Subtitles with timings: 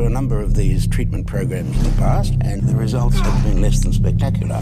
[0.00, 3.60] Through a number of these treatment programs in the past, and the results have been
[3.60, 4.58] less than spectacular.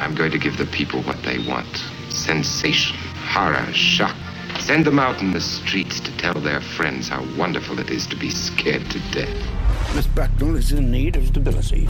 [0.00, 1.68] I'm going to give the people what they want
[2.08, 4.16] sensation, horror, shock.
[4.58, 8.16] Send them out in the streets to tell their friends how wonderful it is to
[8.16, 9.94] be scared to death.
[9.94, 11.86] Miss Bucknell is in need of stability.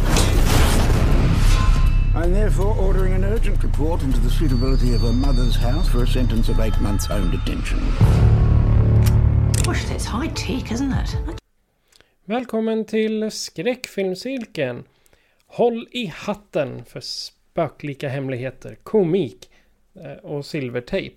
[2.15, 6.07] I'm therefore ordering an urgent report into the suitability of her mother's house for a
[6.07, 7.81] sentence of eight months home detention.
[9.73, 11.41] Gosh, it's high tech, isn't it?
[12.25, 14.85] Välkommen till skräckfilmscirkeln.
[15.47, 19.51] Håll i hatten för spöklika hemligheter, komik
[19.95, 21.17] eh, och silvertejp.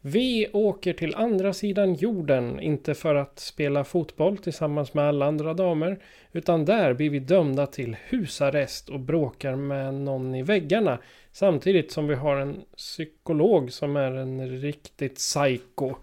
[0.00, 5.54] Vi åker till andra sidan jorden, inte för att spela fotboll tillsammans med alla andra
[5.54, 5.98] damer,
[6.32, 10.98] utan där blir vi dömda till husarrest och bråkar med någon i väggarna,
[11.32, 15.94] samtidigt som vi har en psykolog som är en riktigt psycho.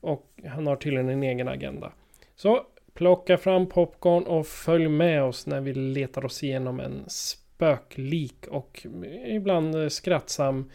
[0.00, 1.92] Och han har tydligen en egen agenda.
[2.36, 8.46] Så plocka fram popcorn och följ med oss när vi letar oss igenom en spöklik
[8.50, 8.86] och
[9.26, 10.70] ibland skrattsam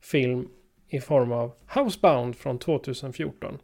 [0.00, 0.48] film
[0.88, 3.58] i form av Housebound från 2014.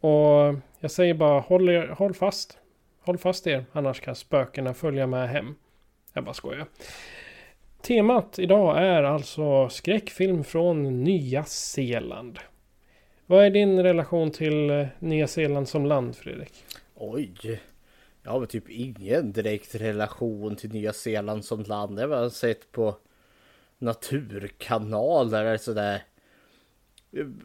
[0.00, 2.58] Och jag säger bara håll, er, håll fast.
[3.00, 5.54] Håll fast er, annars kan spökena följa med hem.
[6.12, 6.66] Jag bara skojar.
[7.82, 12.38] Temat idag är alltså skräckfilm från Nya Zeeland.
[13.30, 16.64] Vad är din relation till eh, Nya Zeeland som land, Fredrik?
[16.94, 17.60] Oj.
[18.22, 21.96] Jag har väl typ ingen direkt relation till Nya Zeeland som land.
[21.96, 22.96] Det har jag sett på
[23.78, 26.02] naturkanaler eller sådär.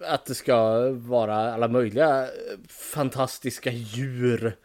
[0.02, 2.30] Att det ska vara alla möjliga eh,
[2.68, 4.58] fantastiska djur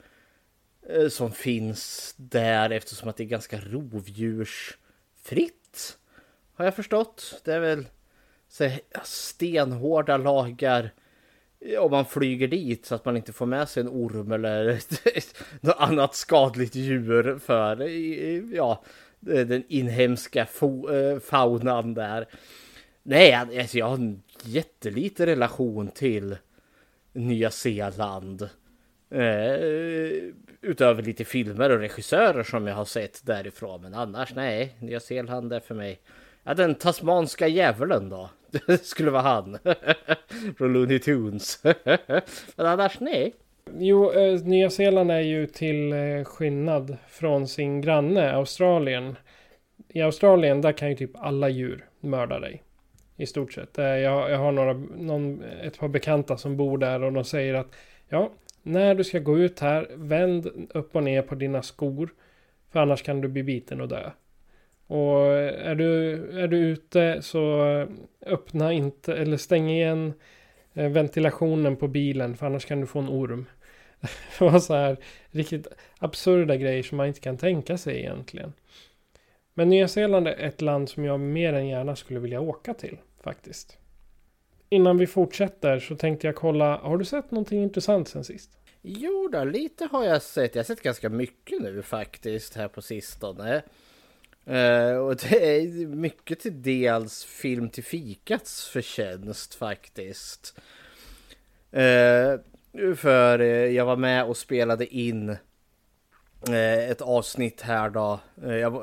[0.89, 5.99] eh, som finns där eftersom att det är ganska rovdjursfritt.
[6.55, 7.41] Har jag förstått.
[7.45, 7.87] Det är väl
[8.49, 8.71] så
[9.05, 10.93] stenhårda lagar
[11.79, 14.81] om man flyger dit så att man inte får med sig en orm eller
[15.61, 17.89] något annat skadligt djur för
[18.55, 18.83] ja,
[19.21, 22.29] den inhemska eh, faunan där.
[23.03, 26.37] Nej, alltså jag har en jätteliten relation till
[27.13, 28.43] Nya Zeeland.
[29.11, 29.55] Eh,
[30.61, 33.83] utöver lite filmer och regissörer som jag har sett därifrån.
[33.83, 36.01] Men annars nej, Nya Zeeland är för mig.
[36.43, 38.31] Ja, den tasmanska djävulen då.
[38.51, 39.59] Det skulle vara han.
[40.59, 41.63] Från Looney Tunes.
[42.57, 43.35] Men annars nej.
[43.79, 49.17] Jo, eh, Nya Zeeland är ju till eh, skillnad från sin granne Australien.
[49.89, 52.63] I Australien där kan ju typ alla djur mörda dig.
[53.17, 53.79] I stort sett.
[53.79, 57.55] Eh, jag, jag har några, någon, ett par bekanta som bor där och de säger
[57.55, 57.77] att
[58.09, 58.31] ja,
[58.63, 62.11] när du ska gå ut här, vänd upp och ner på dina skor.
[62.73, 64.11] För annars kan du bli biten och dö.
[64.91, 67.89] Och är du, är du ute så eh,
[68.27, 70.13] öppna inte eller stäng igen
[70.75, 73.47] eh, ventilationen på bilen för annars kan du få en orm.
[74.39, 74.97] Det var så här
[75.31, 75.67] riktigt
[75.99, 78.53] absurda grejer som man inte kan tänka sig egentligen.
[79.55, 82.99] Men Nya Zeeland är ett land som jag mer än gärna skulle vilja åka till
[83.23, 83.79] faktiskt.
[84.69, 88.59] Innan vi fortsätter så tänkte jag kolla, har du sett någonting intressant sen sist?
[88.83, 90.55] Jo då, lite har jag sett.
[90.55, 93.63] Jag har sett ganska mycket nu faktiskt här på sistone.
[94.49, 100.61] Uh, och det är mycket till dels film till fikats förtjänst faktiskt.
[101.77, 102.41] Uh,
[102.97, 105.37] för uh, jag var med och spelade in
[106.89, 108.21] ett avsnitt här då.
[108.43, 108.83] Jag,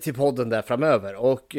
[0.00, 1.14] till podden där framöver.
[1.14, 1.56] Och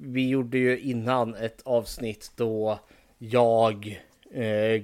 [0.00, 2.80] vi gjorde ju innan ett avsnitt då
[3.18, 4.00] jag,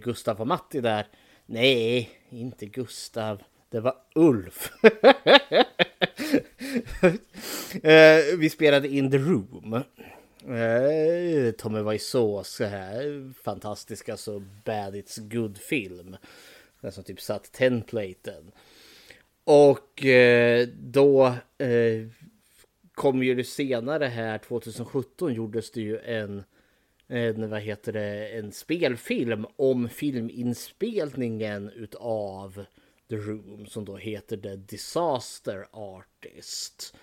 [0.03, 1.07] Gustav och Matti där.
[1.47, 3.43] Nej, inte Gustav.
[3.71, 4.73] Det var Ulf.
[7.83, 9.75] Eh, vi spelade in The Room.
[10.49, 16.17] Eh, Tommy Wiseaus här fantastiska så bad it's good film.
[16.81, 18.53] Den som typ satt templaten.
[19.45, 21.27] Och eh, då
[21.59, 22.07] eh,
[22.95, 26.45] kom ju det senare här 2017 gjordes det ju en
[27.07, 32.65] en, vad heter det, en spelfilm om filminspelningen utav
[33.13, 36.97] The Room som då heter The Disaster Artist.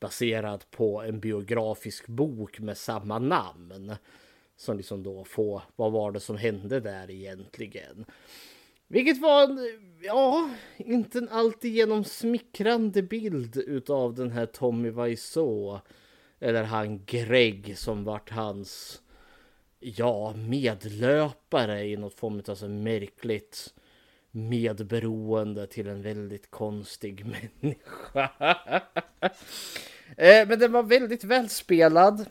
[0.00, 3.94] Baserad på en biografisk bok med samma namn.
[4.56, 8.04] Som liksom då får, vad var det som hände där egentligen?
[8.88, 9.58] Vilket var en,
[10.02, 15.78] ja, inte en alltigenom smickrande bild utav den här Tommy Wiseau.
[16.38, 19.02] Eller han Greg som vart hans,
[19.80, 23.74] ja, medlöpare i något form av så märkligt
[24.34, 27.26] medberoende till en väldigt konstig
[27.60, 28.30] människa.
[30.16, 32.26] Eh, men den var väldigt välspelad.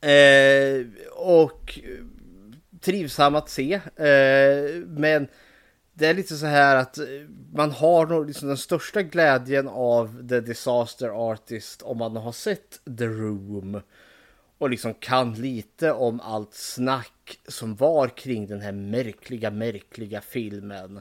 [0.00, 1.80] Eh, och
[2.80, 3.74] trivsam att se.
[3.96, 5.28] Eh, men
[5.92, 6.98] det är lite så här att
[7.52, 12.80] man har nog liksom den största glädjen av The Disaster Artist om man har sett
[12.98, 13.80] The Room
[14.60, 21.00] och liksom kan lite om allt snack som var kring den här märkliga, märkliga filmen.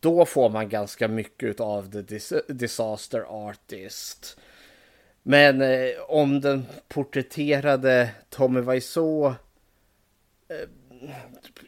[0.00, 4.38] Då får man ganska mycket av The Dis Disaster Artist.
[5.22, 9.26] Men eh, om den porträtterade Tommy Wiseau
[10.48, 10.68] eh,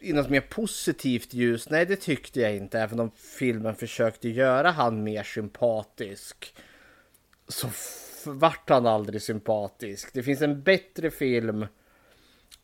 [0.00, 1.70] i något mer positivt ljus?
[1.70, 2.80] Nej, det tyckte jag inte.
[2.80, 6.54] Även om filmen försökte göra han mer sympatisk.
[7.48, 7.68] Så
[8.26, 10.12] vart han aldrig sympatisk.
[10.12, 11.66] Det finns en bättre film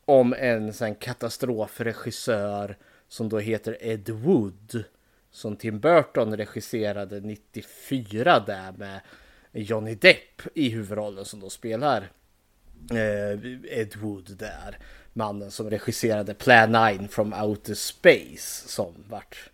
[0.05, 2.77] om en sån katastrofregissör
[3.07, 4.83] som då heter Ed Wood.
[5.31, 9.01] Som Tim Burton regisserade 94 där med
[9.51, 12.11] Johnny Depp i huvudrollen som då spelar
[12.91, 14.77] eh, Ed Wood där.
[15.13, 19.49] Mannen som regisserade Plan 9 from Outer Space som vart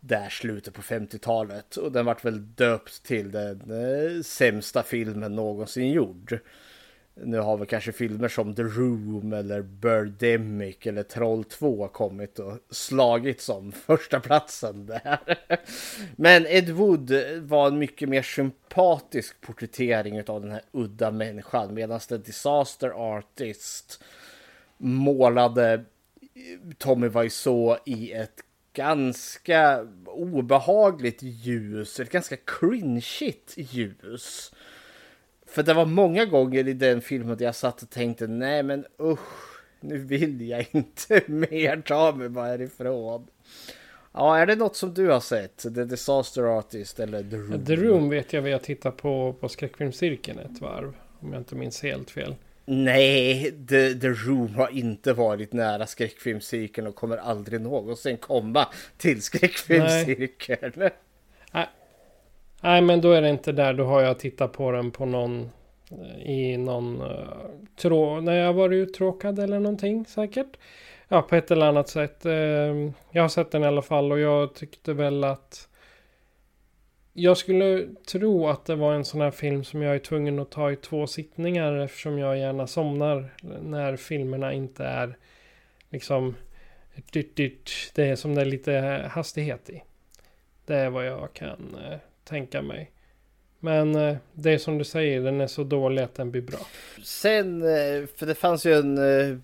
[0.00, 1.76] där slutet på 50-talet.
[1.76, 6.38] Och den vart väl döpt till den eh, sämsta filmen någonsin gjord.
[7.14, 12.58] Nu har vi kanske filmer som The Room eller Birdemic eller Troll 2 kommit och
[12.70, 15.18] slagit som första platsen där.
[16.16, 17.12] Men Ed Wood
[17.42, 24.02] var en mycket mer sympatisk porträttering av den här udda människan medan The Disaster Artist
[24.78, 25.84] målade
[26.78, 28.40] Tommy Wiseau i ett
[28.72, 34.52] ganska obehagligt ljus, ett ganska cringeigt ljus.
[35.46, 38.86] För det var många gånger i den filmen där jag satt och tänkte nej men
[39.00, 43.26] usch, nu vill jag inte mer, ta mig bara härifrån.
[44.12, 45.56] Ja, är det något som du har sett?
[45.56, 47.64] The Disaster Artist eller The Room?
[47.64, 50.94] The Room vet jag vi har tittat på på skräckfilmscirkeln ett varv.
[51.20, 52.34] Om jag inte minns helt fel.
[52.72, 59.22] Nej, The, The Room har inte varit nära skräckfilmscirkeln och kommer aldrig någonsin komma till
[59.22, 60.72] skräckfilmscirkeln.
[61.52, 61.66] Nej.
[62.60, 63.72] Nej, men då är det inte där.
[63.74, 65.50] Då har jag tittat på den på någon
[66.24, 67.18] i någon uh,
[67.76, 68.20] trå...
[68.20, 70.56] När jag var uttråkad eller någonting säkert.
[71.08, 72.26] Ja, på ett eller annat sätt.
[72.26, 75.68] Uh, jag har sett den i alla fall och jag tyckte väl att
[77.20, 80.50] jag skulle tro att det var en sån här film som jag är tvungen att
[80.50, 85.16] ta i två sittningar eftersom jag gärna somnar när filmerna inte är
[85.90, 86.34] liksom
[87.94, 89.82] det är som det är lite hastighet i.
[90.66, 92.90] Det är vad jag kan eh, tänka mig.
[93.60, 96.66] Men eh, det är som du säger, den är så dålig att den blir bra.
[97.04, 99.36] Sen, eh, för det fanns ju en eh,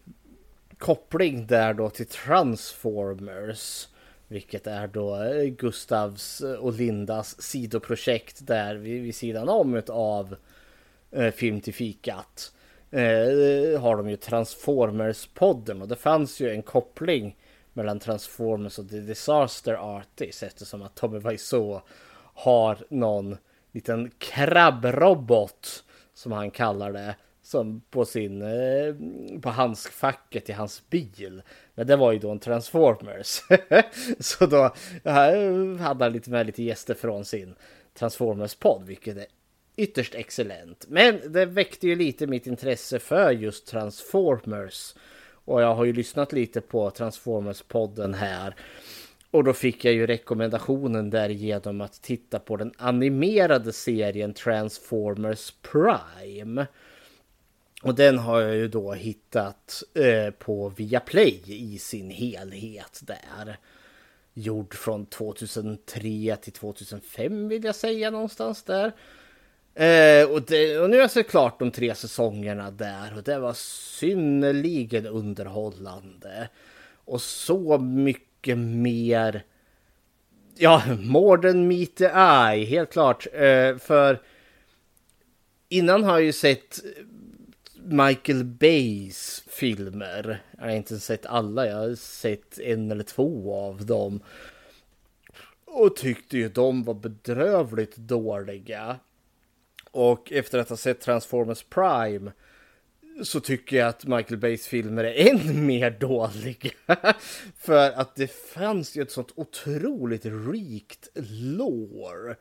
[0.79, 3.89] koppling där då till Transformers.
[4.29, 10.37] Vilket är då eh, Gustavs och Lindas sidoprojekt där vid, vid sidan om av
[11.11, 12.53] eh, Film till fikat.
[12.91, 17.37] Eh, har de ju Transformers-podden och det fanns ju en koppling
[17.73, 21.81] mellan Transformers och The Disaster Artist eftersom att Tommy Wiseau
[22.35, 23.37] har någon
[23.73, 28.95] liten krabbrobot som han kallar det som på sin eh,
[29.41, 31.43] på handskfacket i hans bil
[31.77, 33.43] men det var ju då en Transformers.
[34.19, 34.75] så då
[35.79, 37.55] hade han lite med lite gäster från sin
[37.99, 39.27] Transformers-podd, vilket är
[39.77, 40.87] ytterst excellent.
[40.89, 44.95] Men det väckte ju lite mitt intresse för just Transformers.
[45.29, 48.55] Och jag har ju lyssnat lite på Transformers-podden här.
[49.31, 55.53] Och då fick jag ju rekommendationen där genom att titta på den animerade serien Transformers
[55.63, 56.67] Prime.
[57.83, 63.59] Och den har jag ju då hittat eh, på Viaplay i sin helhet där.
[64.35, 68.93] Gjord från 2003 till 2005 vill jag säga någonstans där.
[69.75, 73.39] Eh, och, det, och nu har jag sett klart de tre säsongerna där och det
[73.39, 73.53] var
[73.99, 76.49] synnerligen underhållande.
[77.05, 79.45] Och så mycket mer.
[80.55, 83.27] Ja, more than meet the eye, helt klart.
[83.33, 84.23] Eh, för
[85.69, 86.81] innan har jag ju sett
[87.89, 90.43] Michael Bays filmer.
[90.59, 94.21] Jag har inte sett alla, jag har sett en eller två av dem.
[95.65, 98.97] Och tyckte ju de var bedrövligt dåliga.
[99.91, 102.33] Och efter att ha sett Transformers Prime
[103.23, 106.71] så tycker jag att Michael Bays filmer är än mer dåliga.
[107.57, 111.09] För att det fanns ju ett sånt otroligt rikt
[111.41, 112.37] lore.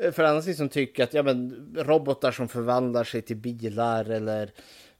[0.00, 4.50] Eh, för annars liksom tycker att ja, men, robotar som förvandlar sig till bilar eller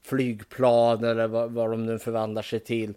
[0.02, 2.94] flygplan eller vad, vad de nu förvandlar sig till.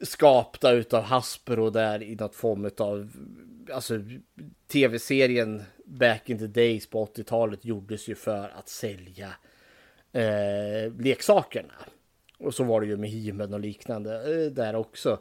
[0.00, 3.10] Skapta utav Hasbro där i något form av
[3.72, 4.00] alltså
[4.72, 9.30] tv-serien back in the days på 80-talet gjordes ju för att sälja
[10.12, 11.74] eh, leksakerna.
[12.38, 15.18] Och så var det ju med he och liknande eh, där också.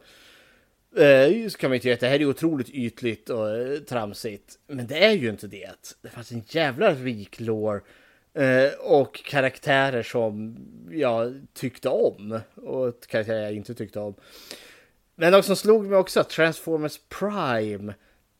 [0.96, 4.60] Eh, så kan man ju tycka att det här är otroligt ytligt och eh, tramsigt.
[4.68, 5.96] Men det är ju inte det.
[6.02, 7.82] Det fanns en jävla rik lore.
[8.34, 10.58] Eh, och karaktärer som
[10.92, 12.40] jag tyckte om.
[12.56, 14.16] Och karaktärer jag inte tyckte om.
[15.16, 17.94] Men något som slog mig också, Transformers Prime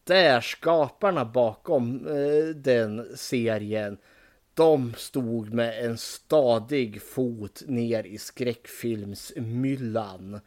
[0.04, 3.98] där skaparna bakom eh, den serien
[4.54, 10.40] de stod med en stadig fot ner i skräckfilmsmyllan.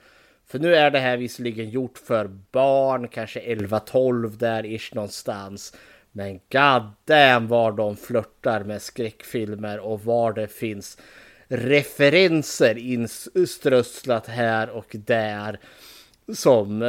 [0.48, 5.76] För nu är det här visserligen gjort för barn, kanske 11-12 där ish någonstans.
[6.12, 10.98] Men god damn var de flörtar med skräckfilmer och var det finns
[11.48, 15.60] referenser inströsslat här och där
[16.34, 16.88] som, eh,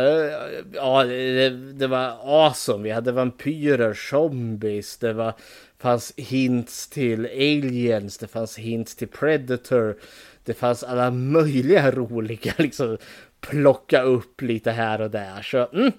[0.73, 2.83] ja det, det, var awesome.
[2.83, 5.33] Vi hade vampyrer, zombies, det var,
[5.77, 9.97] fanns hints till aliens, det fanns hints till predator.
[10.43, 12.97] Det fanns alla möjliga roliga liksom
[13.41, 15.41] plocka upp lite här och där.
[15.41, 15.91] Så, mm.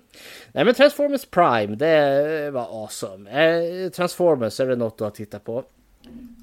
[0.52, 3.30] Nej men Transformers Prime, det var awesome.
[3.30, 5.64] Eh, Transformers, är det något du har tittat på?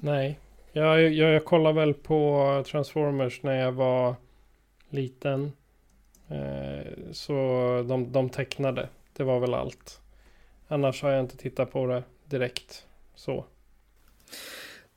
[0.02, 0.38] Nej,
[0.72, 4.14] jag, jag, jag kollade väl på Transformers när jag var
[4.90, 5.52] liten.
[6.28, 7.32] Eh, så
[7.88, 8.88] de, de tecknade.
[9.16, 10.00] Det var väl allt.
[10.68, 12.86] Annars har jag inte tittat på det direkt.
[13.14, 13.44] Så.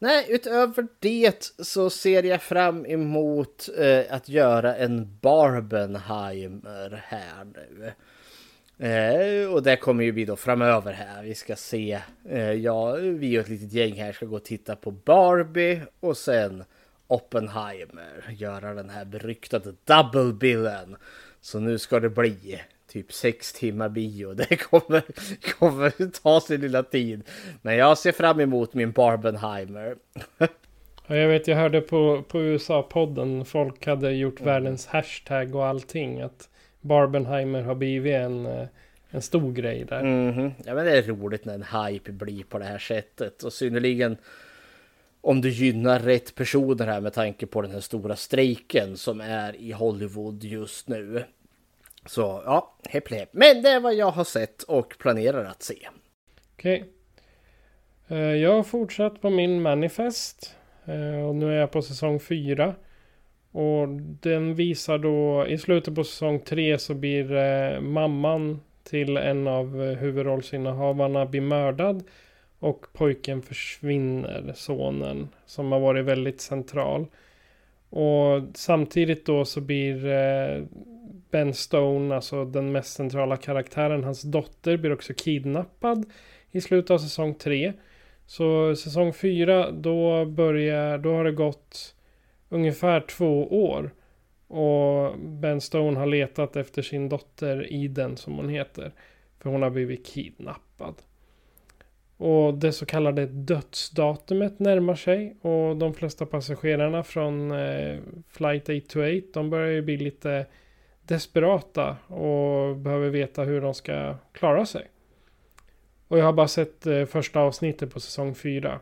[0.02, 7.92] Nej, utöver det så ser jag fram emot eh, att göra en Barbenheimer här nu.
[8.88, 11.24] Eh, och det kommer ju bli då framöver här.
[11.24, 12.00] Vi ska se.
[12.30, 16.18] Eh, ja, vi och ett litet gäng här ska gå och titta på Barbie och
[16.18, 16.64] sen
[17.08, 20.96] Oppenheimer göra den här beryktade double billen.
[21.42, 24.34] Så nu ska det bli typ sex timmar bio.
[24.50, 25.04] Det kommer,
[25.60, 27.24] kommer ta sin lilla tid.
[27.62, 29.96] Men jag ser fram emot min Barbenheimer.
[31.08, 33.44] Ja, jag vet, jag hörde på, på USA-podden.
[33.44, 34.54] Folk hade gjort mm.
[34.54, 36.22] världens hashtag och allting.
[36.22, 36.50] Att
[36.82, 38.68] Barbenheimer har blivit en, eh,
[39.10, 40.00] en stor grej där.
[40.00, 40.52] Mm -hmm.
[40.66, 43.44] Ja, men det är roligt när en hype blir på det här sättet.
[43.44, 44.18] Och synnerligen
[45.22, 49.56] om du gynnar rätt personer här med tanke på den här stora strejken som är
[49.56, 51.24] i Hollywood just nu.
[52.06, 53.30] Så ja, hepp hepp.
[53.32, 55.88] Men det är vad jag har sett och planerar att se.
[56.54, 56.84] Okej.
[58.08, 58.36] Okay.
[58.38, 60.56] Jag har fortsatt på min manifest.
[60.86, 62.76] Eh, och nu är jag på säsong 4.
[63.52, 69.82] Och den visar då i slutet på säsong 3 så blir mamman till en av
[69.82, 72.04] huvudrollsinnehavarna blir mördad.
[72.60, 77.06] Och pojken försvinner, sonen, som har varit väldigt central.
[77.90, 80.64] Och samtidigt då så blir eh,
[81.32, 86.06] Ben Stone, alltså den mest centrala karaktären, hans dotter blir också kidnappad
[86.52, 87.74] i slutet av säsong 3.
[88.26, 91.96] Så säsong 4, då börjar, då har det gått
[92.50, 93.92] ungefär två år.
[94.48, 98.92] Och Ben Stone har letat efter sin dotter Iden som hon heter.
[99.40, 100.96] För hon har blivit kidnappad.
[102.20, 105.36] Och det så kallade dödsdatumet närmar sig.
[105.42, 108.00] Och de flesta passagerarna från eh,
[108.30, 110.46] flight 828 de börjar ju bli lite
[111.02, 114.88] desperata och behöver veta hur de ska klara sig.
[116.08, 118.80] Och jag har bara sett eh, första avsnittet på säsong 4.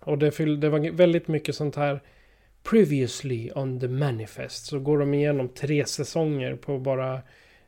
[0.00, 2.00] Och det, fyll, det var väldigt mycket sånt här
[2.62, 4.66] Previously on the manifest.
[4.66, 7.20] Så går de igenom tre säsonger på bara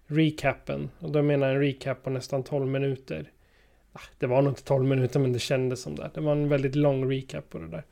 [0.06, 0.90] recapen.
[0.98, 3.30] Och då menar jag en recap på nästan 12 minuter.
[3.96, 6.10] Ah, det var nog inte 12 minuter men det kändes som det.
[6.14, 7.84] Det var en väldigt lång recap på det där.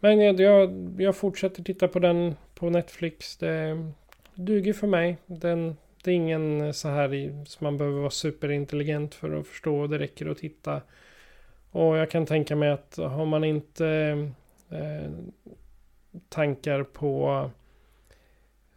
[0.00, 3.36] Men jag, jag, jag fortsätter titta på den på Netflix.
[3.36, 3.90] Det
[4.34, 5.16] duger för mig.
[5.26, 9.46] Den, det är ingen eh, så här i, som man behöver vara superintelligent för att
[9.46, 9.86] förstå.
[9.86, 10.80] Det räcker att titta.
[11.70, 13.86] Och jag kan tänka mig att har man inte
[14.70, 15.10] eh,
[16.28, 17.50] tankar på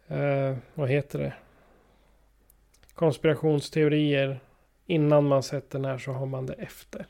[0.08, 1.34] eh, vad heter det?
[2.94, 4.40] Konspirationsteorier
[4.86, 7.06] innan man sett den här så har man det efter.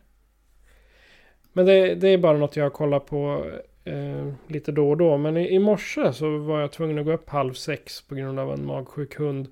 [1.53, 3.51] Men det, det är bara något jag kollar på
[3.85, 5.17] eh, lite då och då.
[5.17, 8.39] Men i, i morse så var jag tvungen att gå upp halv sex på grund
[8.39, 9.49] av en magsjuk hund.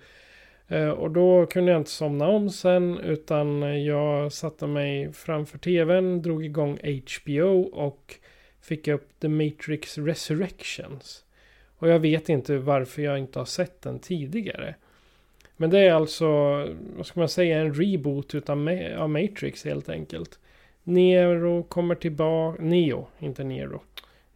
[0.69, 6.23] Eh, och då kunde jag inte somna om sen utan jag satte mig framför tvn,
[6.23, 8.14] drog igång HBO och
[8.61, 11.25] fick upp The Matrix Resurrections.
[11.78, 14.75] Och jag vet inte varför jag inte har sett den tidigare.
[15.56, 16.26] Men det är alltså,
[16.96, 18.68] vad ska man säga, en reboot utav
[18.99, 20.38] av Matrix helt enkelt.
[20.82, 23.80] Nero kommer tillbaka, Neo, inte Nero.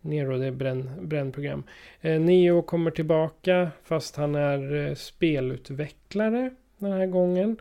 [0.00, 1.62] Nero det är bränn, brännprogram.
[2.00, 7.56] Eh, Neo kommer tillbaka fast han är eh, spelutvecklare den här gången.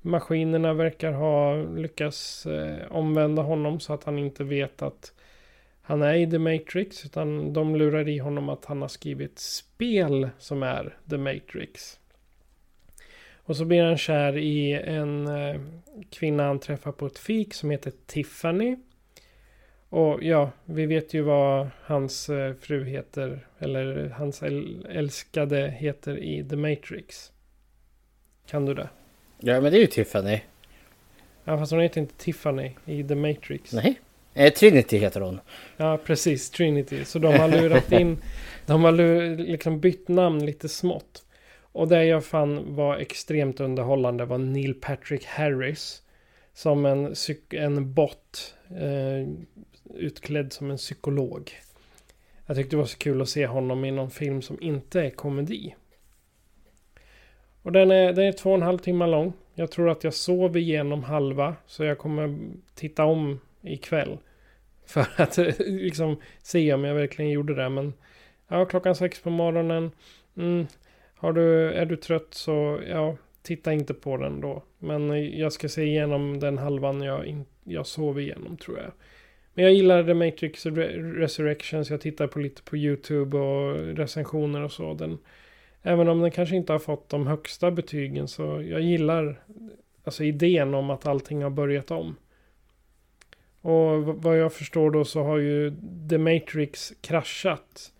[0.00, 5.12] Maskinerna verkar ha lyckats eh, omvända honom så att han inte vet att
[5.82, 7.04] han är i The Matrix.
[7.04, 11.98] Utan de lurar i honom att han har skrivit spel som är The Matrix.
[13.48, 15.60] Och så blir han kär i en eh,
[16.10, 18.76] kvinna han träffar på ett fik som heter Tiffany.
[19.88, 23.46] Och ja, vi vet ju vad hans eh, fru heter.
[23.58, 24.42] Eller hans
[24.88, 27.32] älskade heter i The Matrix.
[28.46, 28.88] Kan du det?
[29.38, 30.40] Ja, men det är ju Tiffany.
[31.44, 33.72] Ja, fast hon heter inte Tiffany i The Matrix.
[33.72, 34.00] Nej.
[34.34, 35.40] Eh, Trinity heter hon.
[35.76, 36.50] Ja, precis.
[36.50, 37.04] Trinity.
[37.04, 38.18] Så de har lurat in...
[38.66, 38.92] de har
[39.36, 41.24] liksom bytt namn lite smått.
[41.78, 46.02] Och det jag fann var extremt underhållande var Neil Patrick Harris.
[46.52, 47.14] Som en,
[47.50, 48.54] en bot.
[48.70, 49.28] Eh,
[49.94, 51.52] utklädd som en psykolog.
[52.46, 55.10] Jag tyckte det var så kul att se honom i någon film som inte är
[55.10, 55.74] komedi.
[57.62, 59.32] Och den är, den är två och en halv timme lång.
[59.54, 61.56] Jag tror att jag sov igenom halva.
[61.66, 62.38] Så jag kommer
[62.74, 64.18] titta om ikväll.
[64.86, 67.68] För att liksom se om jag verkligen gjorde det.
[67.68, 67.92] Men
[68.48, 69.90] ja, klockan sex på morgonen.
[70.36, 70.66] Mm,
[71.18, 74.62] har du, är du trött så ja, titta inte på den då.
[74.78, 78.92] Men jag ska se igenom den halvan jag, in, jag sov igenom tror jag.
[79.54, 81.90] Men jag gillar The Matrix Resurrections.
[81.90, 84.94] Jag tittar på lite på YouTube och recensioner och så.
[84.94, 85.18] Den,
[85.82, 89.40] även om den kanske inte har fått de högsta betygen så jag gillar
[90.04, 92.16] alltså idén om att allting har börjat om.
[93.60, 95.72] Och vad jag förstår då så har ju
[96.10, 97.92] The Matrix kraschat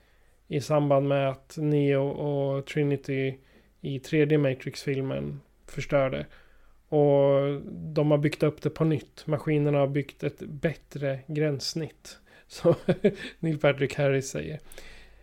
[0.49, 3.39] i samband med att Neo och Trinity
[3.81, 6.27] i tredje Matrix-filmen förstörde.
[6.89, 9.27] Och de har byggt upp det på nytt.
[9.27, 12.19] Maskinerna har byggt ett bättre gränssnitt.
[12.47, 12.75] Som
[13.39, 14.61] Neil Patrick Harris säger.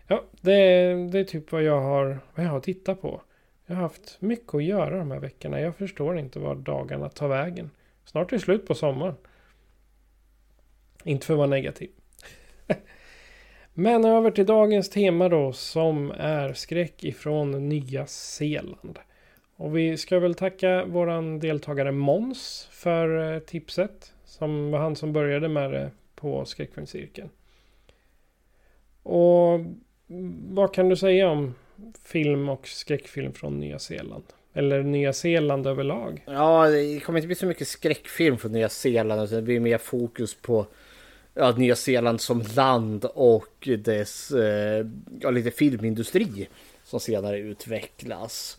[0.07, 3.21] Ja, det är, det är typ vad jag, har, vad jag har tittat på.
[3.65, 5.59] Jag har haft mycket att göra de här veckorna.
[5.59, 7.69] Jag förstår inte var dagarna tar vägen.
[8.05, 9.15] Snart är det slut på sommaren.
[11.03, 11.89] Inte för att vara negativ.
[13.77, 18.99] Men över till dagens tema då som är skräck ifrån Nya Zeeland.
[19.55, 24.13] Och vi ska väl tacka våran deltagare Mons för eh, tipset.
[24.25, 27.29] Som var han som började med det på skräckfilmscirkeln.
[29.03, 29.55] Och
[30.09, 31.55] mm, vad kan du säga om
[32.03, 34.23] film och skräckfilm från Nya Zeeland?
[34.53, 36.23] Eller Nya Zeeland överlag?
[36.25, 39.21] Ja, det kommer inte bli så mycket skräckfilm från Nya Zeeland.
[39.21, 40.65] Alltså, det blir mer fokus på
[41.35, 44.85] ja, Nya Zeeland som land och dess eh,
[45.19, 46.47] ja, lite filmindustri
[46.83, 48.57] som senare utvecklas.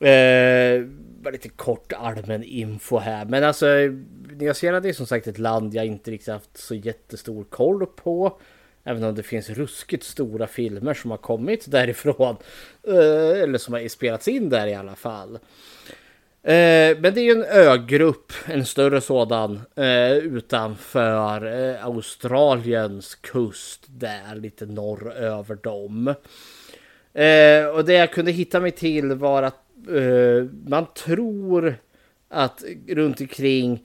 [0.00, 0.84] Eh,
[1.32, 3.24] lite kort allmän info här.
[3.24, 3.66] Men alltså
[4.36, 8.40] Nya Zeeland är som sagt ett land jag inte riktigt haft så jättestor koll på.
[8.84, 12.36] Även om det finns ruskigt stora filmer som har kommit därifrån.
[12.88, 15.38] Eh, eller som har spelats in där i alla fall.
[16.46, 23.84] Eh, men det är ju en ögrupp, en större sådan, eh, utanför eh, Australiens kust
[23.86, 26.08] där, lite norr över dem.
[27.12, 31.76] Eh, och det jag kunde hitta mig till var att eh, man tror
[32.28, 33.84] att runt omkring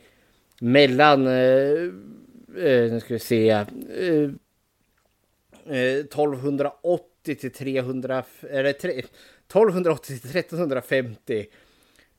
[0.60, 1.84] mellan, eh,
[2.58, 3.66] eh nu ska vi se, eh,
[5.66, 11.46] eh, 1280 till 300, eller 1280 till 1350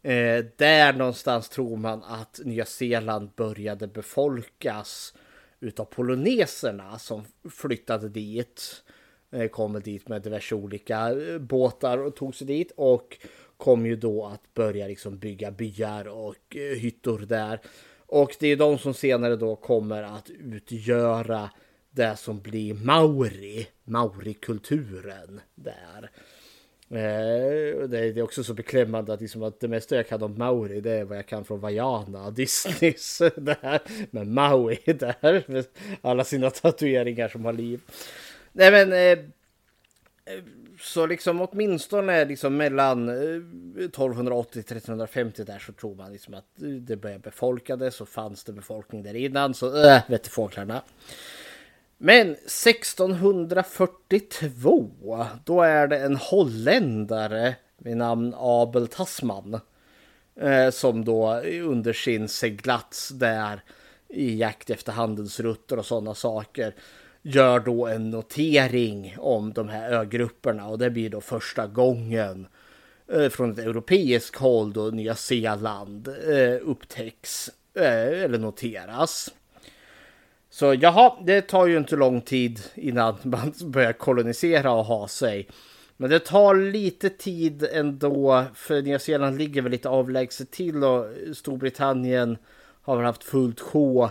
[0.02, 5.14] Eh, där någonstans tror man att Nya Zeeland började befolkas
[5.60, 8.82] utav poloneserna som flyttade dit.
[9.30, 13.18] Eh, kom dit med diverse olika eh, båtar och tog sig dit och
[13.56, 17.60] kom ju då att börja liksom bygga byar och eh, hyttor där.
[18.06, 21.50] Och det är de som senare då kommer att utgöra
[21.90, 26.10] det som blir Mauri, Maurikulturen där.
[26.92, 30.80] Eh, det är också så beklämmande att, liksom att det mesta jag kan om Mauri
[30.80, 33.80] det är vad jag kan från Vajana, Disneys där.
[34.10, 35.66] Men Maui där med
[36.00, 37.80] alla sina tatueringar som har liv.
[38.52, 39.18] Nej men eh,
[40.34, 40.42] eh
[40.80, 46.96] så liksom åtminstone liksom mellan eh, 1280-1350 där så tror man liksom att eh, det
[46.96, 50.82] började befolkades och fanns det befolkning där innan så äh, vet fåglarna.
[52.04, 59.60] Men 1642 då är det en holländare vid namn Abel Tasman
[60.40, 63.60] eh, som då under sin seglats där
[64.08, 66.74] i jakt efter handelsrutter och sådana saker
[67.22, 72.46] gör då en notering om de här ögrupperna och det blir då första gången
[73.12, 79.30] eh, från ett europeiskt håll då Nya Zeeland eh, upptäcks eh, eller noteras.
[80.52, 85.48] Så jaha, det tar ju inte lång tid innan man börjar kolonisera och ha sig.
[85.96, 91.06] Men det tar lite tid ändå, för Nya Zeeland ligger väl lite avlägset till och
[91.34, 92.38] Storbritannien
[92.82, 94.10] har väl haft fullt sjå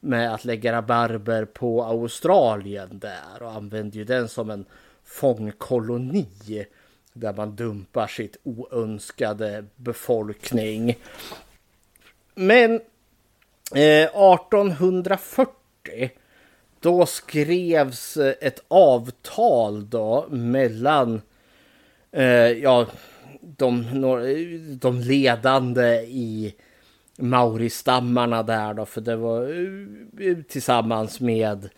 [0.00, 4.64] med att lägga rabarber på Australien där och använder ju den som en
[5.04, 6.66] fångkoloni
[7.12, 10.98] där man dumpar sitt oönskade befolkning.
[12.34, 12.74] Men
[13.74, 15.59] eh, 1840
[16.80, 21.22] då skrevs eh, ett avtal då mellan
[22.12, 22.86] eh, ja,
[23.40, 23.84] de,
[24.80, 26.54] de ledande i
[27.18, 29.42] Mauristammarna där då, för det var
[30.20, 31.68] eh, tillsammans med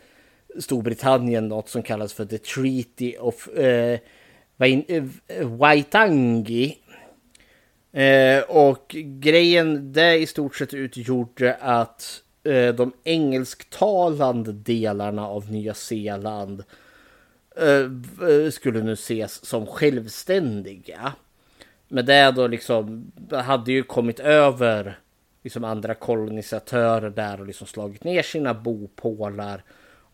[0.58, 3.98] Storbritannien något som kallas för The Treaty of eh,
[4.58, 5.04] eh
[5.42, 6.78] Waitangi.
[7.92, 15.74] Eh, och grejen det i stort sett utgjorde att Eh, de engelsktalande delarna av Nya
[15.74, 16.64] Zeeland
[17.56, 17.90] eh,
[18.28, 21.12] eh, skulle nu ses som självständiga.
[21.88, 24.98] Men det då liksom hade ju kommit över
[25.42, 29.64] liksom andra kolonisatörer där och liksom slagit ner sina bopålar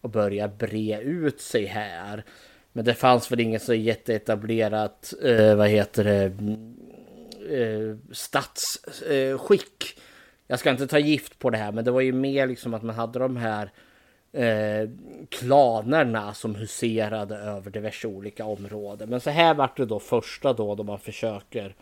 [0.00, 2.24] och börjat bre ut sig här.
[2.72, 6.76] Men det fanns väl inget så jätteetablerat, eh, vad heter det, mm,
[7.50, 10.04] eh, statsskick eh,
[10.50, 12.82] jag ska inte ta gift på det här, men det var ju mer liksom att
[12.82, 13.70] man hade de här
[14.32, 14.90] eh,
[15.28, 19.08] klanerna som huserade över diverse olika områden.
[19.08, 21.74] Men så här vart det då första då, då man försöker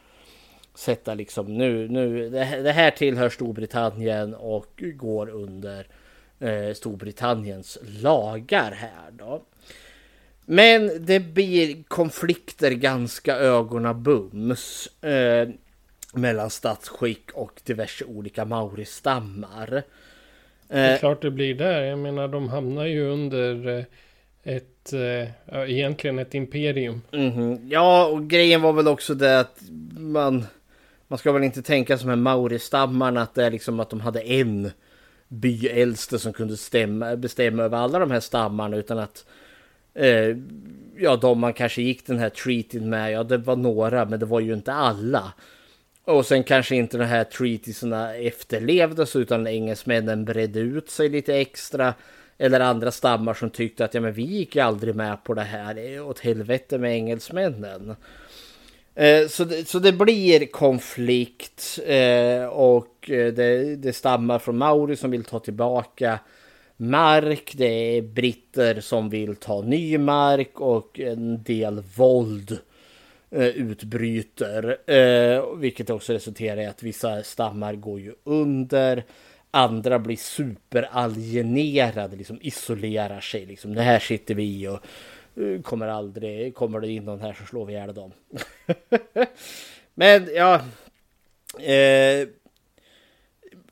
[0.75, 5.87] sätta liksom nu, nu det här tillhör Storbritannien och går under
[6.39, 9.43] eh, Storbritanniens lagar här då.
[10.45, 14.87] Men det blir konflikter ganska ögonabums.
[15.03, 15.49] Eh,
[16.17, 19.83] mellan statsskick och diverse olika mauristammar.
[20.69, 21.83] Det är eh, klart det blir där.
[21.83, 23.85] Jag menar de hamnar ju under eh,
[24.43, 27.03] ett, äh, egentligen ett imperium.
[27.13, 27.69] Mm -hmm.
[27.71, 29.61] Ja, och grejen var väl också det att
[29.99, 30.47] man,
[31.09, 34.21] man ska väl inte tänka som en mauristammarna att det är liksom att de hade
[34.21, 34.71] en
[35.29, 39.27] byäldste som kunde stämma, bestämma över alla de här stammarna utan att
[39.95, 40.37] eh,
[40.99, 44.27] ja, de man kanske gick den här treatin med, ja det var några men det
[44.27, 45.33] var ju inte alla.
[46.07, 51.95] Och sen kanske inte de här treatisarna efterlevdes utan engelsmännen bredde ut sig lite extra.
[52.38, 55.42] Eller andra stammar som tyckte att ja, men vi gick ju aldrig med på det
[55.42, 56.01] här.
[56.01, 57.97] Åt helvete med engelsmännen.
[58.95, 64.97] Eh, så, det, så det blir konflikt eh, och eh, det, det stammar från Mauri
[64.97, 66.19] som vill ta tillbaka
[66.77, 67.53] mark.
[67.57, 72.59] Det är britter som vill ta ny mark och en del våld
[73.37, 74.90] Eh, utbryter.
[74.90, 79.05] Eh, vilket också resulterar i att vissa stammar går ju under.
[79.51, 83.46] Andra blir superalienerade, liksom isolerar sig.
[83.46, 84.81] Liksom, det här sitter vi i och
[85.42, 88.12] eh, kommer aldrig, kommer det in någon här så slår vi ihjäl dem.
[89.94, 90.61] Men ja.
[91.61, 92.29] Eh,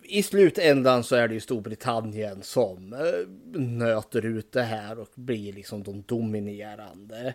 [0.02, 2.96] I slutändan så är det ju Storbritannien som
[3.54, 7.34] nöter ut det här och blir liksom de dominerande.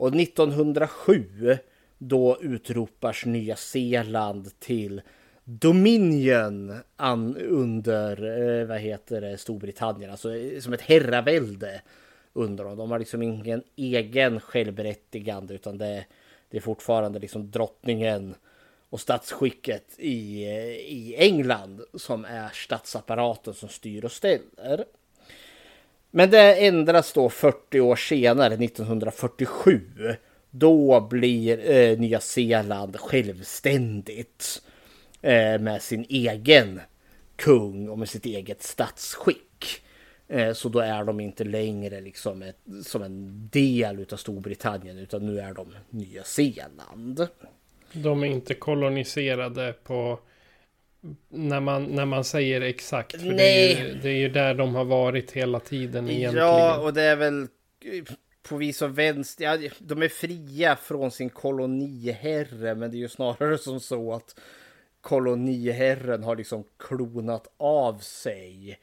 [0.00, 1.58] Och 1907
[2.00, 5.02] då utropars Nya Zeeland till
[5.44, 6.74] Dominion
[7.48, 11.80] under eh, vad heter det, Storbritannien, alltså eh, som ett herravälde
[12.32, 12.76] under dem.
[12.76, 16.04] De har liksom ingen egen självberättigande utan det
[16.50, 18.34] det är fortfarande liksom drottningen
[18.90, 24.84] och statsskicket i, eh, i England som är statsapparaten som styr och ställer.
[26.10, 29.80] Men det ändras då 40 år senare, 1947.
[30.50, 34.62] Då blir eh, Nya Zeeland självständigt
[35.22, 36.80] eh, med sin egen
[37.36, 39.82] kung och med sitt eget statsskick.
[40.28, 45.26] Eh, så då är de inte längre liksom ett, som en del av Storbritannien utan
[45.26, 47.28] nu är de Nya Zeeland.
[47.92, 50.18] De är inte koloniserade på
[51.28, 53.20] när man, när man säger exakt.
[53.20, 53.36] För Nej.
[53.36, 56.46] Det, är ju, det är ju där de har varit hela tiden egentligen.
[56.46, 57.46] Ja, och det är väl
[58.42, 59.44] på vis och vänster.
[59.44, 64.40] Ja, de är fria från sin koloniherre, men det är ju snarare som så att
[65.00, 68.78] koloniherren har liksom klonat av sig.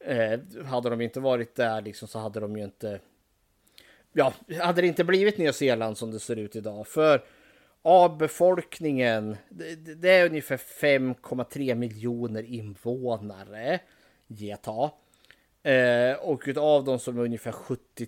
[0.00, 3.00] Eh, hade de inte varit där liksom så hade de ju inte.
[4.12, 6.86] Ja, hade det inte blivit Nya Zeeland som det ser ut idag.
[6.86, 7.24] För
[7.82, 13.80] av befolkningen, det, det är ungefär 5,3 miljoner invånare.
[14.26, 14.90] Geta.
[15.62, 18.06] Eh, och utav dem som är ungefär 70,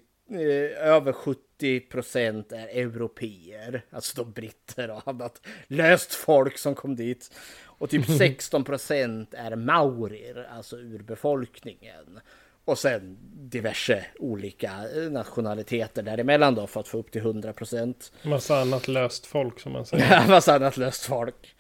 [0.81, 3.85] över 70 procent är europeer.
[3.91, 7.31] Alltså de britter och annat löst folk som kom dit.
[7.65, 12.21] Och typ 16 procent är maurier, alltså urbefolkningen.
[12.65, 14.73] Och sen diverse olika
[15.11, 18.13] nationaliteter däremellan då för att få upp till 100 procent.
[18.23, 20.27] Massa annat löst folk som man säger.
[20.29, 21.55] Massa annat löst folk.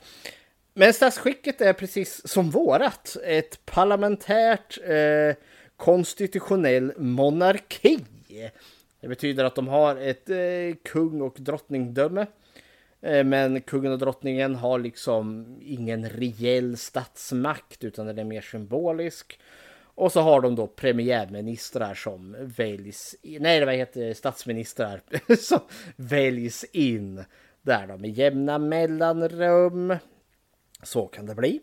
[0.74, 3.16] Men statsskicket är precis som vårat.
[3.24, 5.36] Ett parlamentärt eh,
[5.76, 7.98] konstitutionell monarki.
[9.00, 12.26] Det betyder att de har ett eh, kung och drottningdöme.
[13.00, 19.40] Eh, men kungen och drottningen har liksom ingen reell statsmakt utan den är mer symbolisk.
[19.94, 25.02] Och så har de då premiärministrar som väljs, nej vad heter statsministrar
[25.38, 25.60] som
[25.96, 27.24] väljs in
[27.62, 29.96] där de med jämna mellanrum.
[30.82, 31.60] Så kan det bli.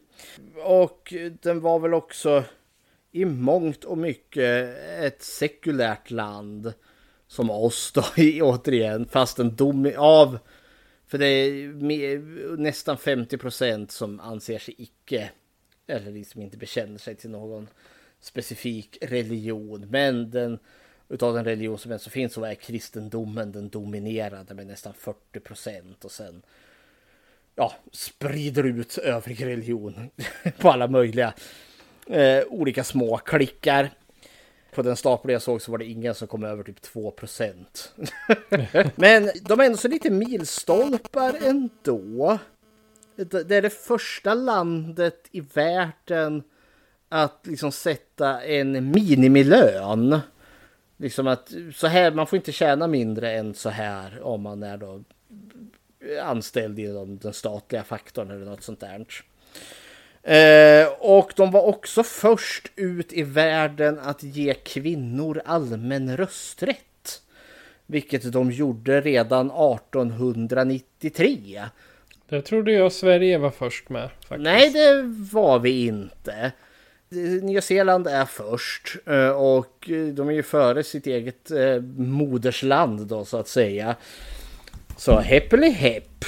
[0.64, 2.44] Och den var väl också
[3.22, 6.74] i mångt och mycket ett sekulärt land
[7.28, 8.04] som oss då
[8.42, 10.40] återigen fast en dom av
[11.08, 15.32] för det är nästan 50 procent som anser sig icke
[15.88, 17.68] eller liksom inte bekänner sig till någon
[18.20, 19.88] specifik religion.
[19.90, 20.60] Men den
[21.10, 26.06] utav den religion som ens finns så är kristendomen den dominerande med nästan 40 procent
[26.06, 26.42] och sen
[27.56, 30.10] ja, sprider ut övrig religion
[30.58, 31.34] på alla möjliga
[32.10, 33.90] eh, olika små klickar.
[34.76, 37.94] På den stapel jag såg så var det ingen som kom över typ 2 procent.
[38.96, 42.40] Men de är ändå så lite milstolpar ändå.
[43.16, 46.44] Det är det första landet i världen
[47.10, 50.20] att liksom sätta en minimilön.
[50.98, 54.78] Liksom att så här, man får inte tjäna mindre än så här om man är
[54.78, 55.04] då
[56.24, 59.06] anställd inom den statliga faktorn eller något sånt där.
[60.28, 67.22] Eh, och de var också först ut i världen att ge kvinnor allmän rösträtt.
[67.86, 71.64] Vilket de gjorde redan 1893.
[72.30, 74.10] Det trodde jag Sverige var först med.
[74.28, 74.44] Faktiskt.
[74.44, 76.52] Nej, det var vi inte.
[77.42, 83.26] Nya Zeeland är först eh, och de är ju före sitt eget eh, modersland då
[83.26, 83.96] så att säga.
[84.98, 86.26] Så heppeli hepp.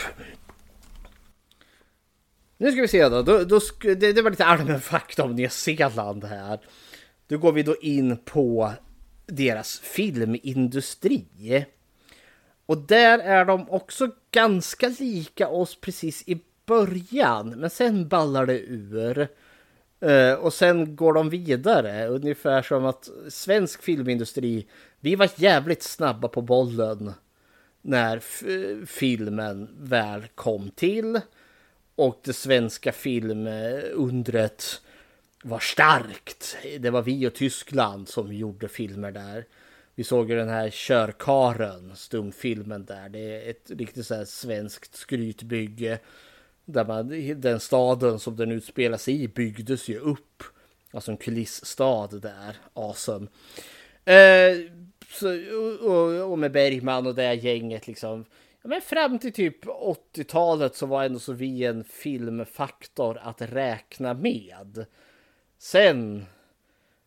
[2.62, 3.22] Nu ska vi se då.
[3.22, 6.60] då, då det, det var lite allmän fakta om Nya Zeeland här.
[7.28, 8.72] Då går vi då in på
[9.26, 11.66] deras filmindustri.
[12.66, 17.50] Och där är de också ganska lika oss precis i början.
[17.50, 19.28] Men sen ballar det ur.
[20.06, 24.68] Uh, och sen går de vidare, ungefär som att svensk filmindustri,
[25.00, 27.14] vi var jävligt snabba på bollen
[27.82, 28.20] när
[28.86, 31.22] filmen väl kom till.
[32.00, 34.82] Och det svenska filmundret
[35.44, 36.58] var starkt.
[36.80, 39.46] Det var vi och Tyskland som gjorde filmer där.
[39.96, 43.10] Vi såg ju den här Körkaren, stumfilmen där.
[43.10, 46.00] Det är ett riktigt så här svenskt skrytbygge
[46.66, 47.10] där man,
[47.42, 50.44] den staden som den utspelar sig i byggdes ju upp.
[50.92, 52.56] Alltså en kulissstad där.
[52.74, 53.28] Awesome.
[54.06, 54.58] Eh,
[55.10, 55.28] så,
[55.82, 58.26] och, och, med Bergman och det gänget liksom.
[58.62, 64.14] Ja, men fram till typ 80-talet så var ändå så vi en filmfaktor att räkna
[64.14, 64.86] med.
[65.58, 66.26] Sen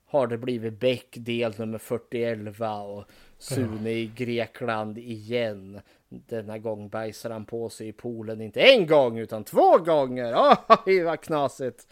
[0.07, 3.05] har det blivit Beck del nummer 4011 och
[3.39, 5.81] Sune i Grekland igen.
[6.09, 10.35] Denna gång bajsar han på sig i poolen inte en gång utan två gånger.
[10.87, 11.87] Oj, vad knasigt.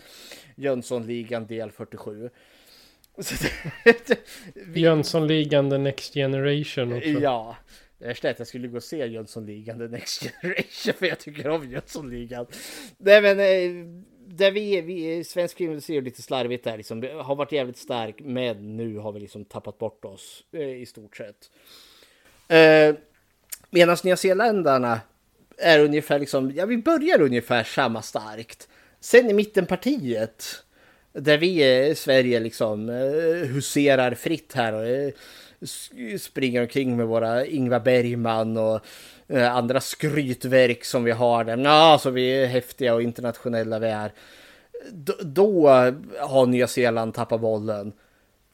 [0.54, 2.30] Jönssonligan del 47.
[4.74, 7.08] Jönssonligan the next generation också.
[7.08, 7.56] Ja.
[8.00, 11.18] Det värsta är att jag skulle gå och se Jönssonligan The Next Generation för jag
[11.18, 12.46] tycker om Jönssonligan.
[12.98, 13.86] Nej men eh,
[14.26, 17.02] där vi, vi svensk film ser lite slarvigt där liksom.
[17.02, 21.16] Har varit jävligt stark men nu har vi liksom tappat bort oss eh, i stort
[21.16, 21.50] sett.
[22.48, 22.94] Eh,
[23.70, 25.00] Medan Nya Zeeländarna
[25.58, 28.68] är ungefär liksom, ja vi börjar ungefär samma starkt.
[29.00, 30.44] Sen i mittenpartiet
[31.12, 32.88] där vi i Sverige liksom
[33.52, 35.12] huserar fritt här och
[36.18, 38.80] springer omkring med våra Ingvar Bergman och
[39.28, 41.56] eh, andra skrytverk som vi har där.
[41.56, 44.12] Ja, så vi är häftiga och internationella vi är.
[44.92, 45.68] D då
[46.18, 47.92] har Nya Zeeland tappat bollen.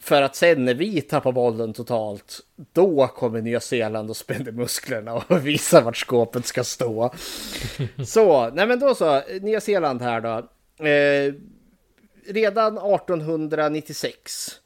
[0.00, 2.40] För att sen när vi tappar bollen totalt,
[2.72, 7.14] då kommer Nya Zeeland och spänner musklerna och visar vart skåpet ska stå.
[8.06, 10.48] så, nej men då så, Nya Zeeland här då.
[10.84, 11.34] Eh,
[12.28, 14.65] redan 1896 eh,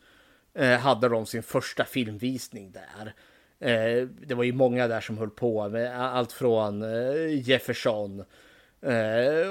[0.54, 3.14] Eh, hade de sin första filmvisning där.
[3.60, 8.24] Eh, det var ju många där som höll på med allt från eh, Jefferson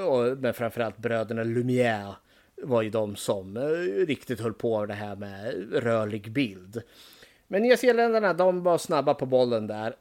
[0.06, 2.14] och men framförallt bröderna Lumière
[2.62, 3.58] var ju de som
[4.06, 6.82] riktigt höll på det här med rörlig bild.
[7.48, 9.96] Men nyzeeländarna, de var snabba på bollen där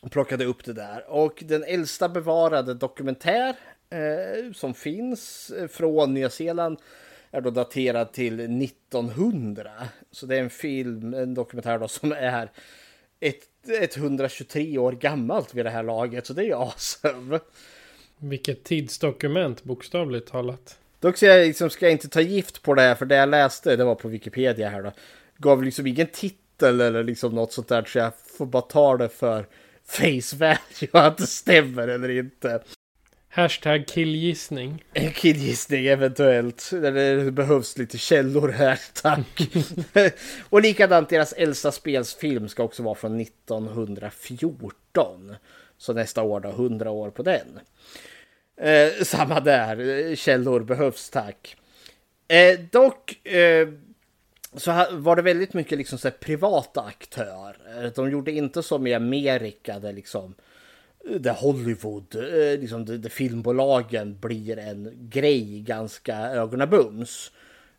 [0.00, 1.04] och plockade upp det där.
[1.10, 3.56] Och den äldsta bevarade dokumentär
[3.90, 6.78] eh, som finns från Nya Zeeland
[7.36, 9.70] är då daterad till 1900.
[10.10, 12.50] Så det är en film, en dokumentär då som är
[13.20, 13.42] ett,
[13.96, 16.26] 123 år gammalt vid det här laget.
[16.26, 17.40] Så det är ju awesome.
[18.18, 20.78] Vilket tidsdokument bokstavligt talat.
[21.00, 23.28] Dock ska jag, liksom, ska jag inte ta gift på det här för det jag
[23.28, 24.92] läste, det var på Wikipedia här då.
[25.38, 29.08] Gav liksom ingen titel eller liksom något sånt där så jag får bara ta det
[29.08, 29.46] för
[29.84, 32.62] face value att det stämmer eller inte.
[33.36, 34.84] Hashtag killgissning.
[35.14, 36.70] Killgissning eventuellt.
[36.70, 39.48] Det behövs lite källor här, tack.
[40.50, 45.34] och likadant deras äldsta spelsfilm ska också vara från 1914.
[45.78, 47.60] Så nästa år då, 100 år på den.
[48.60, 51.56] Eh, samma där, källor behövs tack.
[52.28, 53.68] Eh, dock eh,
[54.54, 57.92] så var det väldigt mycket liksom så privata aktörer.
[57.94, 60.34] De gjorde inte som i Amerika där liksom
[61.06, 67.30] där Hollywood, eh, liksom liksom där filmbolagen blir en grej ganska ögonabums.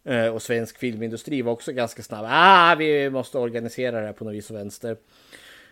[0.03, 2.25] Eh, och svensk filmindustri var också ganska snabb.
[2.29, 4.97] Ah, vi måste organisera det här på något vis och vänster.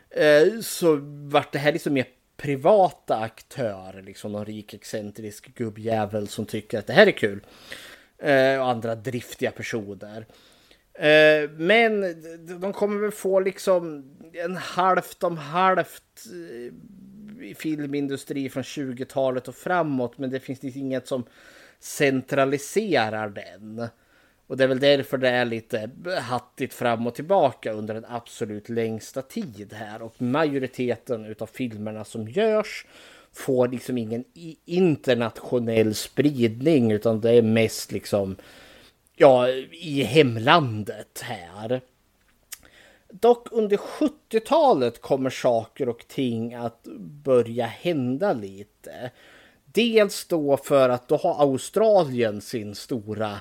[0.10, 2.06] Eh, så vart det här liksom mer
[2.38, 7.46] privata aktörer, liksom någon rik excentrisk gubbjävel som tycker att det här är kul.
[8.60, 10.26] Och andra driftiga personer.
[11.58, 12.02] Men
[12.62, 16.26] de kommer väl få liksom en halvt om halvt
[17.54, 21.24] filmindustri från 20-talet och framåt men det finns liksom inget som
[21.80, 23.88] centraliserar den.
[24.48, 25.90] Och det är väl därför det är lite
[26.22, 30.02] hattigt fram och tillbaka under den absolut längsta tid här.
[30.02, 32.86] Och majoriteten utav filmerna som görs
[33.34, 34.24] får liksom ingen
[34.66, 38.36] internationell spridning utan det är mest liksom
[39.16, 41.82] ja, i hemlandet här.
[43.20, 46.84] Dock under 70-talet kommer saker och ting att
[47.24, 49.12] börja hända lite.
[49.66, 53.32] Dels då för att då har Australien sin stora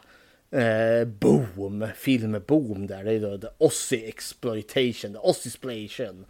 [0.51, 3.05] eh, boom, filmboom där.
[3.05, 6.27] Det är då the Aussie exploitation, the Aussiesplation.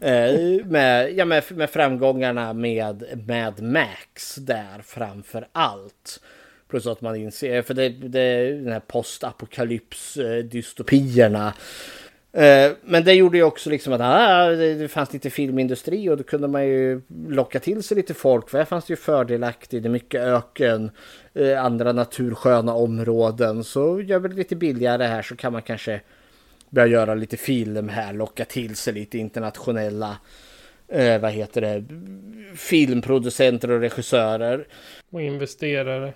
[0.00, 6.20] Eh, med, ja, med, med framgångarna med Mad Max där framför allt.
[6.68, 13.04] Plus att man inser, för det, det den här postapokalyps eh, dystopierna Eh, Eh, men
[13.04, 16.66] det gjorde ju också liksom att ah, det fanns lite filmindustri och då kunde man
[16.66, 18.50] ju locka till sig lite folk.
[18.50, 20.90] För här fanns det ju fördelaktigt, det är mycket öken,
[21.34, 23.64] eh, andra natursköna områden.
[23.64, 26.00] Så gör vi det lite billigare här så kan man kanske
[26.70, 30.16] börja göra lite film här, locka till sig lite internationella
[30.88, 31.84] eh, vad heter det,
[32.56, 34.66] filmproducenter och regissörer.
[35.10, 36.12] Och investerare.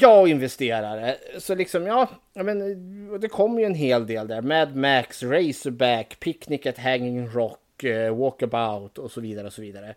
[0.00, 1.16] Ja, och investerare.
[1.38, 4.42] Så liksom, ja, men det kom ju en hel del där.
[4.42, 9.94] Mad Max, Razorback, Picnic at Hanging Rock, eh, Walkabout och så vidare och så vidare.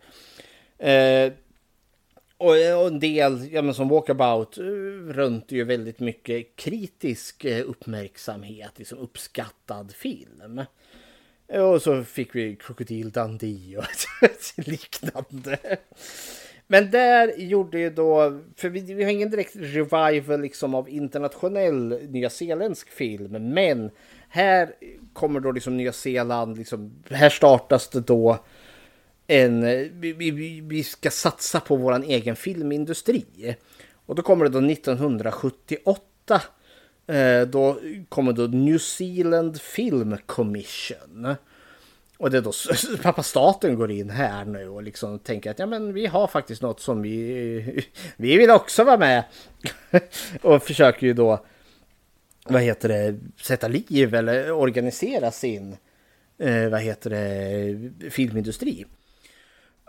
[0.77, 1.33] Eh,
[2.37, 7.69] och, och, en del, ja men som Walkabout, rönte runt ju väldigt mycket kritisk eh,
[7.69, 10.61] uppmärksamhet, liksom uppskattad film.
[11.47, 13.85] Och så fick vi Krokodil Dundee och
[14.67, 15.77] liknande.
[16.67, 21.99] Men där gjorde ju då, för vi, vi har ingen direkt revival liksom av internationell
[22.09, 23.91] nyzeeländsk film, men
[24.29, 24.71] här
[25.13, 28.39] kommer då liksom Nya Zeeland, liksom, här startas det då
[29.27, 29.61] en,
[29.99, 33.55] vi, vi, vi ska satsa på våran egen filmindustri.
[34.05, 36.41] Och då kommer det då 1978.
[37.07, 41.35] Eh, då kommer då New Zealand Film Commission.
[42.17, 42.51] Och det är då
[43.01, 46.61] pappa staten går in här nu och liksom tänker att ja men vi har faktiskt
[46.61, 47.85] något som vi,
[48.17, 49.23] vi vill också vara med.
[50.41, 51.45] och försöker ju då,
[52.45, 55.77] vad heter det, sätta liv eller organisera sin,
[56.37, 58.85] eh, vad heter det, filmindustri.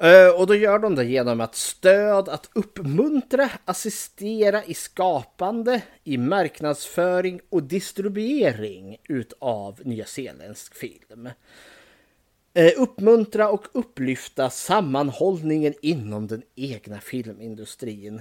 [0.00, 6.18] Eh, och då gör de det genom att stöd, att uppmuntra, assistera i skapande, i
[6.18, 11.28] marknadsföring och distribuering utav nyzeeländsk film.
[12.56, 18.20] Eh, uppmuntra och upplyfta sammanhållningen inom den egna filmindustrin.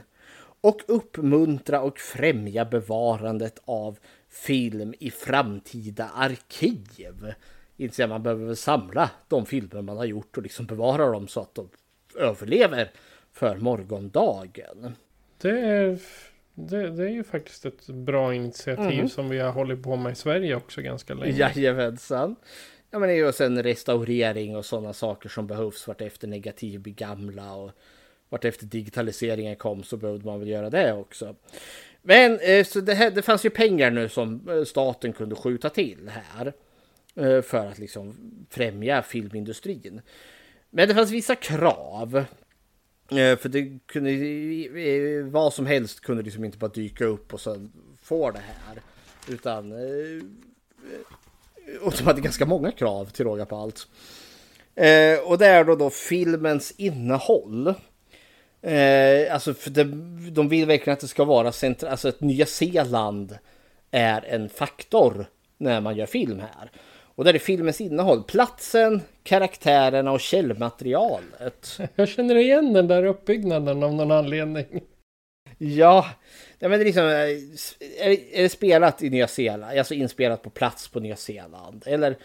[0.61, 3.97] Och uppmuntra och främja bevarandet av
[4.29, 7.33] film i framtida arkiv.
[7.77, 11.41] Inte att man behöver samla de filmer man har gjort och liksom bevara dem så
[11.41, 11.69] att de
[12.15, 12.91] överlever
[13.31, 14.95] för morgondagen.
[15.41, 15.99] Det är,
[16.53, 19.09] det, det är ju faktiskt ett bra initiativ mm.
[19.09, 21.38] som vi har hållit på med i Sverige också ganska länge.
[21.38, 22.36] Jajamensan.
[22.95, 26.93] Ja men det är ju sen restaurering och sådana saker som behövs vartefter negativ blir
[26.93, 27.71] gamla och
[28.29, 31.35] vartefter digitaliseringen kom så behövde man väl göra det också.
[32.01, 35.69] Men eh, så det, här, det fanns ju pengar nu som eh, staten kunde skjuta
[35.69, 36.53] till här.
[37.15, 38.15] Eh, för att liksom
[38.49, 40.01] främja filmindustrin.
[40.69, 42.25] Men det fanns vissa krav.
[43.09, 47.71] För det kunde, vad som helst kunde liksom inte bara dyka upp och sen
[48.01, 48.81] få det här.
[49.27, 49.73] Utan
[51.82, 53.88] och de hade ganska många krav till råga på allt.
[55.26, 57.74] och det är då, då filmens innehåll.
[59.32, 59.84] alltså för det,
[60.32, 63.38] de vill verkligen att det ska vara centra, alltså att Nya Zeeland
[63.91, 65.26] är en faktor
[65.57, 66.72] när man gör film här.
[67.16, 71.80] Och där är filmens innehåll, platsen, karaktärerna och källmaterialet.
[71.95, 74.82] Jag känner igen den där uppbyggnaden av någon anledning.
[75.57, 76.05] Ja,
[76.66, 80.49] ja men det är liksom, eh, är det spelat i Nya Zeeland, alltså inspelat på
[80.49, 81.84] plats på Nya Zeeland?
[81.86, 82.18] Eller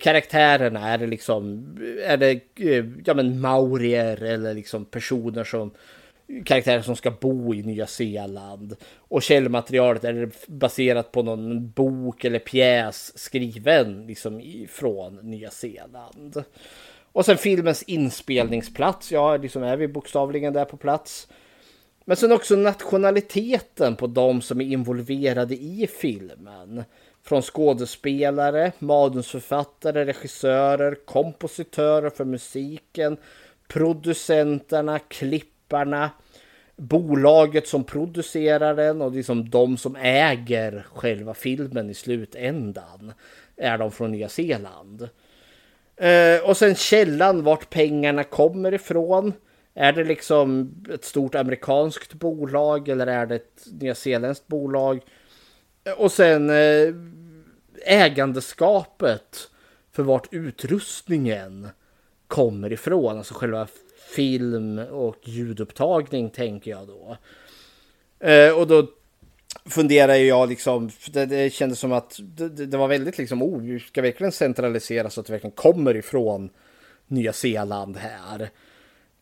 [0.00, 1.66] karaktärerna, är det liksom,
[2.04, 5.70] är det eh, ja men maurier eller liksom personer som
[6.44, 8.76] karaktärer som ska bo i Nya Zeeland.
[8.96, 16.44] Och källmaterialet är det baserat på någon bok eller pjäs skriven liksom från Nya Zeeland.
[17.12, 21.28] Och sen filmens inspelningsplats, ja, liksom är vi bokstavligen där på plats.
[22.04, 26.84] Men sen också nationaliteten på de som är involverade i filmen.
[27.22, 33.16] Från skådespelare, manusförfattare, regissörer, kompositörer för musiken,
[33.68, 36.10] producenterna, klipparna,
[36.76, 43.12] bolaget som producerar den och liksom de som äger själva filmen i slutändan
[43.56, 45.08] är de från Nya Zeeland.
[45.96, 49.32] Eh, och sen källan vart pengarna kommer ifrån.
[49.74, 55.00] Är det liksom ett stort amerikanskt bolag eller är det ett nyzeeländskt bolag?
[55.96, 56.94] Och sen eh,
[57.84, 59.50] ägandeskapet
[59.92, 61.68] för vart utrustningen
[62.26, 63.66] kommer ifrån, alltså själva
[64.14, 67.16] film och ljudupptagning tänker jag då.
[68.26, 68.86] Eh, och då
[69.64, 73.80] funderar jag liksom, det, det kändes som att det, det, var väldigt liksom, oh, vi
[73.80, 76.50] ska verkligen centralisera så att det verkligen kommer ifrån
[77.06, 78.50] Nya Zeeland här.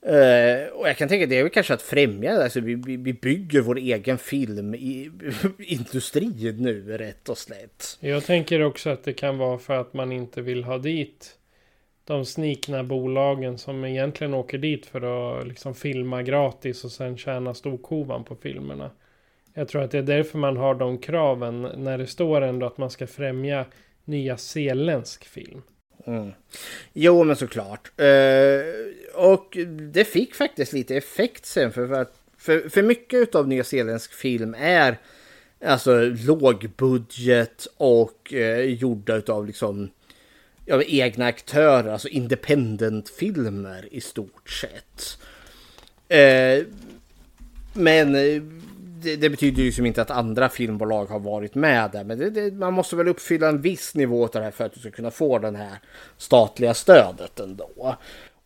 [0.06, 2.96] Uh, och jag kan tänka att det är väl kanske att främja, alltså vi, vi,
[2.96, 7.98] vi bygger vår egen filmindustri nu rätt och slätt.
[8.00, 11.36] Jag tänker också att det kan vara för att man inte vill ha dit
[12.04, 17.54] de snikna bolagen som egentligen åker dit för att liksom filma gratis och sen tjäna
[17.54, 18.90] storkovan på filmerna.
[19.54, 22.78] Jag tror att det är därför man har de kraven när det står ändå att
[22.78, 23.66] man ska främja
[24.04, 25.62] nya zeeländsk film.
[26.06, 26.32] Mm.
[26.92, 28.00] Jo, men såklart.
[28.00, 28.64] Eh,
[29.14, 29.56] och
[29.92, 32.06] det fick faktiskt lite effekt sen för, för,
[32.38, 34.98] för, för mycket av nyzeeländsk film är
[35.64, 39.90] alltså lågbudget och eh, gjorda av liksom
[40.66, 45.18] ja, egna aktörer, alltså independent-filmer i stort sett.
[46.08, 46.64] Eh,
[47.72, 48.42] men eh,
[49.02, 52.04] det, det, betyder ju liksom inte att andra filmbolag har varit med där.
[52.04, 54.72] Men det, det, man måste väl uppfylla en viss nivå av det här för att
[54.72, 55.78] du ska kunna få det här
[56.16, 57.96] statliga stödet ändå.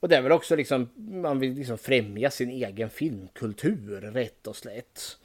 [0.00, 4.57] Och det är väl också liksom, man vill liksom främja sin egen filmkultur rätt och
[4.57, 5.16] slätt.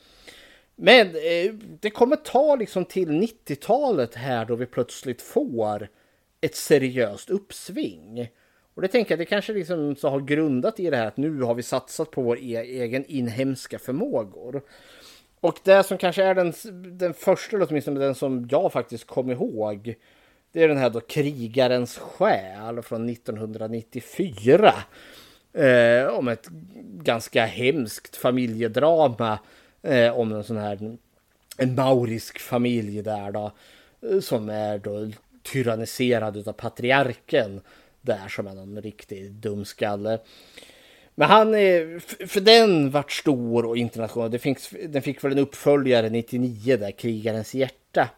[0.75, 5.88] Men eh, det kommer ta liksom till 90-talet här då vi plötsligt får
[6.41, 8.30] ett seriöst uppsving.
[8.73, 11.41] Och det tänker jag, det kanske liksom så har grundat i det här att nu
[11.41, 14.61] har vi satsat på vår e egen inhemska förmågor.
[15.42, 16.54] Och det som kanske är den,
[16.98, 19.96] den första, eller åtminstone den som jag faktiskt kom ihåg,
[20.52, 24.74] det är den här då Krigarens själ från 1994.
[25.54, 26.48] Eh, om ett
[26.84, 29.40] ganska hemskt familjedrama
[29.82, 30.98] eh, om en sån här
[31.58, 33.52] en maurisk familj där då.
[34.02, 35.12] Eh, som är då
[35.44, 37.62] tyranniserad av patriarken
[38.02, 40.20] där som är någon riktig dumskalle.
[41.20, 44.32] Men han är, för den vart stor och internationell.
[44.32, 48.09] Det finns, den fick väl en uppföljare 99 där, Krigarens hjärta.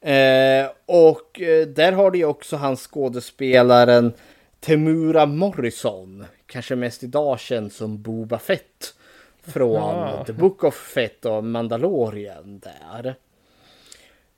[0.00, 4.12] Eh, och eh, där har du ju också hans skådespelaren
[4.60, 6.24] Temura Morrison.
[6.46, 8.94] Kanske mest idag känd som Boba Fett.
[9.42, 10.24] Från ja.
[10.26, 13.14] The Book of Fett och Mandalorian där.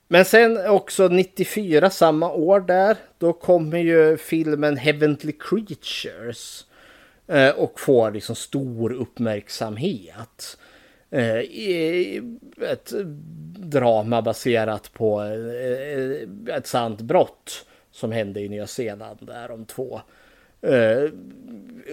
[0.08, 6.66] Men sen också 94, samma år där, då kommer ju filmen Heavenly Creatures.
[7.26, 10.58] Eh, och får liksom stor uppmärksamhet.
[11.10, 11.38] Eh,
[12.70, 12.92] ett
[13.58, 20.00] drama baserat på eh, ett sant brott som hände i Nya Zeeland där om två
[20.66, 21.10] uh,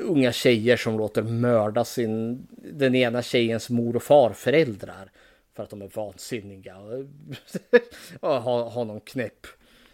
[0.02, 5.12] unga tjejer som låter mörda sin, den ena tjejens mor och farföräldrar
[5.56, 7.06] för att de är vansinniga och
[8.42, 9.48] har, har någon knäpp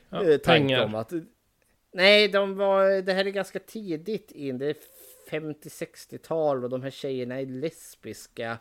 [0.09, 1.13] ja, tanke om att
[1.91, 4.57] Nej, de var, det här är ganska tidigt in.
[4.57, 4.75] Det är
[5.31, 8.57] 50-60-tal och de här tjejerna är lesbiska.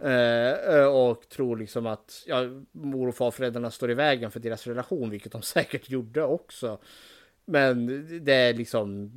[0.00, 2.42] Eh, och tror liksom att ja,
[2.72, 6.78] mor och farföräldrarna står i vägen för deras relation, vilket de säkert gjorde också.
[7.44, 9.10] Men det är liksom,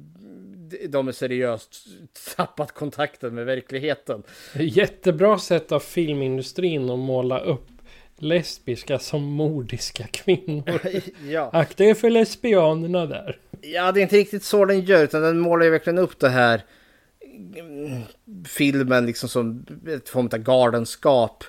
[0.90, 1.88] de är seriöst
[2.36, 4.24] tappat kontakten med verkligheten.
[4.56, 7.68] Jättebra sätt av filmindustrin att måla upp
[8.18, 10.82] lesbiska som mordiska kvinnor.
[11.30, 11.50] ja.
[11.54, 13.38] Akta er för lesbianerna där.
[13.62, 16.30] Ja, det är inte riktigt så den gör, utan den målar ju verkligen upp det
[16.30, 16.64] här
[17.56, 18.01] mm,
[18.47, 21.43] filmen liksom som ett form av galenskap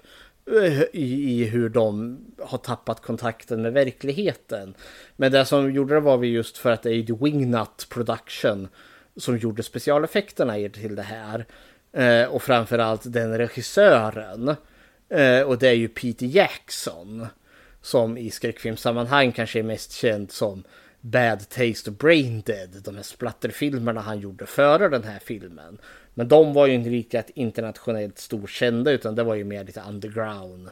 [0.63, 4.75] eh, i, i hur de har tappat kontakten med verkligheten.
[5.17, 8.69] Men det som gjorde det var vi just för att det är The Wingnut Production
[9.17, 11.47] som gjorde specialeffekterna till det här.
[11.93, 14.57] Eh, och framförallt den regissören.
[15.09, 17.27] Eh, och det är ju Peter Jackson.
[17.83, 20.65] Som i skräckfilmsammanhang kanske är mest känd som
[21.11, 22.83] Bad Taste och Brain Dead.
[22.85, 25.79] De här splatterfilmerna han gjorde före den här filmen.
[26.15, 30.69] Men de var ju inte lika internationellt storkända utan det var ju mer lite underground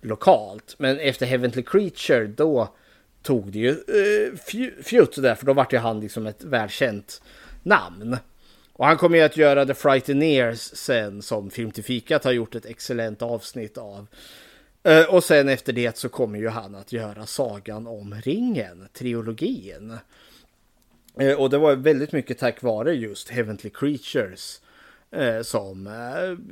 [0.00, 0.74] lokalt.
[0.78, 2.74] Men efter Heavenly Creature då
[3.22, 4.36] tog det ju uh,
[4.82, 7.22] fjutt där för då vart ju han liksom ett välkänt
[7.62, 8.16] namn.
[8.72, 12.54] Och han kommer ju att göra The Frighteneers sen som Film till fikat har gjort
[12.54, 14.06] ett excellent avsnitt av.
[14.82, 19.98] Eh, och sen efter det så kommer ju han att göra Sagan om ringen, trilogin.
[21.18, 24.60] Eh, och det var väldigt mycket tack vare just Heavenly Creatures
[25.10, 25.86] eh, som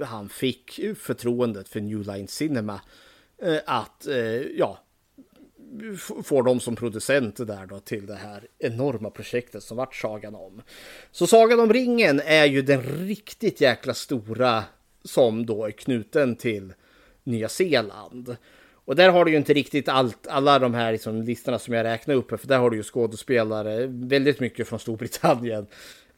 [0.05, 2.81] han fick förtroendet för New Line Cinema
[3.65, 4.07] att
[4.57, 4.79] ja,
[6.25, 10.63] får dem som producent där då till det här enorma projektet som vart Sagan om.
[11.13, 14.65] Så Sagan om ringen är ju den riktigt jäkla stora
[15.05, 16.73] som då är knuten till
[17.29, 18.37] Nya Zeeland.
[18.85, 21.85] Och där har du ju inte riktigt allt, alla de här liksom listorna som jag
[21.85, 25.67] räknar upp, för där har du ju skådespelare, väldigt mycket från Storbritannien.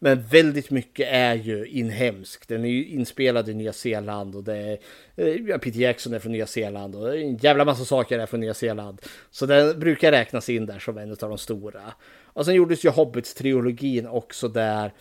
[0.02, 2.48] Men väldigt mycket är ju inhemskt.
[2.48, 4.78] Den är ju inspelad i Nya Zeeland och det är
[5.16, 8.40] eh, ja, Peter Jackson är från Nya Zeeland och en jävla massa saker är från
[8.40, 9.00] Nya Zeeland.
[9.30, 11.82] Så den brukar räknas in där som en av de stora.
[12.24, 14.92] Och sen gjordes ju Hobbits-trilogin också där.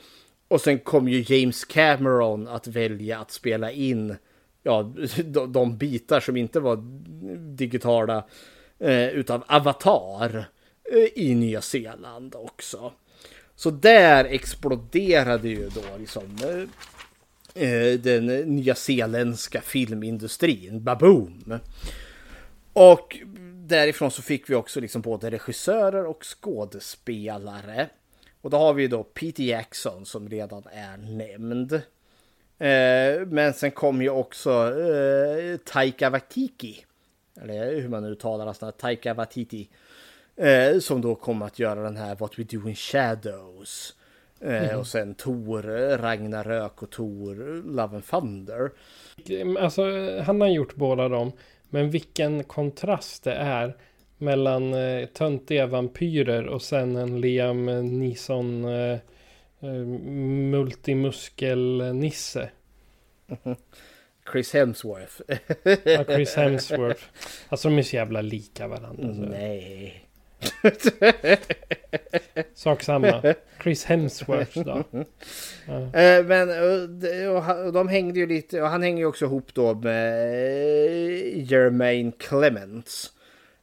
[0.48, 4.16] Och sen kom ju James Cameron att välja att spela in
[4.64, 4.84] ja,
[5.24, 6.78] de, de bitar som inte var
[7.56, 8.26] digitala
[8.80, 10.50] eh, utav Avatar
[10.92, 12.94] eh, i Nya Zeeland också.
[13.56, 21.60] Så där exploderade ju då liksom eh, eh den nya zeeländska filmindustrin, baboom.
[22.74, 23.18] Och
[23.70, 27.90] därifrån så fick vi också liksom både regissörer och skådespelare.
[28.42, 31.82] Och då har vi då Peter Jackson som redan är nämnd.
[32.60, 36.86] Eh, men sen kom ju också eh, Taika Waititi.
[37.42, 39.70] Eller hur man nu talar nästan, Taika Waititi.
[40.36, 43.96] Eh, som då kommer att göra den här What We Do In Shadows.
[44.42, 44.80] Mm.
[44.80, 45.62] Och sen Tor,
[45.98, 48.72] Ragnarök och Tor, Love and Thunder.
[49.60, 49.84] Alltså,
[50.22, 51.32] han har gjort båda dem.
[51.70, 53.78] Men vilken kontrast det är
[54.18, 57.66] mellan eh, töntiga vampyrer och sen en Liam
[58.00, 58.98] Neeson eh
[59.60, 62.50] multimuskel-nisse.
[64.32, 65.22] Chris Hemsworth.
[65.84, 67.04] ja, Chris Hemsworth.
[67.50, 69.14] Alltså de är så jävla lika varandra.
[69.14, 69.22] Så.
[69.22, 70.06] Nej.
[72.54, 73.34] Sak samma.
[73.64, 74.84] Chris Hemsworth då.
[75.66, 76.00] Ja.
[76.00, 76.50] Eh, men
[77.66, 80.28] och de hängde ju lite, och han hänger ju också ihop då med
[81.38, 83.14] Jermaine Clements.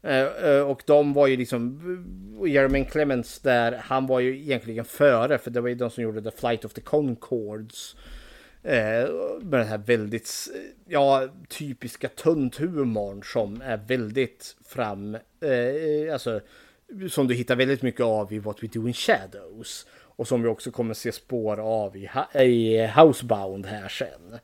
[0.07, 1.81] Eh, eh, och de var ju liksom,
[2.47, 6.23] Jeremy Clements där, han var ju egentligen före, för det var ju de som gjorde
[6.23, 7.97] The Flight of the Concords.
[8.63, 15.17] Eh, med den här väldigt, eh, ja, typiska tunthumorn som är väldigt fram,
[16.13, 16.41] alltså
[17.11, 19.87] som du hittar väldigt mycket av i What We Do In Shadows.
[19.93, 22.09] Och som vi också kommer se spår av i,
[22.43, 24.39] i Housebound här sen.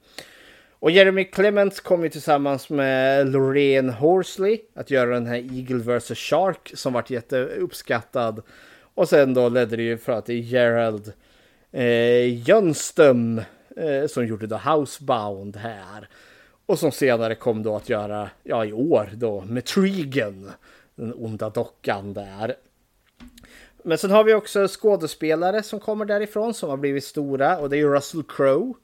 [0.82, 6.18] Och Jeremy Clements kom ju tillsammans med Lorraine Horsley att göra den här Eagle vs
[6.18, 8.42] Shark som vart jätteuppskattad.
[8.94, 11.12] Och sen då ledde det ju för att det är Gerald
[11.70, 13.38] eh, Jönstum
[13.76, 16.08] eh, som gjorde då Housebound här.
[16.66, 20.50] Och som senare kom då att göra, ja i år då, med Trigen,
[20.94, 22.54] den onda dockan där.
[23.84, 27.76] Men sen har vi också skådespelare som kommer därifrån som har blivit stora och det
[27.76, 28.74] är Russell Crowe.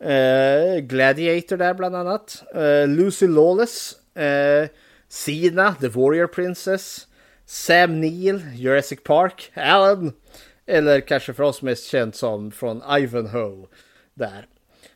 [0.00, 2.42] Eh, Gladiator där bland annat.
[2.54, 3.96] Eh, Lucy Lawless.
[4.14, 4.68] Eh,
[5.08, 7.06] Sina, The Warrior Princess.
[7.46, 9.52] Sam Neill, Jurassic Park.
[9.54, 10.12] Alan.
[10.66, 13.66] Eller kanske för oss mest känd som från Ivanhoe.
[14.14, 14.46] Där.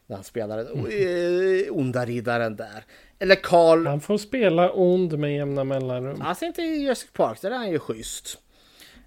[0.07, 1.67] När han spelar den mm.
[1.71, 2.85] onda riddaren där.
[3.19, 3.87] Eller Carl...
[3.87, 6.23] Han får spela ond med jämna mellanrum.
[6.23, 8.39] Alltså inte i Jurassic Park, där är han ju schysst.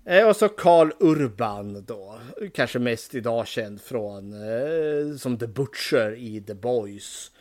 [0.05, 2.19] Eh, och så Carl Urban då.
[2.53, 7.31] Kanske mest idag känd från eh, som The Butcher i The Boys.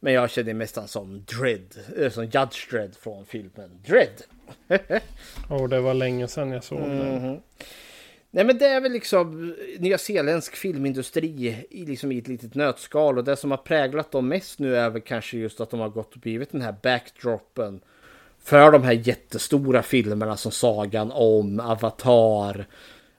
[0.00, 4.22] Men jag känner mest han som Dredd, eh, som Judge Dredd från filmen Dredd.
[5.48, 7.22] Och det var länge sedan jag såg mm -hmm.
[7.22, 7.42] den.
[8.30, 13.24] Nej men det är väl liksom nyzeeländsk filmindustri i, liksom i ett litet nötskal och
[13.24, 16.14] det som har präglat dem mest nu är väl kanske just att de har gått
[16.14, 17.80] och blivit den här backdropen
[18.46, 22.66] för de här jättestora filmerna som Sagan om, Avatar.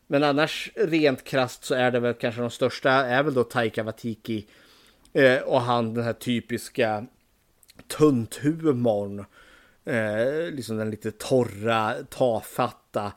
[0.07, 3.83] Men annars rent krast så är det väl kanske de största är väl då Taika
[3.83, 4.45] Waititi
[5.13, 7.05] eh, och han den här typiska
[7.87, 9.25] tunthumorn.
[9.85, 13.11] Eh, liksom den lite torra, tafatta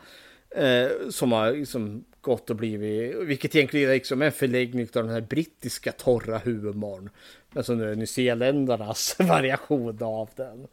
[0.50, 5.12] eh, som har liksom gått och blivit, vilket egentligen är liksom en förläggning av den
[5.12, 7.10] här brittiska torra humorn.
[7.50, 10.66] Men som nu är nyzeeländarnas variation av den.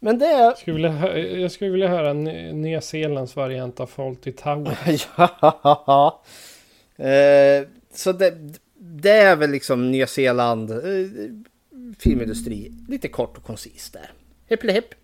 [0.00, 0.42] Men det är...
[0.42, 4.78] Jag skulle vilja, jag skulle vilja höra Nya Zeelands variant av Fawlty Tower.
[5.16, 6.22] ja.
[6.96, 8.34] Eh, så det,
[8.74, 10.78] det, är väl liksom Nya Zeeland eh,
[11.98, 12.72] filmindustri.
[12.88, 14.10] Lite kort och koncist där.
[14.48, 14.94] Hepp hepp.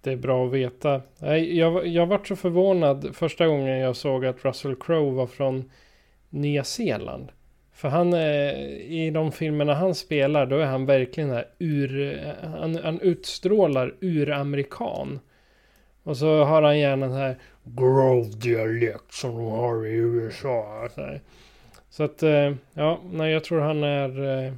[0.00, 1.02] Det är bra att veta.
[1.36, 5.70] Jag, jag varit så förvånad första gången jag såg att Russell Crowe var från
[6.30, 7.32] Nya Zeeland.
[7.76, 13.00] För han, i de filmerna han spelar, då är han verkligen här ur, han, han
[13.00, 15.20] utstrålar uramerikan.
[16.02, 20.88] Och så har han gärna den här grove-dialekt som de har i USA.
[20.94, 21.18] Så,
[21.90, 24.52] så att, eh, ja, nej jag tror han är, eh,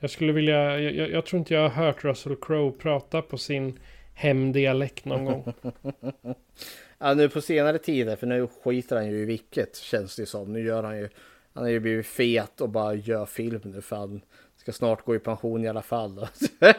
[0.00, 3.78] jag skulle vilja, jag, jag tror inte jag har hört Russell Crowe prata på sin
[4.14, 5.52] hemdialekt någon gång.
[6.98, 10.52] ja, nu på senare tider, för nu skiter han ju i vilket, känns det som.
[10.52, 11.08] Nu gör han ju
[11.54, 14.20] han har ju blivit fet och bara gör film nu för han
[14.56, 16.28] ska snart gå i pension i alla fall.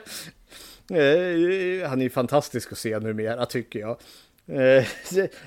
[0.89, 3.97] Eh, han är ju fantastisk att se numera tycker jag.
[4.47, 4.85] Eh,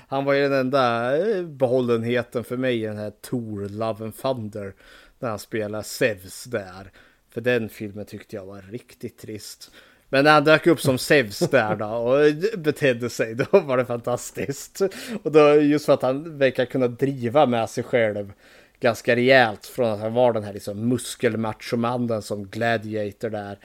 [0.07, 4.17] han var ju den enda eh, behållenheten för mig i den här Tor Love and
[4.17, 4.73] Thunder.
[5.19, 6.91] När han spelar Zeus där.
[7.29, 9.71] För den filmen tyckte jag var riktigt trist.
[10.09, 13.85] Men när han dök upp som Zeus där då och betedde sig, då var det
[13.85, 14.81] fantastiskt.
[15.23, 18.33] Och då just för att han verkar kunna driva med sig själv
[18.79, 23.57] ganska rejält från att han var den här liksom muskelmachomannen som gladiator där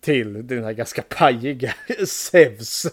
[0.00, 1.74] till den här ganska pajiga
[2.06, 2.86] Zeus.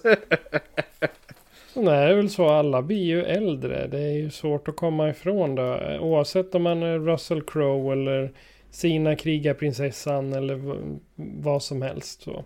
[1.73, 3.87] Nej Det är väl så, alla blir ju äldre.
[3.87, 5.99] Det är ju svårt att komma ifrån det.
[5.99, 8.31] Oavsett om man är Russell Crowe eller
[8.71, 10.75] Sina krigarprinsessan eller
[11.15, 12.21] vad som helst.
[12.21, 12.43] så.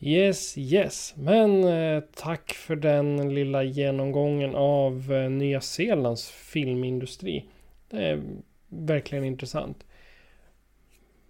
[0.00, 1.14] Yes, yes.
[1.16, 7.44] Men eh, tack för den lilla genomgången av eh, Nya Zeelands filmindustri.
[7.90, 8.22] Det är
[8.68, 9.84] verkligen intressant.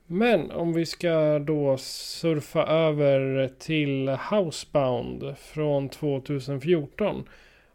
[0.06, 7.24] Men om vi ska då surfa över till Housebound från 2014.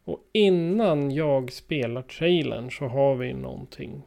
[0.04, 4.02] Och innan jag spelar trailern så har vi någonting.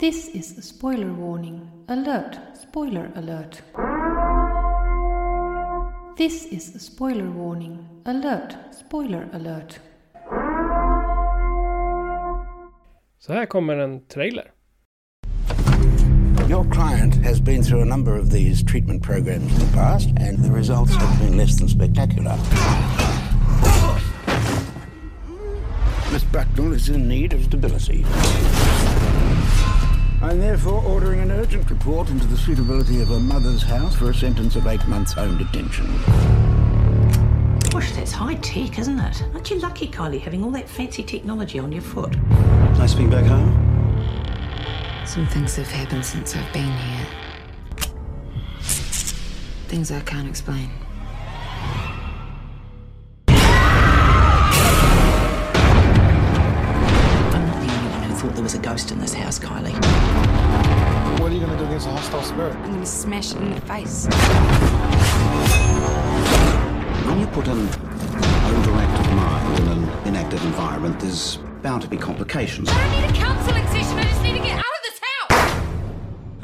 [0.00, 1.70] This is a spoiler warning.
[1.88, 2.38] Alert!
[2.54, 3.60] Spoiler alert!
[6.16, 7.86] This is a spoiler warning.
[8.06, 8.56] Alert!
[8.72, 9.78] Spoiler alert!
[13.18, 14.52] Så här kommer en trailer.
[16.48, 20.38] Your client has been through a number of these treatment programs in the past, and
[20.44, 22.36] the results have been less than spectacular.
[26.12, 28.04] Miss Bucknell is in need of stability.
[30.22, 34.14] I'm therefore ordering an urgent report into the suitability of her mother's house for a
[34.14, 35.86] sentence of eight months home detention.
[37.70, 39.22] Gosh, that's high tech, isn't it?
[39.32, 42.14] Aren't you lucky, Kylie, having all that fancy technology on your foot?
[42.76, 43.56] Nice being back home.
[45.06, 47.06] Some things have happened since I've been here.
[49.68, 50.70] Things I can't explain.
[58.58, 59.74] Ghost in this house, Kylie.
[61.20, 62.54] What are you gonna do against a hostile spirit?
[62.56, 64.06] I'm gonna smash it in the face.
[67.06, 72.68] When you put an overactive mind in an inactive environment, there's bound to be complications.
[72.70, 73.98] I don't need a counselling session.
[73.98, 75.52] I just need to get out of this house.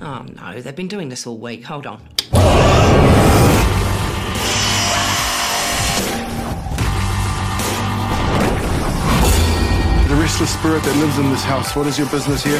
[0.00, 1.64] Oh no, they've been doing this all week.
[1.64, 2.00] Hold on.
[10.26, 11.76] Restless spirit that lives in this house.
[11.76, 12.58] What is your business here?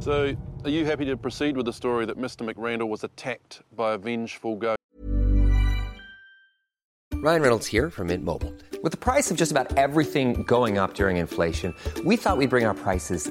[0.00, 2.46] So, are you happy to proceed with the story that Mr.
[2.46, 4.76] McRandall was attacked by a vengeful ghost?
[7.14, 8.52] Ryan Reynolds here from Mint Mobile.
[8.82, 12.66] With the price of just about everything going up during inflation, we thought we'd bring
[12.66, 13.30] our prices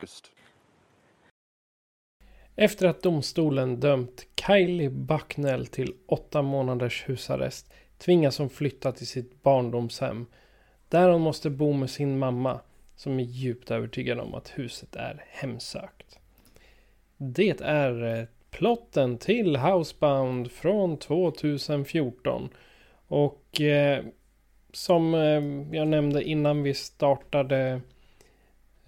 [0.00, 0.40] people.
[2.56, 9.42] Efter att domstolen dömt Kylie Bucknell till åtta månaders husarrest tvingas hon flytta till sitt
[9.42, 10.26] barndomshem.
[10.88, 12.60] Där hon måste bo med sin mamma
[12.96, 16.18] som är djupt övertygad om att huset är hemsökt.
[17.16, 22.48] Det är eh, plotten till Housebound från 2014.
[23.06, 24.04] Och eh,
[24.72, 27.80] som eh, jag nämnde innan vi startade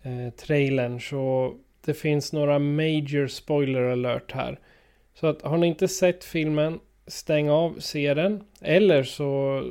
[0.02, 4.58] eh, trailern så det finns några major spoiler alert här.
[5.14, 8.44] Så att har ni inte sett filmen, stäng av, se den.
[8.60, 9.62] Eller så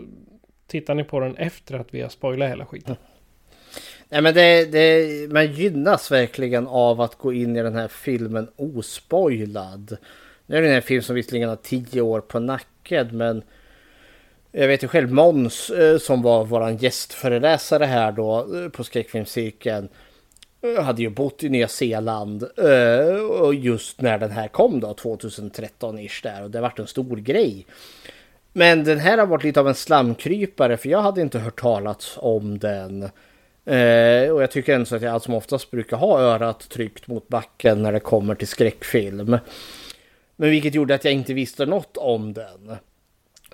[0.68, 2.96] tittar ni på den efter att vi har spoilat hela skiten.
[4.10, 8.48] Nej men det, det, man gynnas verkligen av att gå in i den här filmen
[8.56, 9.98] ospoilad.
[10.46, 13.44] Nu är det en film som visserligen har tio år på nacken men
[14.52, 19.90] jag vet ju själv Måns eh, som var våran gästföreläsare här då eh, på skräckfilmscirkeln
[20.82, 26.24] hade ju bott i Nya Zeeland eh, och just när den här kom då 2013-ish
[26.24, 27.66] där och det vart en stor grej.
[28.54, 32.18] Men den här har varit lite av en slamkrypare för jag hade inte hört talas
[32.18, 33.04] om den.
[33.66, 37.28] Eh, och jag tycker ändå att jag allt som oftast brukar ha örat tryckt mot
[37.28, 39.38] backen när det kommer till skräckfilm.
[40.36, 42.76] Men vilket gjorde att jag inte visste något om den.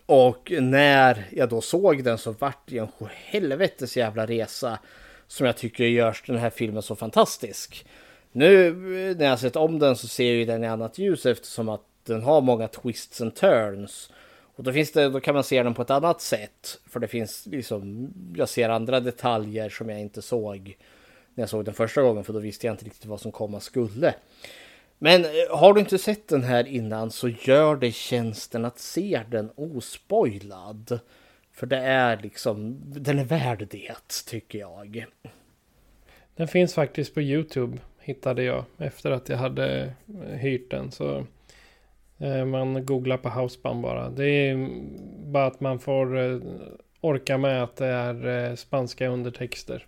[0.06, 4.80] Och när jag då såg den så vart det en helvetes jävla resa
[5.28, 7.86] som jag tycker görs den här filmen så fantastisk.
[8.32, 11.70] Nu eh, när jag sett om den så ser jag den i annat ljus eftersom
[11.70, 14.12] att den har många twists and turns.
[14.56, 16.80] Och då, finns det, då kan man se den på ett annat sätt.
[16.90, 20.78] För det finns liksom, jag ser andra detaljer som jag inte såg
[21.34, 22.24] när jag såg den första gången.
[22.24, 24.14] För då visste jag inte riktigt vad som komma skulle.
[24.98, 29.22] Men eh, har du inte sett den här innan så gör det tjänsten att se
[29.30, 31.00] den ospoilad.
[31.58, 33.96] För det är liksom, den är värd det
[34.26, 35.06] tycker jag.
[36.36, 40.92] Den finns faktiskt på YouTube hittade jag efter att jag hade eh, hyrt den.
[40.92, 41.26] Så
[42.18, 44.10] eh, man googlar på Houseband bara.
[44.10, 44.70] Det är
[45.26, 46.40] bara att man får eh,
[47.02, 49.86] orka med att det är spanska undertexter.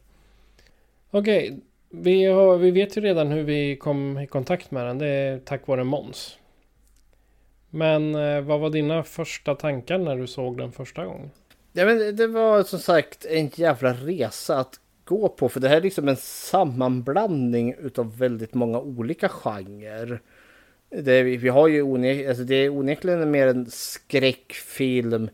[1.11, 1.59] Okej, okay,
[1.89, 4.97] vi, har, vi vet ju redan hur vi kom i kontakt med den.
[4.97, 6.37] Det är tack vare Måns.
[7.69, 8.13] Men
[8.45, 11.31] vad var dina första tankar när du såg den första gången?
[11.73, 15.49] Ja men det var som sagt en jävla resa att gå på.
[15.49, 20.21] För det här är liksom en sammanblandning utav väldigt många olika genrer.
[20.89, 25.29] Det, vi har ju onek, alltså det är onekligen mer en skräckfilm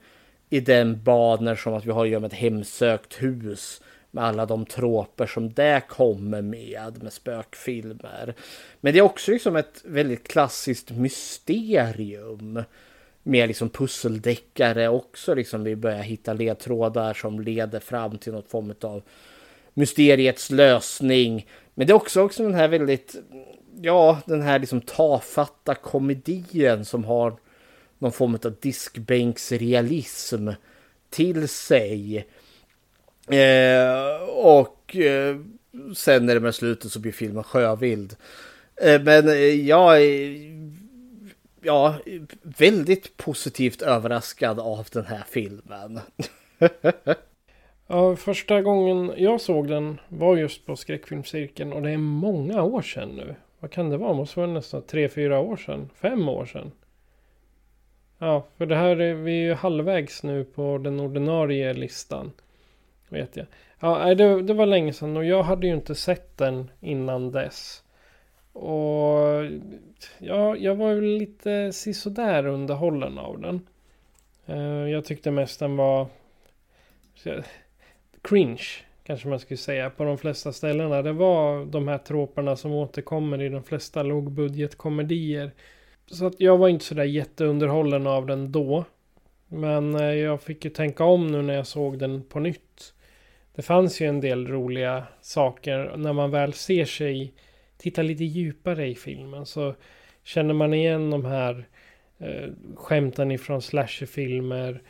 [0.50, 3.82] i den banor som att vi har ju med ett hemsökt hus
[4.12, 8.34] med alla de troper som det kommer med, med spökfilmer.
[8.82, 12.64] Men det är också liksom ett väldigt klassiskt mysterium
[13.28, 18.74] mer liksom pusseldeckare också, liksom vi börjar hitta ledtrådar som leder fram till något form
[18.82, 19.02] av
[19.74, 21.48] mysteriets lösning.
[21.74, 23.16] Men det är också, också den här väldigt,
[23.82, 27.36] ja, den här liksom tafatta komedien som har
[27.98, 30.50] någon form av diskbänksrealism
[31.10, 32.28] till sig.
[33.28, 35.38] Eh, och eh,
[35.96, 38.16] sen när det med slutet så blir filmen sjövild.
[38.82, 40.38] Eh, men eh, jag eh,
[41.66, 41.96] ja,
[42.42, 46.00] väldigt positivt överraskad av den här filmen.
[47.88, 52.82] ja, första gången jag såg den var just på skräckfilmscirkeln och det är många år
[52.82, 53.36] sedan nu.
[53.60, 54.12] Vad kan det vara?
[54.12, 55.90] Det måste vara nästan tre, fyra år sedan.
[55.96, 56.72] Fem år sedan.
[58.18, 62.32] Ja, för det här är vi är ju halvvägs nu på den ordinarie listan.
[63.10, 63.46] Vet jag.
[63.80, 67.84] Ja, det, det var länge sedan och jag hade ju inte sett den innan dess.
[68.56, 69.46] Och
[70.20, 73.68] ja, jag var ju lite sisådär underhållen av den.
[74.46, 76.08] Eh, jag tyckte mest den var
[78.22, 78.64] cringe.
[79.04, 81.02] Kanske man skulle säga på de flesta ställena.
[81.02, 85.52] Det var de här troperna som återkommer i de flesta lågbudgetkomedier.
[86.08, 88.86] Så att jag var inte sådär jätteunderhållen av den då.
[89.48, 92.94] Men eh, jag fick ju tänka om nu när jag såg den på nytt.
[93.56, 97.34] Det fanns ju en del roliga saker när man väl ser sig
[97.78, 99.76] tittar lite djupare i filmen så
[100.24, 101.68] känner man igen de här
[102.20, 104.82] eh, skämten ifrån slasherfilmer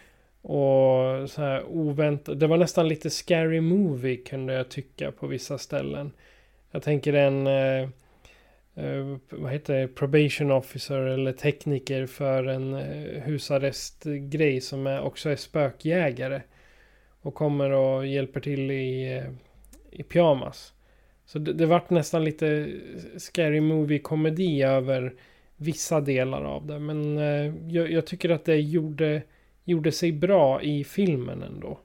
[0.41, 2.39] och så här oväntat.
[2.39, 6.11] Det var nästan lite scary movie kunde jag tycka på vissa ställen.
[6.71, 7.89] Jag tänker en eh,
[8.75, 9.88] eh, vad heter det?
[9.88, 16.41] Probation officer eller tekniker för en eh, husarrestgrej som är, också är spökjägare.
[17.21, 19.31] Och kommer och hjälper till i, eh,
[19.91, 20.74] i pyjamas.
[21.26, 22.73] Så det, det vart nästan lite
[23.17, 25.13] scary movie komedi över
[25.55, 26.80] vissa delar av det.
[26.80, 29.21] Men eh, jag, jag, tycker att det gjorde,
[29.63, 31.80] gjorde sig bra i filmen ändå.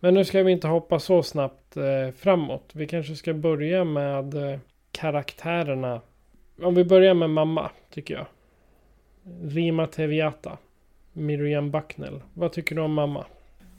[0.00, 2.70] Men nu ska vi inte hoppa så snabbt eh, framåt.
[2.72, 4.58] Vi kanske ska börja med eh,
[4.92, 6.00] karaktärerna.
[6.62, 8.26] Om vi börjar med mamma, tycker jag.
[9.42, 10.58] Rima Teviata.
[11.12, 12.20] Miriam Bucknell.
[12.34, 13.26] Vad tycker du om mamma?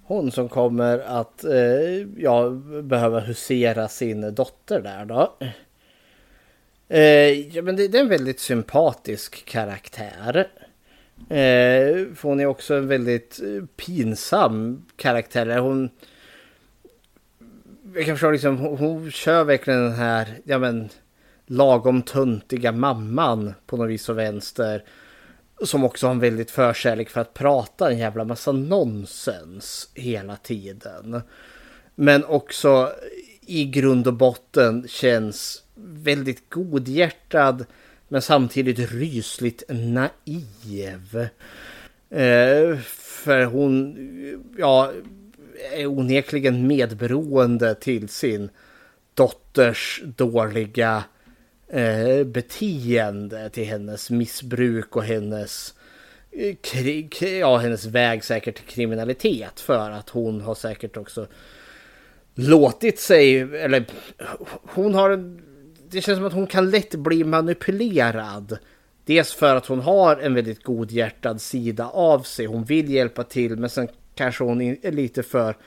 [0.10, 2.49] Hon som kommer att eh, ja,
[2.84, 5.38] behöva husera sin dotter där då.
[6.88, 10.47] Eh, ja, men det, det, är en väldigt sympatisk karaktär.
[11.30, 15.57] Eh, för hon är också en väldigt eh, pinsam karaktär.
[15.57, 15.89] Hon,
[17.95, 20.89] jag kan förstå liksom, hon, hon kör verkligen den här, ja men,
[21.45, 24.84] lagom tuntiga mamman på något vis och vänster
[25.64, 31.22] som också har en väldigt förkärlek för att prata en jävla massa nonsens hela tiden.
[31.95, 32.91] Men också
[33.41, 37.66] i grund och botten känns väldigt godhjärtad
[38.07, 41.28] men samtidigt rysligt naiv.
[42.10, 43.97] Eh, för hon
[44.57, 44.91] ja,
[45.74, 48.49] är onekligen medberoende till sin
[49.14, 51.03] dotters dåliga
[51.70, 55.74] eh, beteende till hennes missbruk och hennes
[56.32, 61.28] eh, krig, ja, hennes väg säkert till kriminalitet för att hon har säkert också
[62.36, 63.86] låtit sig, eller
[64.63, 65.39] hon har,
[65.89, 68.57] det känns som att hon kan lätt bli manipulerad.
[69.05, 73.57] Dels för att hon har en väldigt godhjärtad sida av sig, hon vill hjälpa till
[73.57, 75.57] men sen kanske hon är lite för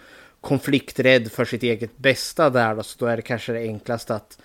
[0.41, 4.39] konflikträdd för sitt eget bästa där då, så då är det kanske det enklaste att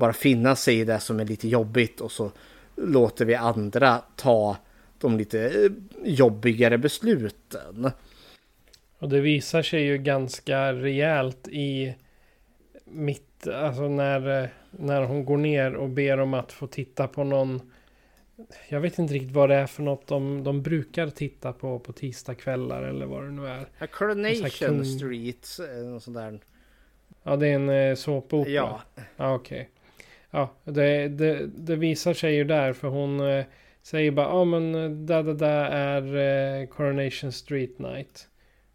[0.00, 2.30] bara finna sig i det som är lite jobbigt och så
[2.76, 4.56] låter vi andra ta
[4.98, 5.70] de lite eh,
[6.04, 7.90] jobbigare besluten.
[8.98, 11.94] Och det visar sig ju ganska rejält i
[12.84, 17.24] mitt, alltså när, eh, när hon går ner och ber om att få titta på
[17.24, 17.70] någon
[18.68, 21.92] jag vet inte riktigt vad det är för något de, de brukar titta på på
[21.92, 23.66] tisdagskvällar eller vad det nu är.
[23.78, 26.40] A Coronation Street, eh, något sånt där.
[27.22, 28.52] Ja, det är en såpopera.
[28.54, 28.80] Ja.
[29.16, 29.60] ja Okej.
[29.60, 29.79] Okay.
[30.30, 33.44] Ja, det, det, det, visar sig ju där för hon eh,
[33.82, 34.72] säger bara ja ah, men
[35.06, 38.28] det, det där är eh, Coronation Street Night.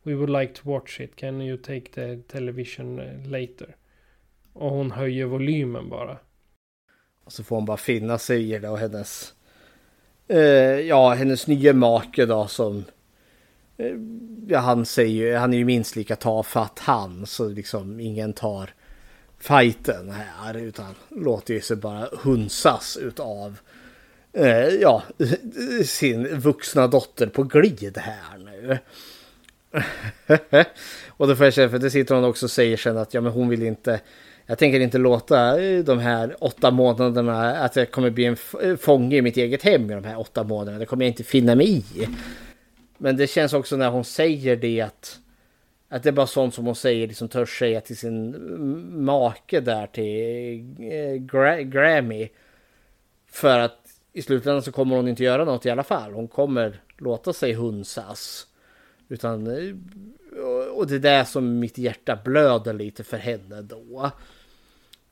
[0.04, 1.16] We would like to watch it.
[1.16, 3.76] Can you take the television eh, later?
[4.54, 6.18] Och hon höjer volymen bara.
[7.26, 9.34] Och så får hon bara finna sig i det och hennes
[10.28, 10.40] eh,
[10.80, 12.86] ja, hennes nya make då som
[13.78, 13.96] eh,
[14.48, 18.74] ja, han säger ju, han är ju minst lika tafatt han så liksom ingen tar
[19.40, 23.58] fighten här utan låter ju sig bara hunsas utav
[24.34, 25.04] eh, ja,
[25.86, 28.78] sin vuxna dotter på glid här nu.
[31.08, 33.22] och då får jag känna, för det sitter hon också och säger sen att ja,
[33.22, 34.00] men hon vill inte
[34.48, 38.76] jag tänker inte låta eh, de här åtta månaderna, att jag kommer bli en eh,
[38.76, 40.80] fånge i mitt eget hem i de här åtta månaderna.
[40.80, 42.08] Det kommer jag inte finna mig i.
[42.98, 45.20] Men det känns också när hon säger det att
[45.90, 48.36] att det är bara sånt som hon säger, liksom törs säga till sin
[49.06, 50.60] make där till
[50.92, 52.30] eh, Gra Grammy.
[53.28, 53.80] För att
[54.14, 56.14] i slutändan så kommer hon inte göra något i alla fall.
[56.14, 58.48] Hon kommer låta sig hunsas.
[59.10, 59.48] Utan,
[60.44, 64.12] och- och det är det som mitt hjärta blöder lite för henne då.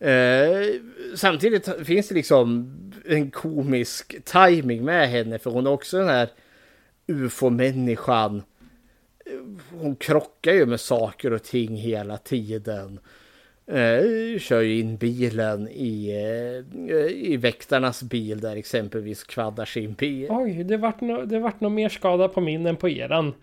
[0.08, 0.68] Eh,
[1.16, 6.30] samtidigt finns det liksom en komisk timing med henne för hon är också den här
[7.08, 8.44] ufo-människan.
[9.72, 13.00] Hon krockar ju med saker och ting hela tiden.
[13.68, 16.10] Eh, kör ju in bilen i,
[16.90, 20.28] eh, i väktarnas bil där exempelvis kvaddar sin bil.
[20.30, 23.34] Oj, det vart, no, det vart nog mer skada på min än på eran.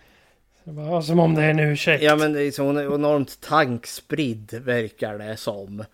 [0.64, 2.02] Var som om det är en ursäkt.
[2.02, 5.84] Ja men det är så, hon är enormt tankspridd verkar det som.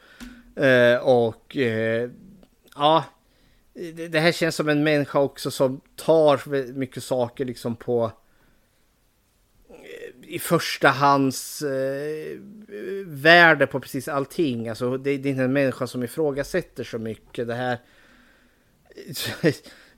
[0.57, 2.11] Eh, och eh,
[2.77, 3.05] ja,
[4.09, 8.13] det, här känns som en människa också som tar mycket saker liksom på
[10.29, 12.39] i första hands eh,
[13.07, 14.69] värde på precis allting.
[14.69, 17.47] Alltså det, det är inte en människa som ifrågasätter så mycket.
[17.47, 17.79] Det här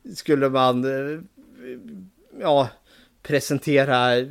[0.14, 1.20] skulle man eh,
[2.40, 2.68] ja,
[3.22, 4.24] presentera eh,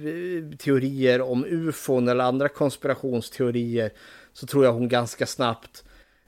[0.58, 3.92] teorier om ufon eller andra konspirationsteorier
[4.34, 5.84] så tror jag hon ganska snabbt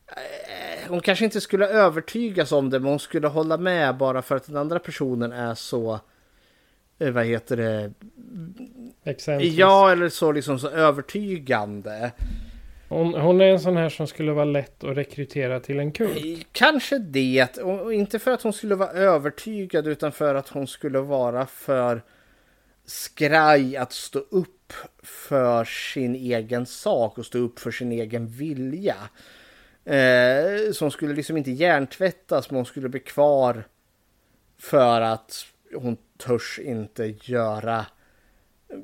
[0.08, 4.36] eh, hon kanske inte skulle övertygas om det men hon skulle hålla med bara för
[4.36, 6.00] att den andra personen är så eh,
[7.00, 7.94] vad heter det
[9.04, 9.56] Exempelvis.
[9.56, 12.12] ja eller så liksom så övertygande
[12.90, 16.48] Hon, hon är en sån här som skulle vara lätt att rekrytera till en kult.
[16.52, 20.68] Kanske det, och och inte för att hon skulle vara övertygad utan för att hon
[20.68, 22.04] skulle vara för
[22.86, 24.74] skraj att stå upp
[25.04, 28.96] för sin egen sak och stå upp för sin egen vilja.
[29.86, 33.64] Eh, så hon skulle liksom inte hjärntvättas men hon skulle bli kvar
[34.60, 35.46] för att
[35.76, 37.86] hon törs inte göra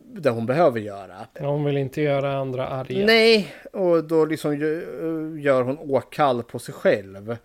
[0.05, 1.27] det hon behöver göra.
[1.39, 3.05] Hon vill inte göra andra arga.
[3.05, 7.37] Nej, och då liksom gö- gör hon åkall på sig själv.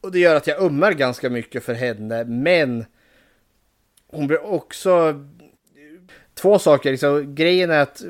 [0.00, 2.84] Och det gör att jag ömmar ganska mycket för henne, men
[4.06, 5.24] hon blir också...
[6.34, 8.02] Två saker, liksom, grejen är att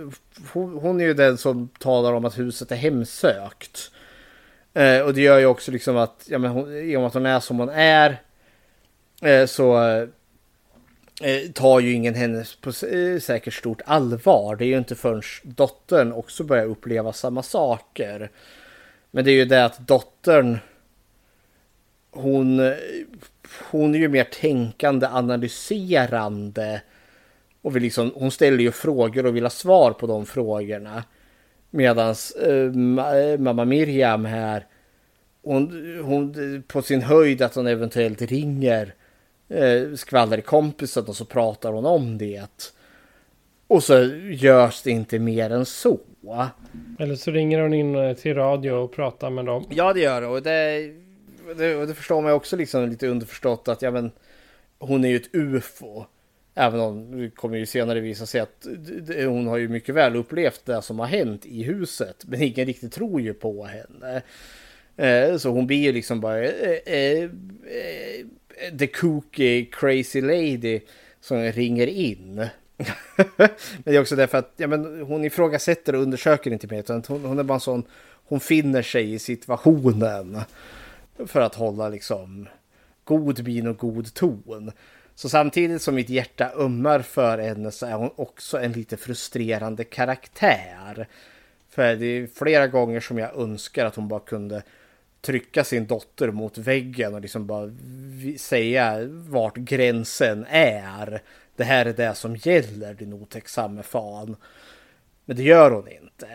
[0.52, 3.90] hon, hon är ju den som talar om att huset är hemsökt.
[4.74, 7.14] Eh, och det gör ju också liksom att, ja men hon, i och med att
[7.14, 8.22] hon är som hon är,
[9.22, 9.76] eh, så
[11.22, 14.56] Eh, tar ju ingen hennes på eh, säkert stort allvar.
[14.56, 18.30] Det är ju inte förrän dottern också börjar uppleva samma saker.
[19.10, 20.58] Men det är ju det att dottern
[22.10, 22.74] hon,
[23.70, 26.82] hon är ju mer tänkande, analyserande.
[27.62, 31.04] Och vill liksom, hon ställer ju frågor och vill ha svar på de frågorna.
[31.70, 34.66] Medan eh, eh, mamma Miriam här,
[35.42, 38.94] hon, hon på sin höjd att hon eventuellt ringer
[39.54, 42.72] eh, skvallerkompisen och så pratar hon om det.
[43.66, 45.98] Och så görs det inte mer än så.
[46.98, 49.66] Eller så ringer hon in eh, till radio och pratar med dem.
[49.70, 50.90] Ja det gör och det,
[51.56, 54.10] det, och det förstår man ju också liksom lite underförstått att ja men
[54.78, 56.04] hon är ju ett ufo.
[56.54, 58.66] Även om det kommer ju senare visa sig att
[59.08, 62.24] hon har ju mycket väl upplevt det som har hänt i huset.
[62.26, 64.22] Men ingen riktigt tror ju på henne.
[64.96, 67.30] Eh, Så hon blir ju liksom bara eh,
[68.78, 70.80] the kooky crazy lady
[71.20, 72.34] som ringer in.
[73.36, 73.48] men
[73.84, 76.78] det är också därför att ja, men hon ifrågasätter och undersöker inte mer.
[76.78, 77.84] Utan hon, hon är bara en sån,
[78.26, 80.40] hon finner sig i situationen.
[81.26, 82.48] För att hålla liksom
[83.04, 84.72] god min och god ton.
[85.14, 89.84] Så samtidigt som mitt hjärta ömmar för henne så är hon också en lite frustrerande
[89.84, 91.08] karaktär.
[91.70, 94.62] För det är flera gånger som jag önskar att hon bara kunde
[95.24, 97.70] trycka sin dotter mot väggen och liksom bara
[98.38, 101.22] säga vart gränsen är.
[101.56, 104.36] Det här är det som gäller din otäcksamme fan.
[105.24, 106.28] Men det gör hon inte.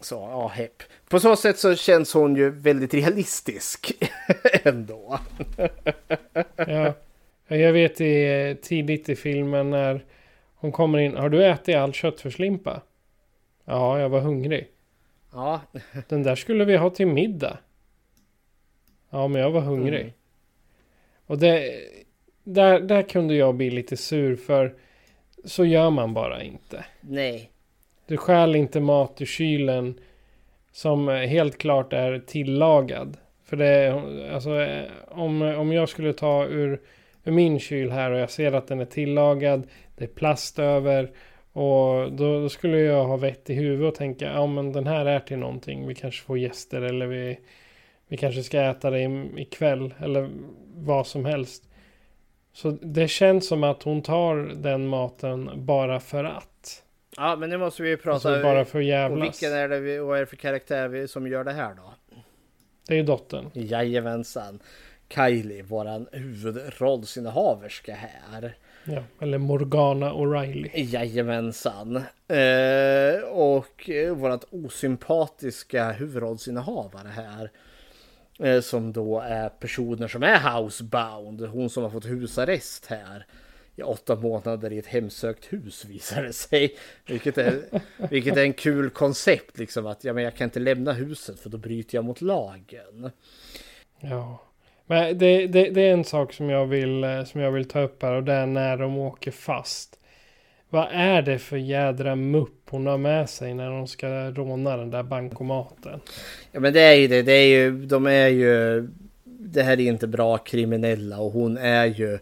[0.00, 0.82] Så ja, hepp.
[1.08, 3.92] På så sätt så känns hon ju väldigt realistisk
[4.64, 5.18] ändå.
[6.56, 6.94] Ja.
[7.46, 10.04] Ja, Jag vet i, tidigt i filmen när
[10.54, 11.16] hon kommer in.
[11.16, 12.82] Har du ätit all köttfärslimpa?
[13.64, 14.68] Ja, jag var hungrig.
[15.32, 15.60] Ja.
[16.08, 17.58] Den där skulle vi ha till middag.
[19.14, 20.00] Ja, men jag var hungrig.
[20.00, 20.12] Mm.
[21.26, 21.72] Och det,
[22.44, 24.74] där, där kunde jag bli lite sur för
[25.44, 26.84] så gör man bara inte.
[27.00, 27.50] Nej.
[28.06, 30.00] Du stjäl inte mat ur kylen
[30.72, 33.16] som helt klart är tillagad.
[33.44, 34.02] För det
[34.32, 34.66] alltså
[35.08, 36.80] om, om jag skulle ta ur,
[37.24, 41.10] ur min kyl här och jag ser att den är tillagad, det är plast över
[41.52, 45.06] och då, då skulle jag ha vett i huvudet och tänka, ja men den här
[45.06, 47.38] är till någonting, vi kanske får gäster eller vi,
[48.08, 50.30] vi kanske ska äta det ikväll eller
[50.74, 51.64] vad som helst.
[52.52, 56.82] Så det känns som att hon tar den maten bara för att.
[57.16, 58.28] Ja, men nu måste vi ju prata.
[58.28, 59.26] Alltså bara för och jävlas.
[59.26, 61.94] vilken är det vi, vad är det för karaktär vi, som gör det här då?
[62.88, 63.50] Det är ju dottern.
[63.52, 64.60] Jajamensan.
[65.08, 68.56] Kylie, våran huvudrollsinnehaverska här.
[68.84, 70.70] Ja, eller Morgana O'Reilly.
[70.74, 71.96] Jajamensan.
[72.28, 77.50] Eh, och vårat osympatiska huvudrollsinnehavare här.
[78.38, 81.40] Eh, som då är personer som är housebound.
[81.40, 83.26] Hon som har fått husarrest här.
[83.76, 86.76] I åtta månader i ett hemsökt hus visar det sig.
[87.06, 87.62] Vilket är,
[88.10, 89.86] vilket är en kul koncept liksom.
[89.86, 93.10] Att ja, men jag kan inte lämna huset för då bryter jag mot lagen.
[94.00, 94.42] Ja.
[94.86, 97.80] Men det, det, det, är en sak som jag, vill, eh, som jag vill ta
[97.80, 99.98] upp här och det är när de åker fast.
[100.74, 104.90] Vad är det för jädra mupp hon har med sig när de ska råna den
[104.90, 106.00] där bankomaten?
[106.52, 107.22] Ja men det är ju det.
[107.22, 108.88] det är ju, de är ju...
[109.24, 112.18] Det här är inte bra kriminella och hon är ju...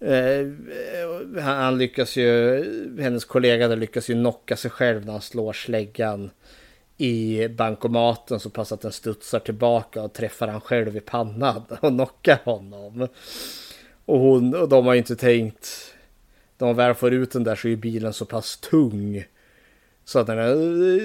[0.00, 2.96] Eh, eh, han lyckas ju...
[3.00, 6.30] Hennes kollega där lyckas ju knocka sig själv när han slår släggan
[6.96, 11.78] i bankomaten så pass att den studsar tillbaka och träffar han själv i pannan och
[11.78, 13.08] knockar honom.
[14.04, 15.89] Och, hon, och de har ju inte tänkt,
[16.60, 19.24] när man väl får ut den där så är bilen så pass tung.
[20.04, 20.54] Så att när,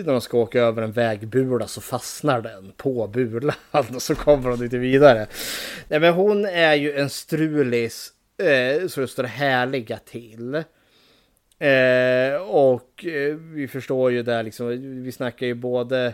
[0.03, 3.55] när de ska åka över en vägbula så fastnar den på bulan
[3.95, 5.27] och så kommer de inte vidare.
[5.87, 10.55] Nej men hon är ju en strulis eh, så det står härliga till.
[11.59, 14.67] Eh, och eh, vi förstår ju där liksom,
[15.03, 16.13] vi snackar ju både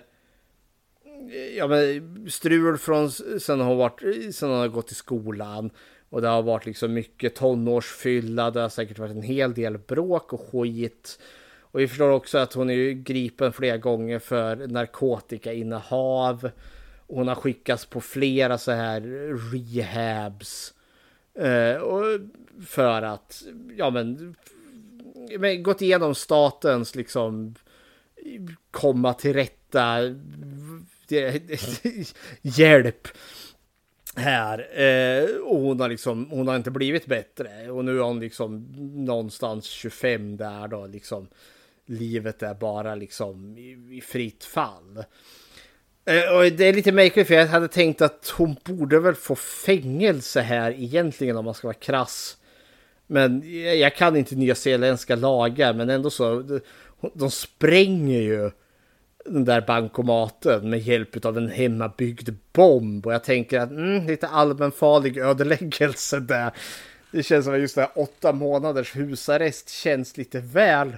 [1.58, 5.70] ja, men strul från sen hon, varit, sen hon har gått i skolan.
[6.12, 10.34] Och det har varit liksom mycket tonårsfylla, det har säkert varit en hel del bråk
[10.34, 11.20] och skit.
[11.60, 16.52] Och vi förstår också att hon är gripen flera gånger för narkotikainnehav.
[17.08, 19.02] Hon har skickats på flera så här
[19.52, 20.74] rehabs.
[21.34, 22.04] Eh, och
[22.66, 23.44] för att,
[23.78, 24.36] ja men
[25.40, 27.56] men, gått igenom statens liksom
[28.72, 29.98] komma till rätta
[32.42, 33.08] hjälp
[34.16, 34.82] här.
[34.82, 37.72] Eh, och hon har liksom, hon har inte blivit bättre.
[37.72, 38.68] Och nu är hon liksom
[39.06, 41.28] någonstans 25 där då liksom.
[41.86, 45.04] Livet är bara liksom i, i fritt fall.
[46.06, 49.36] Eh, och det är lite märkligt för jag hade tänkt att hon borde väl få
[49.36, 52.38] fängelse här egentligen om man ska vara krass.
[53.08, 53.44] Men
[53.80, 56.60] jag kan inte nyzeeländska lagar, men ändå så.
[57.14, 58.52] De spränger ju
[59.26, 63.08] den där bankomaten med hjälp av en hemmabyggd bomb.
[63.08, 66.52] Och jag tänker att mm, lite allmänfarlig ödeläggelse där.
[67.12, 70.98] Det känns som att just det här åtta månaders husarrest känns lite väl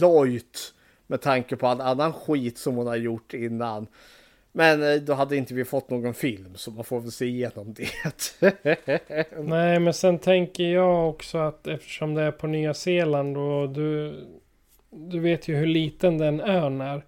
[0.00, 0.72] lojt
[1.06, 3.86] med tanke på all annan skit som hon har gjort innan.
[4.52, 7.74] Men eh, då hade inte vi fått någon film så man får väl se igenom
[7.74, 7.88] det.
[9.38, 14.16] Nej men sen tänker jag också att eftersom det är på Nya Zeeland och du,
[14.90, 17.04] du vet ju hur liten den ön är.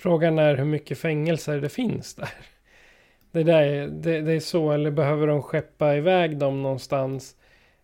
[0.00, 2.28] Frågan är hur mycket fängelser det finns där.
[3.32, 7.36] Det, där det, det är så, eller behöver de skeppa iväg dem någonstans?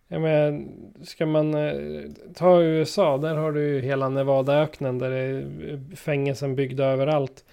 [0.07, 0.65] Jag menar,
[1.03, 6.55] ska man eh, ta USA, där har du ju hela Nevadaöknen där det är fängelsen
[6.55, 7.45] byggda överallt.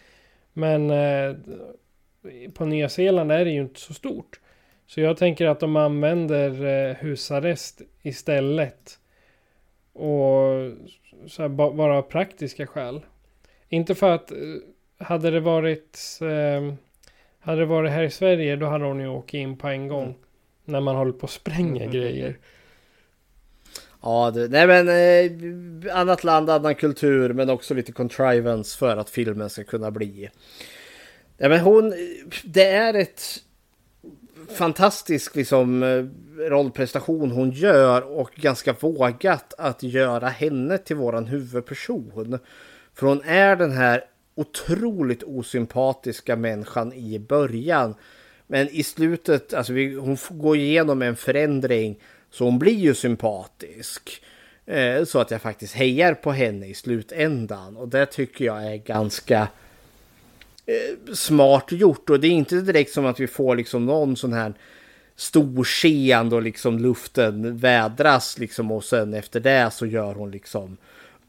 [0.53, 1.37] Men eh,
[2.55, 4.41] på Nya Zeeland är det ju inte så stort.
[4.87, 8.99] Så jag tänker att de använder eh, husarrest istället.
[9.93, 10.71] Och
[11.27, 13.01] så här, bara av praktiska skäl.
[13.75, 14.39] Inte för att eh,
[14.99, 16.75] hade det varit eh,
[17.41, 20.05] hade det varit här i Sverige då hade hon ju åkt in på en gång.
[20.05, 20.17] Mm.
[20.65, 21.91] När man håller på att spränga mm.
[21.91, 22.39] grejer.
[24.03, 29.11] Ja, det, nej men eh, annat land, annan kultur men också lite contrivance för att
[29.11, 30.31] filmen ska kunna bli.
[31.39, 31.95] Nej men hon,
[32.45, 33.23] det är ett
[34.49, 36.05] fantastisk liksom eh,
[36.49, 42.39] rollprestation hon gör och ganska vågat att göra henne till våran huvudperson.
[42.95, 44.05] För hon är den här
[44.35, 47.95] otroligt osympatiska människan i början.
[48.47, 51.99] Men i slutet, alltså vi, hon går igenom en förändring
[52.31, 54.23] så hon blir ju sympatisk.
[54.67, 57.77] Eh, så att jag faktiskt hejar på henne i slutändan.
[57.77, 59.49] Och det tycker jag är ganska
[60.67, 62.11] eh, smart gjort.
[62.11, 64.55] Och det är inte direkt som att vi får liksom någon sån här
[65.17, 70.77] stor scen då liksom luften vädras liksom och sen efter det så gör hon liksom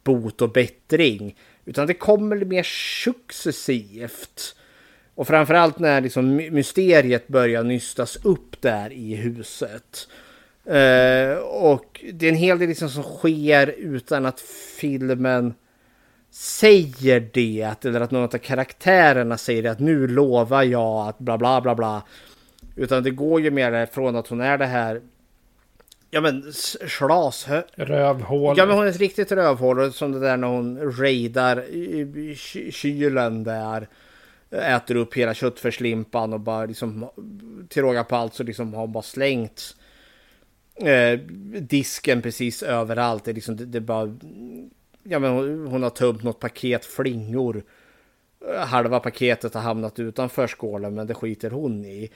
[0.03, 1.35] bot och bättring.
[1.65, 2.63] Utan det kommer mer
[3.03, 4.55] successivt.
[5.15, 10.07] Och framförallt när liksom mysteriet börjar nystas upp där i huset.
[10.67, 14.39] Uh, och det är en hel del liksom som sker utan att
[14.79, 15.53] filmen
[16.31, 17.85] säger det.
[17.85, 19.71] Eller att någon av karaktärerna säger det.
[19.71, 22.03] Att nu lovar jag att bla bla bla bla.
[22.75, 25.01] Utan det går ju mer från att hon är det här.
[26.15, 26.53] Ja men
[26.87, 27.47] slas.
[27.75, 28.55] Rövhål.
[28.57, 29.93] Ja men hon är ett riktigt rövhål.
[29.93, 31.65] Som det där när hon raidar
[32.71, 33.87] kylen där.
[34.51, 37.09] äter upp hela köttfärslimpan och bara liksom
[37.69, 39.75] till råga på allt så liksom har hon bara slängt
[40.75, 41.19] eh,
[41.59, 43.23] disken precis överallt.
[43.25, 44.17] Det, är liksom, det, det bara,
[45.03, 47.63] ja, men hon, hon har tömt något paket flingor.
[48.57, 52.11] Halva paketet har hamnat utanför skålen men det skiter hon i.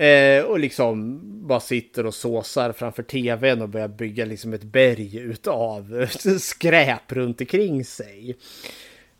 [0.00, 5.18] Eh, och liksom bara sitter och såsar framför tvn och börjar bygga liksom ett berg
[5.18, 6.06] utav
[6.40, 8.36] skräp runt omkring sig.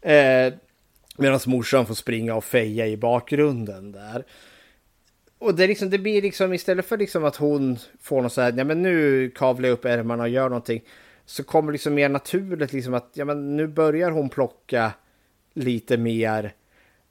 [0.00, 0.52] Eh,
[1.16, 4.24] Medan morsan får springa och feja i bakgrunden där.
[5.38, 8.54] Och det, liksom, det blir liksom istället för liksom att hon får något så här,
[8.56, 10.82] ja men nu kavlar jag upp ärmarna och gör någonting.
[11.26, 14.92] Så kommer liksom mer naturligt liksom att, ja men nu börjar hon plocka
[15.54, 16.54] lite mer.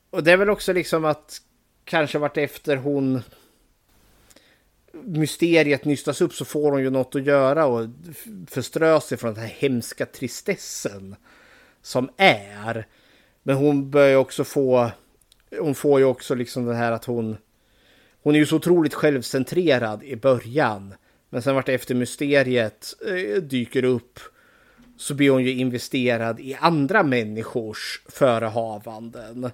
[0.09, 1.41] Och det är väl också liksom att
[1.83, 3.21] kanske vart efter hon
[4.93, 7.85] mysteriet nystas upp så får hon ju något att göra och
[8.47, 11.15] förströ sig från den här hemska tristessen
[11.81, 12.87] som är.
[13.43, 14.91] Men hon börjar också få,
[15.59, 17.37] hon får ju också liksom det här att hon,
[18.23, 20.93] hon är ju så otroligt självcentrerad i början.
[21.29, 24.19] Men sen vart efter mysteriet eh, dyker upp
[24.97, 29.51] så blir hon ju investerad i andra människors förehavanden.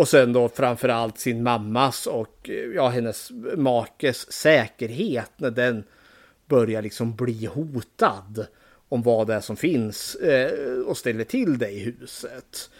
[0.00, 5.84] Och sen då framförallt sin mammas och eh, ja, hennes makes säkerhet när den
[6.48, 8.46] börjar liksom bli hotad
[8.88, 12.70] om vad det är som finns eh, och ställer till det i huset.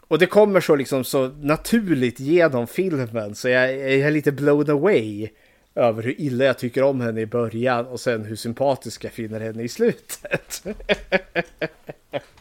[0.00, 4.70] Och det kommer så liksom så naturligt genom filmen så jag, jag är lite blown
[4.70, 5.28] away
[5.74, 9.40] över hur illa jag tycker om henne i början och sen hur sympatisk jag finner
[9.40, 10.64] henne i slutet.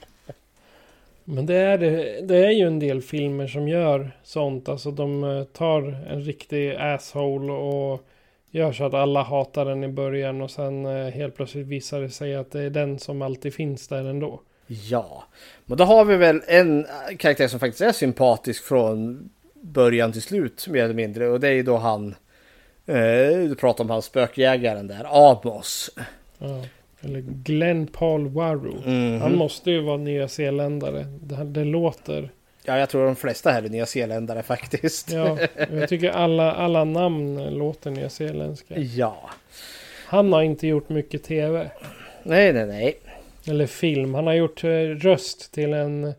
[1.30, 1.78] Men det är,
[2.22, 4.70] det, är ju en del filmer som gör sånt.
[4.70, 8.08] Alltså de eh, tar en riktig asshole och
[8.52, 12.10] gör så att alla hatar den i början och sen eh, helt plötsligt visar det
[12.10, 14.42] sig att det är den som alltid finns där ändå.
[14.68, 15.24] Ja,
[15.66, 16.86] men då har vi väl en
[17.18, 21.54] karaktär som faktiskt är sympatisk från början till slut mer eller mindre och det är
[21.54, 22.16] ju då han
[22.86, 25.90] eh, du pratar om han spökjägaren där, Amos.
[26.38, 26.64] Ja,
[27.08, 28.82] eller Glenn Paul Warro.
[28.86, 29.22] Mhm.
[29.22, 31.06] Han måste ju vara nyzeeländare.
[31.22, 32.32] Det, det låter...
[32.64, 35.12] Ja, jag tror de flesta här är nyzeeländare faktiskt.
[35.12, 35.38] Ja,
[35.72, 38.78] jag tycker alla, alla namn låter nyzeeländska.
[38.78, 39.30] Ja.
[40.06, 41.70] Han har inte gjort mycket tv.
[42.24, 42.98] Nej, nej, nej.
[43.48, 44.14] Eller film.
[44.14, 46.14] Han har gjort eh, röst till en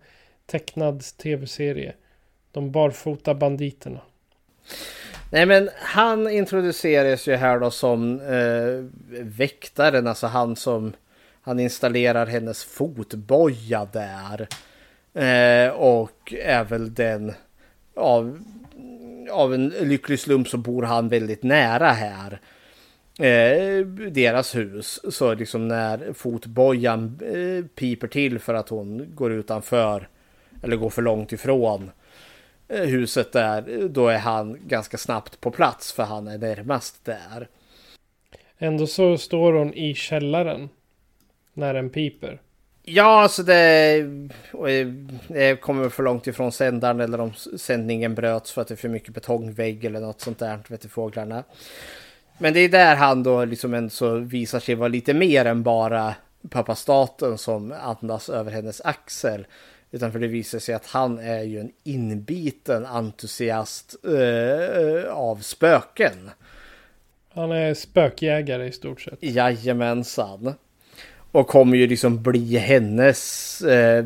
[0.46, 1.92] tecknad tv-serie.
[2.52, 4.00] De barfota banditerna.
[5.30, 8.84] Nej men han introduceras ju här då som eh,
[9.22, 10.92] väktaren, alltså han som
[11.42, 14.48] han installerar hennes fotboja där.
[15.14, 17.32] Eh, och är väl den
[17.96, 18.42] av,
[19.30, 22.40] av en lycklig slump så bor han väldigt nära här.
[23.18, 25.00] Eh, deras hus.
[25.10, 30.08] Så liksom när fotbojan eh, piper till för att hon går utanför
[30.62, 31.90] eller går för långt ifrån eh,
[32.68, 37.48] huset där, då är han ganska snabbt på plats för han är närmast där.
[38.58, 40.68] Ändå så står hon i källaren.
[41.52, 42.40] När den piper.
[42.82, 44.02] Ja, alltså det,
[45.28, 48.88] det kommer för långt ifrån sändaren eller om sändningen bröts för att det är för
[48.88, 51.44] mycket betongvägg eller något sånt där, vet du, fåglarna.
[52.38, 55.62] Men det är där han då liksom ändå så visar sig vara lite mer än
[55.62, 56.14] bara
[56.50, 59.46] pappa staten som andas över hennes axel.
[59.90, 66.30] Utan för det visar sig att han är ju en inbiten entusiast eh, av spöken.
[67.28, 69.18] Han är spökjägare i stort sett.
[69.22, 70.54] Jajamensan.
[71.32, 74.04] Och kommer ju liksom bli hennes, eh,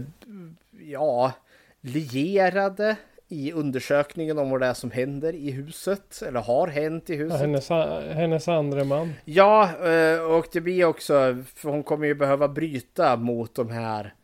[0.89, 1.33] ja,
[1.81, 2.97] lierade
[3.29, 6.23] i undersökningen om vad det är som händer i huset.
[6.29, 7.41] Eller har hänt i Ja, huset.
[7.41, 7.69] hennes,
[8.15, 9.13] hennes andra man.
[9.25, 14.15] Ja, eh, och det blir också, för hon kommer ju behöva bryta mot de här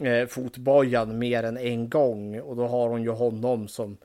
[0.00, 2.40] eh, fotbojan mer än en gång.
[2.40, 3.96] Och då har hon ju honom som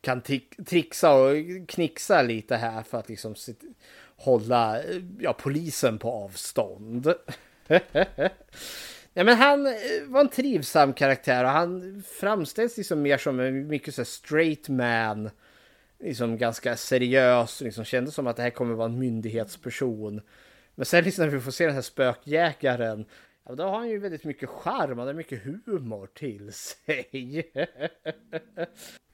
[0.00, 0.22] kan
[0.66, 1.36] trixa och
[1.68, 3.74] knixa lite här för att liksom sit-
[4.16, 4.80] hålla
[5.18, 7.14] ja, polisen på avstånd.
[9.14, 9.72] Ja, men han eh,
[10.06, 14.68] var en trivsam karaktär och han framställs liksom mer som en mycket så här straight
[14.68, 15.30] man.
[15.98, 20.20] Liksom ganska seriös, liksom kändes som att det här kommer vara en myndighetsperson.
[20.74, 23.04] Men sen liksom när vi får se den här spökjägaren,
[23.48, 27.50] ja, då har han ju väldigt mycket charm, han har mycket humor till sig.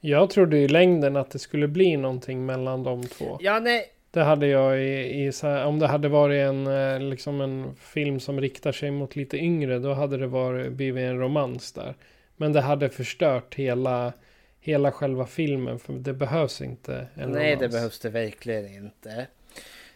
[0.01, 3.39] Jag trodde i längden att det skulle bli någonting mellan de två.
[3.41, 7.41] ja, nej, Det hade jag i, i här, om det hade varit en, eh, liksom
[7.41, 11.73] en film som riktar sig mot lite yngre, då hade det varit, blivit en romans
[11.73, 11.95] där.
[12.37, 14.13] Men det hade förstört hela,
[14.61, 17.61] hela själva filmen, för det behövs inte en Nej, romans.
[17.61, 19.27] det behövs det verkligen inte.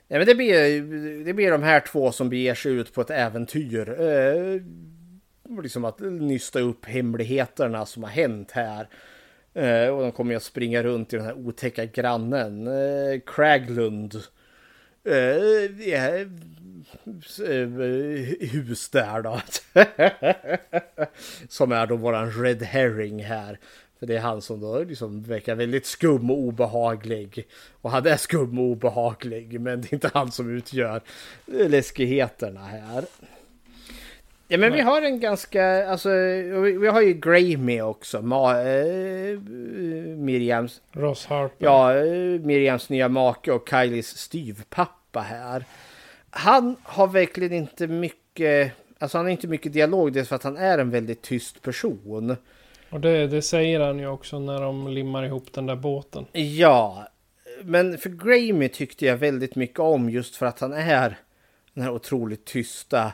[0.09, 3.11] Nej, men det blir, det blir de här två som beger sig ut på ett
[3.11, 4.01] äventyr.
[4.01, 4.61] Eh,
[5.62, 8.89] liksom att nysta upp hemligheterna som har hänt här.
[9.55, 14.15] Eh, och de kommer ju att springa runt i den här otäcka grannen, eh, Craglund.
[15.05, 16.27] Eh, eh,
[18.53, 19.41] hus där då.
[21.49, 23.59] som är då våran Red Herring här.
[24.03, 27.47] För det är han som då liksom verkar väldigt skum och obehaglig.
[27.83, 31.01] Och han är skum och obehaglig, men det är inte han som utgör
[31.47, 33.05] läskigheterna här.
[34.49, 36.09] Ja men vi har en ganska, alltså
[36.81, 38.23] vi, har ju Grey med också.
[38.23, 39.39] Ma, äh,
[40.16, 40.81] Miriams.
[40.93, 41.66] Ross Harper.
[41.66, 45.65] Ja, äh, Miriams nya make och Kylies styvpappa här.
[46.31, 50.12] Han har verkligen inte mycket, alltså han har inte mycket dialog.
[50.12, 52.37] Dels för att han är en väldigt tyst person.
[52.93, 56.27] Och det, det säger han ju också när de limmar ihop den där båten.
[56.32, 57.09] Ja,
[57.62, 61.19] men för Grammy tyckte jag väldigt mycket om just för att han är
[61.74, 63.12] den här otroligt tysta,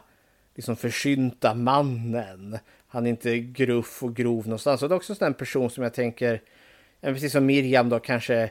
[0.55, 2.59] liksom försynta mannen.
[2.89, 4.83] Han är inte gruff och grov någonstans.
[4.83, 6.43] Och det är också en person som jag tänker,
[7.01, 8.51] precis som Miriam då kanske,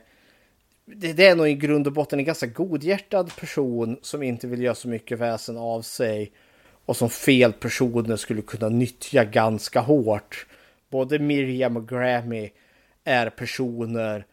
[0.85, 4.61] det, det är nog i grund och botten en ganska godhjärtad person som inte vill
[4.61, 6.31] göra så mycket väsen av sig
[6.85, 10.45] och som fel personer skulle kunna nyttja ganska hårt
[10.89, 12.49] både Miriam och Grammy
[13.03, 14.25] är personer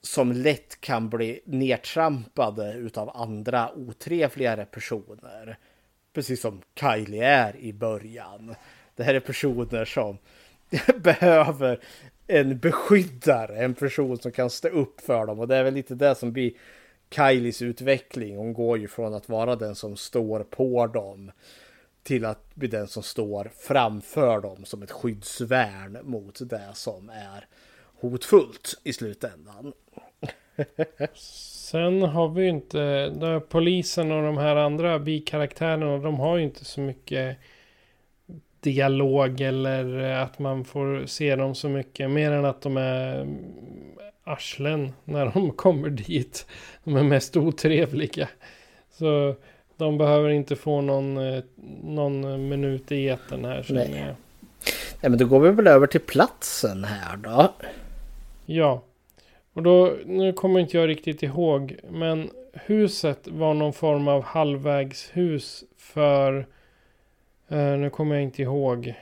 [0.00, 5.58] som lätt kan bli nedtrampade utav andra otrevligare personer.
[6.12, 8.54] Precis som Kylie är i början.
[8.96, 10.18] Det här är personer som
[10.96, 11.80] behöver
[12.26, 15.94] en beskyddare, en person som kan stå upp för dem och det är väl lite
[15.94, 16.52] det som blir
[17.10, 18.36] Kylies utveckling.
[18.36, 21.30] Hon går ju från att vara den som står på dem
[22.04, 27.46] till att bli den som står framför dem som ett skyddsvärn mot det som är
[28.00, 29.72] hotfullt i slutändan.
[31.14, 36.64] Sen har vi ju inte, polisen och de här andra bikaraktärerna, de har ju inte
[36.64, 37.38] så mycket
[38.60, 42.10] dialog eller att man får se dem så mycket.
[42.10, 43.26] Mer än att de är
[44.24, 46.46] arslen när de kommer dit.
[46.84, 48.28] De är mest otrevliga.
[48.90, 49.36] Så
[49.76, 51.42] de behöver inte få någon, eh,
[51.82, 53.90] någon minut i eten här Nej.
[53.96, 54.14] Jag.
[55.00, 57.52] Nej men då går vi väl över till platsen här då.
[58.46, 58.82] Ja.
[59.52, 61.76] Och då, nu kommer inte jag riktigt ihåg.
[61.90, 66.46] Men huset var någon form av halvvägshus för...
[67.48, 68.94] Eh, nu kommer jag inte ihåg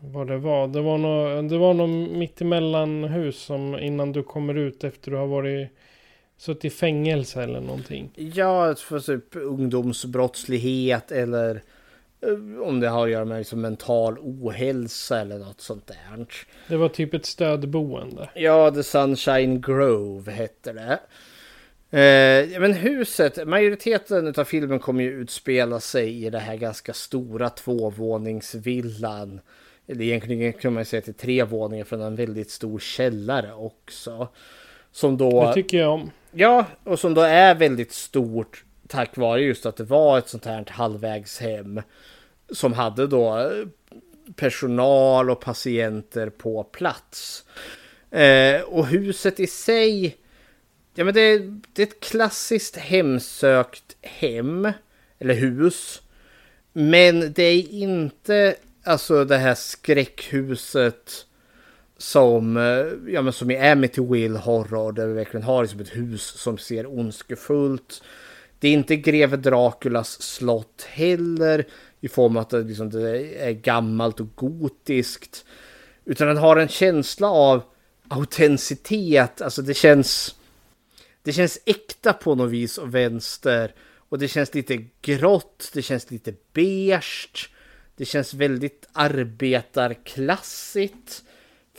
[0.00, 0.68] vad det var.
[0.68, 5.16] Det var något, det var något mittemellan hus som innan du kommer ut efter du
[5.16, 5.68] har varit
[6.38, 8.10] Suttit i fängelse eller någonting?
[8.14, 11.62] Ja, för typ ungdomsbrottslighet eller
[12.20, 16.26] eh, om det har att göra med liksom mental ohälsa eller något sånt där.
[16.68, 18.30] Det var typ ett stödboende.
[18.34, 20.98] Ja, The Sunshine Grove hette det.
[21.90, 27.50] Eh, men huset, majoriteten av filmen kommer ju utspela sig i det här ganska stora
[27.50, 29.40] tvåvåningsvillan.
[29.86, 34.28] Eller egentligen kan man säga till tre våningar från en väldigt stor källare också.
[34.92, 35.46] Som då...
[35.46, 36.10] Det tycker jag om.
[36.32, 40.44] Ja, och som då är väldigt stort tack vare just att det var ett sånt
[40.44, 41.82] här halvvägshem
[42.52, 43.66] som hade då eh,
[44.36, 47.44] personal och patienter på plats.
[48.10, 50.16] Eh, och huset i sig,
[50.94, 51.38] ja men det,
[51.72, 54.72] det är ett klassiskt hemsökt hem,
[55.18, 56.02] eller hus.
[56.72, 61.26] Men det är inte alltså det här skräckhuset
[61.98, 66.22] som, eh, ja, men som i Amityville Horror där vi verkligen har liksom ett hus
[66.22, 68.02] som ser ondskefullt.
[68.58, 71.64] Det är inte greve Draculas slott heller
[72.00, 75.44] i form av att det, liksom, det är gammalt och gotiskt.
[76.04, 77.62] Utan den har en känsla av
[78.08, 80.34] autenticitet, alltså det känns
[81.22, 83.74] det känns äkta på något vis och vänster.
[84.08, 87.50] Och det känns lite grått, det känns lite beige.
[87.96, 91.22] Det känns väldigt arbetarklassigt.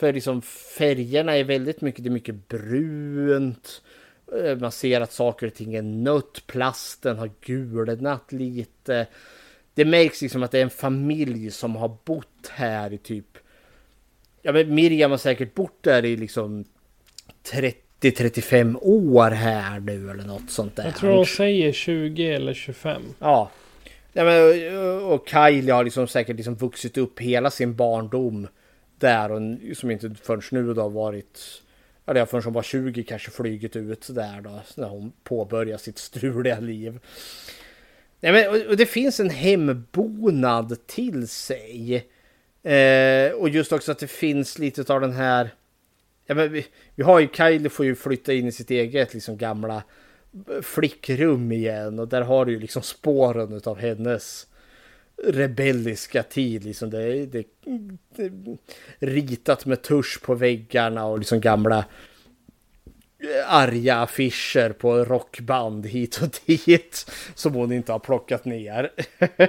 [0.00, 0.42] För liksom
[0.78, 3.82] färgerna är väldigt mycket, det är mycket brunt.
[4.44, 6.46] Eh, man ser att saker och ting är nött.
[6.46, 9.06] Plasten har gulnat lite.
[9.74, 13.38] Det märks liksom att det är en familj som har bott här i typ...
[14.42, 16.64] Ja men Miriam har säkert bott där i liksom
[18.00, 20.84] 30-35 år här nu eller något sånt där.
[20.84, 23.02] Jag tror hon säger 20 eller 25.
[23.18, 23.50] Ja.
[24.12, 28.48] ja men, och Kylie har liksom säkert liksom vuxit upp hela sin barndom
[29.00, 29.40] där och
[29.76, 31.62] som inte förrän nu då varit
[32.04, 35.98] Ja, det förrän hon var 20 kanske flugit ut där då när hon påbörjar sitt
[36.08, 36.98] struliga liv.
[38.20, 41.96] Nej, men, och det finns en hembonad till sig.
[42.62, 45.50] Eh, och just också att det finns lite av den här.
[46.26, 49.36] Ja, men vi, vi har ju Kylie får ju flytta in i sitt eget liksom
[49.36, 49.82] gamla
[50.48, 54.46] eh, flickrum igen och där har du ju liksom spåren av hennes
[55.24, 56.64] rebelliska tid.
[56.64, 57.46] Liksom det, det,
[58.16, 58.30] det
[58.98, 61.78] ritat med tusch på väggarna och liksom gamla
[63.18, 68.92] eh, arga affischer på rockband hit och dit som hon inte har plockat ner.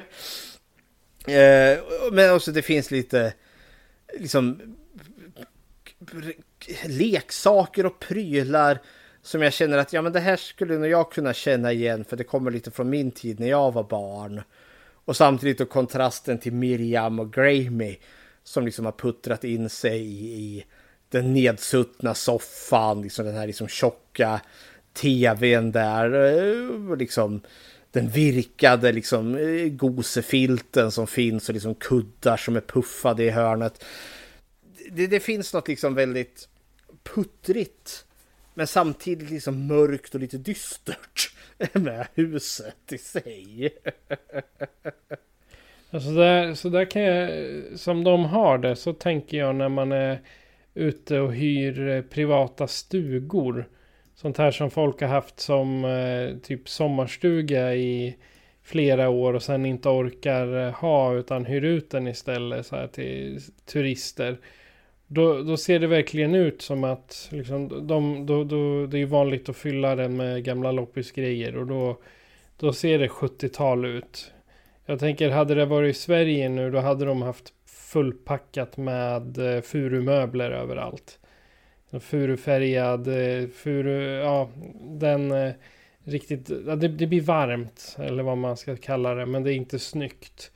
[1.28, 1.80] Eh,
[2.12, 3.34] men också det finns lite
[4.20, 4.76] liksom
[6.86, 8.80] leksaker och prylar
[9.22, 12.18] som jag känner att ja men det här skulle nog jag kunna känna igen för
[12.18, 14.42] det kommer lite från min tid när jag var barn.
[15.06, 17.98] Och samtidigt då kontrasten till Miriam och Grammy
[18.44, 20.66] som liksom har puttrat in sig i, i
[21.10, 24.42] den nedsuttna soffan, liksom den här liksom tjocka
[24.94, 26.14] tvn där.
[26.14, 27.42] Eh, liksom
[27.92, 33.84] den virkade liksom eh, gosefilten som finns och liksom kuddar som är puffade i hörnet.
[34.92, 36.50] Det, det finns något liksom väldigt
[37.04, 38.06] puttrigt
[38.54, 41.34] men samtidigt liksom mörkt och lite dystert
[41.74, 43.70] med huset i sig.
[45.90, 47.30] Alltså där, så där kan jag,
[47.80, 50.20] som de har det, så tänker jag när man är
[50.74, 53.70] ute och hyr eh, privata stugor.
[54.16, 58.18] Sånt här som folk har haft som eh, typ sommarstuga i
[58.64, 62.88] flera år och sen inte orkar eh, ha utan hyr ut den istället så här
[62.88, 64.38] till turister.
[65.14, 69.50] Då, då ser det verkligen ut som att liksom, de, då, då, det är vanligt
[69.50, 71.98] att fylla den med gamla loppisgrejer och då,
[72.58, 74.32] då ser det 70-tal ut.
[74.86, 79.62] Jag tänker hade det varit i Sverige nu då hade de haft fullpackat med eh,
[79.62, 81.20] furumöbler överallt.
[82.00, 84.50] Furufärgad, eh, furu, ja
[84.82, 85.54] den eh,
[86.04, 89.56] riktigt, ja, det, det blir varmt eller vad man ska kalla det men det är
[89.56, 90.52] inte snyggt.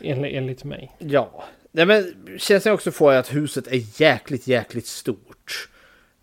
[0.00, 0.92] Enligt, enligt mig.
[0.98, 5.68] Ja, Nej, men känslan också får jag att huset är jäkligt, jäkligt stort.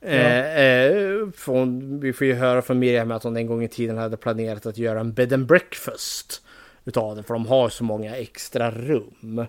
[0.02, 0.08] Ja.
[0.08, 3.98] Eh, eh, från, vi får ju höra från Miriam att hon en gång i tiden
[3.98, 6.42] hade planerat att göra en bed and breakfast
[6.86, 9.46] utav det, för de har så många extra rum.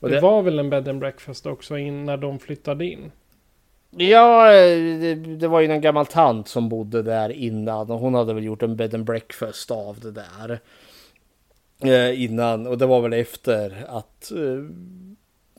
[0.00, 3.12] Och det, det var väl en bed and breakfast också in, när de flyttade in?
[3.96, 8.34] Ja, det, det, var ju en gammal tant som bodde där innan och hon hade
[8.34, 10.60] väl gjort en bed and breakfast av det där.
[11.84, 14.64] Eh, innan och det var väl efter att eh,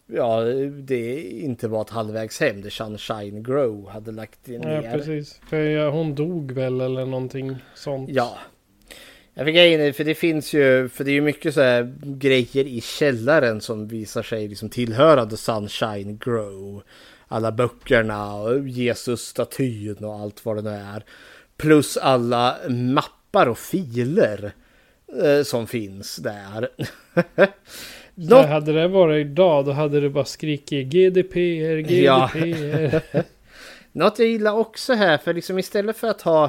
[0.08, 4.82] ja, det inte var ett halvvägshem där Sunshine Grow hade lagt ner.
[4.84, 5.40] Ja, precis.
[5.50, 8.10] För hon dog väl eller någonting sånt.
[8.10, 8.38] Ja.
[9.34, 12.68] Jag fick in för det finns ju, för det är ju mycket så här grejer
[12.68, 16.84] i källaren som visar sig liksom tillhöra The Sunshine Grow.
[17.28, 21.06] Alla böckerna och Jesus-statyn och allt vad det nu är.
[21.58, 24.52] Plus alla mappar och filer
[25.24, 26.70] eh, som finns där.
[28.16, 33.02] Så hade det varit idag då hade det bara skrikit GDPR, GDPR.
[33.14, 33.22] Ja.
[33.92, 36.44] Något jag gillar också här, för liksom istället för att ha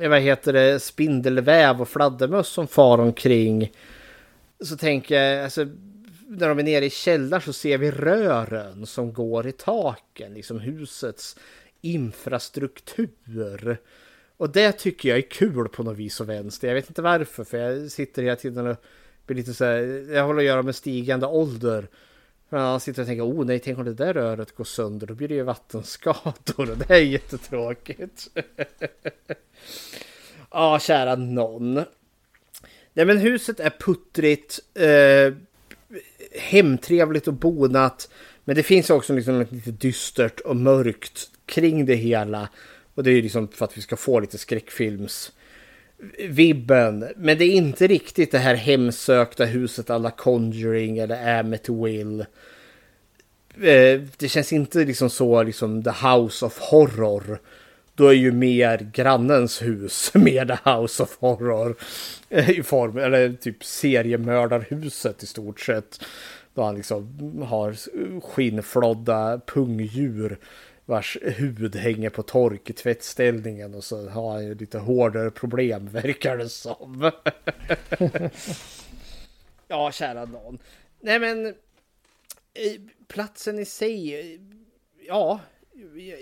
[0.00, 3.72] eh, vad heter det, spindelväv och fladdermöss som far omkring.
[4.60, 5.66] Så tänker jag, alltså
[6.28, 10.60] när de är nere i källaren så ser vi rören som går i taken, liksom
[10.60, 11.36] husets
[11.80, 13.76] infrastruktur.
[14.36, 16.68] Och det tycker jag är kul på något vis och vänster.
[16.68, 18.84] Jag vet inte varför, för jag sitter hela tiden och
[19.26, 21.88] blir lite så här, jag håller att göra med stigande ålder.
[22.50, 25.28] Han sitter och tänker, oh nej, tänk om det där röret går sönder, då blir
[25.28, 28.28] det ju vattenskador och det är jättetråkigt.
[30.54, 31.74] Ja, ah, kära någon.
[32.92, 35.34] Nej men huset är puttrigt, eh,
[36.40, 38.10] hemtrevligt och bonat.
[38.44, 42.48] Men det finns också liksom lite dystert och mörkt kring det hela.
[42.94, 45.32] Och det är ju liksom för att vi ska få lite skräckfilms
[46.28, 47.08] vibben.
[47.16, 52.02] Men det är inte riktigt det här hemsökta huset alla Conjuring eller Amityville.
[52.02, 52.26] Will.
[53.56, 57.40] Eh, det känns inte liksom så liksom The House of Horror.
[57.94, 61.76] Då är ju mer grannens hus mer The House of Horror.
[62.28, 66.04] Eh, I form, eller typ seriemördarhuset i stort sett.
[66.54, 67.76] Då han liksom har
[68.20, 70.38] skinnflodda pungdjur
[70.84, 75.88] vars hud hänger på tork i tvättställningen och så har han ju lite hårdare problem
[75.92, 77.10] verkar det som.
[79.68, 80.58] ja, kära någon.
[81.00, 81.54] Nej men
[83.08, 84.40] platsen i sig,
[85.08, 85.40] ja.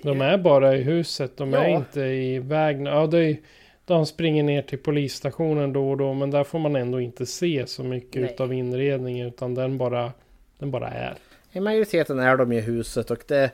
[0.03, 1.65] De är bara i huset, de ja.
[1.65, 2.87] är inte i vägen.
[2.87, 3.37] Ja, det är,
[3.85, 7.67] de springer ner till polisstationen då och då, men där får man ändå inte se
[7.67, 10.13] så mycket utav inredningen, utan den bara,
[10.59, 11.15] den bara är.
[11.53, 13.51] I majoriteten är de i huset och det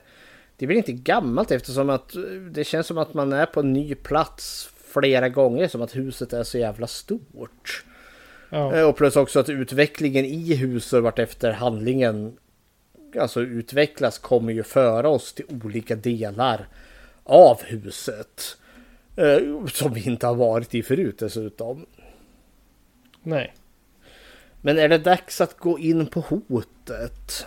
[0.57, 2.15] det blir inte gammalt eftersom att
[2.51, 6.33] det känns som att man är på en ny plats flera gånger som att huset
[6.33, 7.85] är så jävla stort.
[8.51, 8.75] Ja.
[8.75, 12.37] Eh, och plus också att utvecklingen i huset vart efter handlingen
[13.21, 16.69] alltså utvecklas kommer ju föra oss till olika delar
[17.25, 18.57] av huset.
[19.17, 21.87] Eh, som vi inte har varit i förut dessutom.
[23.23, 23.55] Nej.
[24.61, 27.47] Men är det dags att gå in på hotet?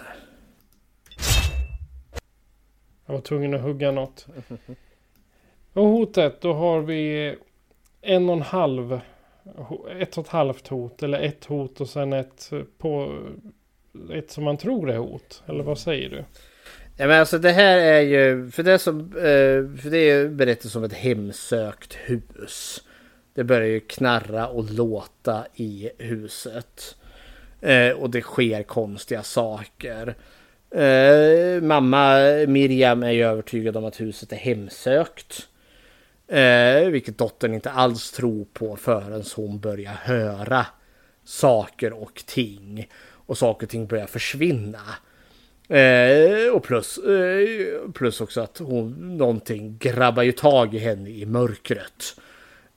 [3.10, 4.28] Jag var tvungen att hugga något.
[5.74, 7.36] Och hotet, då har vi
[8.02, 9.00] en och en halv.
[10.00, 11.04] Ett och ett halvt hot.
[11.04, 13.20] Eller ett hot och sen ett eh, på...
[14.14, 15.44] Ett som man tror är hot.
[15.48, 16.24] Eller vad säger du?
[16.98, 20.76] Ja men alltså det här är ju, för det, som, eh, för det är berättat
[20.76, 22.84] om ett hemsökt hus.
[23.34, 26.96] Det börjar ju knarra och låta i huset.
[27.62, 30.16] Eh, och det sker konstiga saker.
[30.72, 32.18] Eh, mamma
[32.48, 35.48] Miriam är ju övertygad om att huset är hemsökt.
[36.28, 40.66] Eh, vilket dottern inte alls tror på förrän hon börjar höra
[41.24, 42.88] saker och ting.
[43.12, 44.82] Och saker och ting börjar försvinna.
[45.70, 51.26] Eh, och plus, eh, plus också att hon, någonting grabbar ju tag i henne i
[51.26, 52.16] mörkret.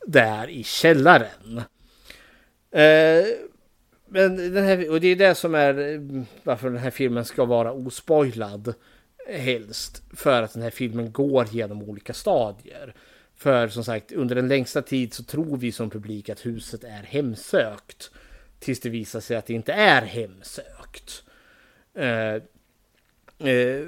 [0.07, 1.63] Där i källaren.
[2.71, 3.25] Eh,
[4.13, 5.75] men den här, och det är det som är
[6.43, 8.75] varför den här filmen ska vara ospoilad.
[9.29, 10.03] Helst.
[10.15, 12.95] För att den här filmen går genom olika stadier.
[13.37, 17.03] För som sagt, under den längsta tid så tror vi som publik att huset är
[17.03, 18.11] hemsökt.
[18.59, 21.23] Tills det visar sig att det inte är hemsökt.
[21.95, 22.43] Eh,
[23.43, 23.87] Eh,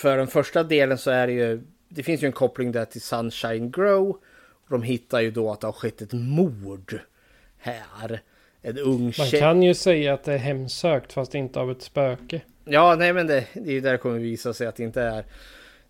[0.00, 3.00] för den första delen så är det ju, det finns ju en koppling där till
[3.00, 4.20] Sunshine Grow.
[4.68, 7.00] De hittar ju då att det har skett ett mord
[7.58, 8.22] här.
[8.62, 9.40] En ung Man tjej.
[9.40, 12.40] kan ju säga att det är hemsökt fast inte av ett spöke.
[12.64, 15.02] Ja, nej men det, det är ju där det kommer visa sig att det inte
[15.02, 15.24] är.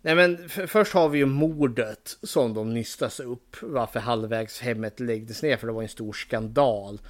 [0.03, 3.57] Nej men först har vi ju mordet som de nystas upp.
[3.63, 7.01] Varför halvvägs hemmet läggdes ner för det var en stor skandal.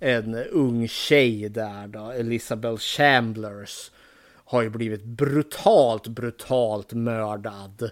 [0.00, 3.90] En ung tjej där då, Elisabeth Chamblers
[4.44, 7.90] har ju blivit brutalt, brutalt mördad.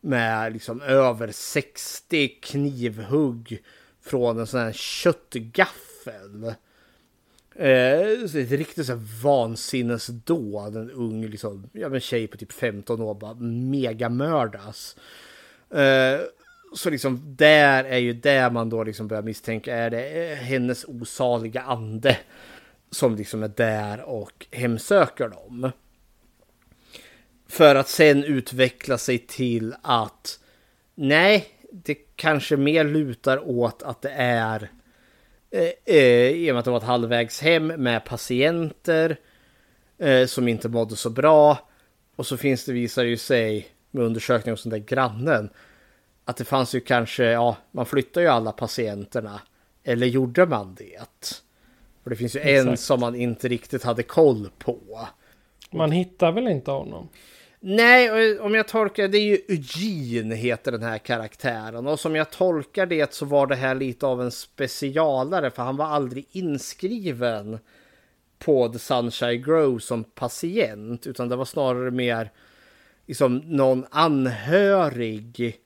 [0.00, 3.62] Med liksom över 60 knivhugg
[4.02, 5.85] från en sån här köttgaffel.
[7.58, 10.76] Eh, så ett riktigt så här vansinnesdåd.
[10.76, 13.34] En ung liksom, ja, men tjej på typ 15 år bara
[13.70, 14.96] megamördas.
[15.70, 16.20] Eh,
[16.74, 19.76] så liksom där är ju det man då liksom börjar misstänka.
[19.76, 22.18] Är det eh, hennes osaliga ande
[22.90, 25.70] som liksom är där och hemsöker dem?
[27.48, 30.40] För att sen utveckla sig till att
[30.94, 34.68] nej, det kanske mer lutar åt att det är eh,
[35.84, 39.16] i och med att det var ett halvvägs hem med patienter
[39.98, 41.58] eh, som inte mådde så bra.
[42.16, 45.50] Och så finns det, visar ju sig med undersökningar hos den där grannen
[46.24, 49.40] att det fanns ju kanske, ja, man flyttar ju alla patienterna.
[49.84, 51.00] Eller gjorde man det?
[52.02, 52.68] För det finns ju Exakt.
[52.68, 55.08] en som man inte riktigt hade koll på.
[55.70, 57.08] Man hittar väl inte honom?
[57.68, 61.86] Nej, om jag tolkar det är ju Eugene heter den här karaktären.
[61.86, 65.76] Och som jag tolkar det så var det här lite av en specialare för han
[65.76, 67.58] var aldrig inskriven
[68.38, 72.30] på The Sunshine Grow som patient utan det var snarare mer
[73.06, 75.60] liksom någon anhörig.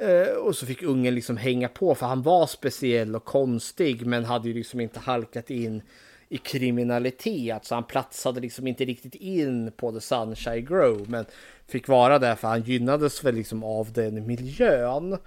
[0.00, 4.24] Eh, och så fick ungen liksom hänga på för han var speciell och konstig men
[4.24, 5.82] hade ju liksom inte halkat in
[6.28, 7.64] i kriminalitet.
[7.64, 11.10] Så han platsade liksom inte riktigt in på The Sunshine Grow.
[11.10, 11.24] Men
[11.68, 15.18] fick vara där för han gynnades väl liksom av den miljön.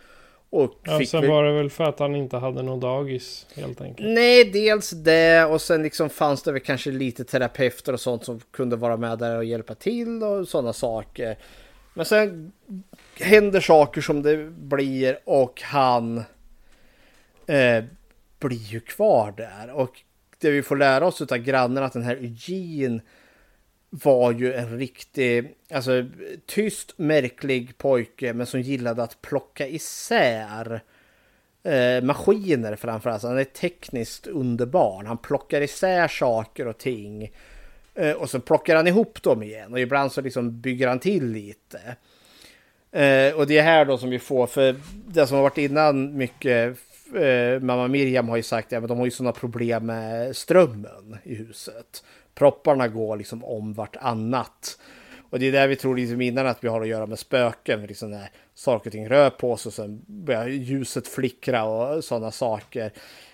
[0.52, 4.10] Och ja, sen var det väl för att han inte hade någon dagis helt enkelt.
[4.10, 8.40] Nej, dels det och sen liksom fanns det väl kanske lite terapeuter och sånt som
[8.52, 11.38] kunde vara med där och hjälpa till och sådana saker.
[11.94, 12.52] Men sen
[13.20, 16.18] händer saker som det blir och han
[17.48, 17.84] eh,
[18.40, 19.72] blir ju kvar där.
[19.72, 20.02] Och
[20.42, 23.02] det vi får lära oss av grannen att den här Eugene
[23.90, 26.06] var ju en riktig, alltså
[26.46, 30.82] tyst, märklig pojke men som gillade att plocka isär
[31.64, 33.24] eh, maskiner framförallt.
[33.24, 35.04] Han är tekniskt underbar.
[35.04, 37.32] Han plockar isär saker och ting.
[37.96, 41.32] Eh, och så plockar han ihop dem igen och ibland så liksom bygger han till
[41.32, 41.96] lite.
[42.92, 44.76] Eh, och det är här då som vi får, för
[45.08, 46.78] det som har varit innan mycket
[47.16, 51.18] eh, mamma Miriam har ju sagt att ja, de har ju sådana problem med strömmen
[51.24, 52.04] i huset.
[52.36, 54.80] Propparna går liksom om vartannat.
[55.30, 57.86] Och det är där vi tror liksom innan att vi har att göra med spöken.
[57.86, 62.32] Liksom när saker och ting rör på sig och sen börjar ljuset flickra och sådana
[62.32, 62.92] saker.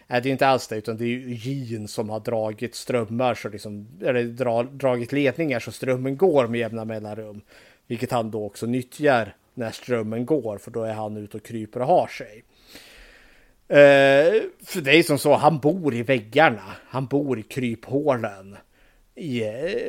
[0.08, 3.36] Nej, det är inte alls det, utan det är ju Gin som har dragit strömmar,
[3.36, 7.42] så liksom, eller dra, dragit ledningar så strömmen går med jämna mellanrum.
[7.88, 11.80] Vilket han då också nyttjar när strömmen går, för då är han ute och kryper
[11.80, 12.44] och har sig.
[13.72, 16.76] Uh, för det är som så, han bor i väggarna.
[16.88, 18.58] Han bor i kryphålen.
[19.16, 19.44] I,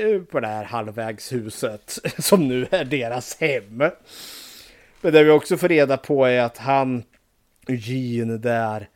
[0.04, 3.78] uh, på det här halvvägshuset som nu är deras hem.
[5.00, 7.02] Men det vi också får reda på är att han,
[7.68, 8.88] Eugene där,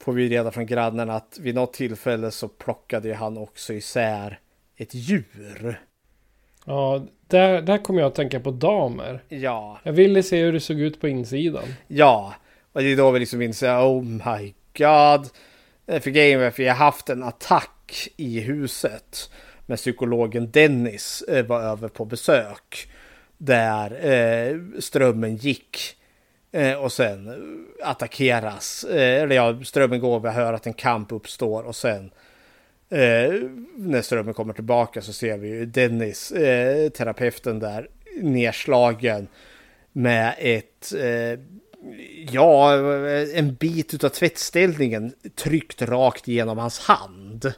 [0.00, 4.38] får vi reda från grannen att vid något tillfälle så plockade han också isär
[4.76, 5.80] ett djur.
[6.66, 9.22] Ja, där, där kommer jag att tänka på damer.
[9.28, 9.78] Ja.
[9.82, 11.64] Jag ville se hur det såg ut på insidan.
[11.88, 12.34] Ja,
[12.72, 15.28] och det är då vi liksom inser, oh my god.
[15.86, 19.30] För grejen är att vi har haft en attack i huset.
[19.66, 22.90] Med psykologen Dennis eh, var över på besök.
[23.38, 25.96] Där eh, strömmen gick.
[26.52, 28.84] Eh, och sen eh, attackeras.
[28.84, 32.10] Eh, eller ja, strömmen går, vi hör att en kamp uppstår och sen
[32.90, 33.34] eh,
[33.76, 36.28] när strömmen kommer tillbaka så ser vi ju Dennis,
[36.96, 37.88] terapeuten där,
[38.20, 39.28] nedslagen
[39.92, 40.92] med ett,
[42.30, 42.74] ja,
[43.34, 47.52] en bit utav tvättställningen tryckt rakt igenom hans hand.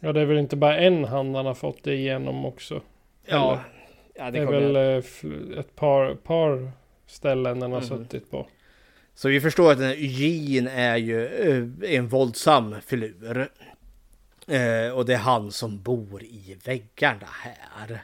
[0.00, 2.82] Ja, det är väl inte bara en hand han har fått det igenom också.
[3.26, 3.62] Ja, Eller?
[4.14, 4.96] ja det det är väl jag-
[5.52, 6.70] eh, ett par, par
[7.06, 7.88] ställen den har Mhm.
[7.88, 8.46] suttit på.
[9.14, 13.50] Så vi förstår att den här Eugene är ju eh, en våldsam filur.
[14.48, 18.02] Eh, och det är han som bor i väggarna här.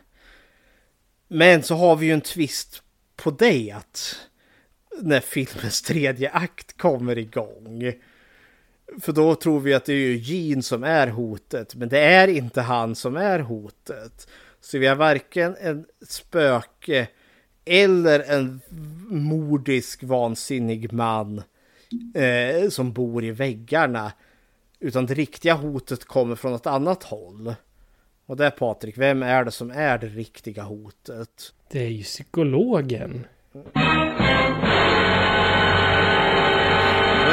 [1.29, 2.83] Men så har vi ju en twist
[3.17, 4.17] på det att
[5.01, 7.93] när filmens tredje akt kommer igång.
[9.01, 12.61] För då tror vi att det är Eugene som är hotet, men det är inte
[12.61, 14.29] han som är hotet.
[14.61, 17.09] Så vi har varken en spöke
[17.65, 18.61] eller en
[19.09, 21.43] mordisk vansinnig man
[22.15, 24.13] eh, som bor i väggarna.
[24.81, 27.55] Utan det riktiga hotet kommer från ett annat håll.
[28.27, 31.53] Och det är Patrik, vem är det som är det riktiga hotet?
[31.71, 33.27] Det är ju psykologen.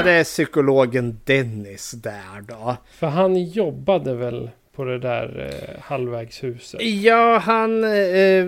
[0.04, 2.78] Men det är psykologen Dennis där då.
[3.00, 6.82] För han jobbade väl på det där eh, halvvägshuset.
[6.82, 8.46] Ja, han, eh,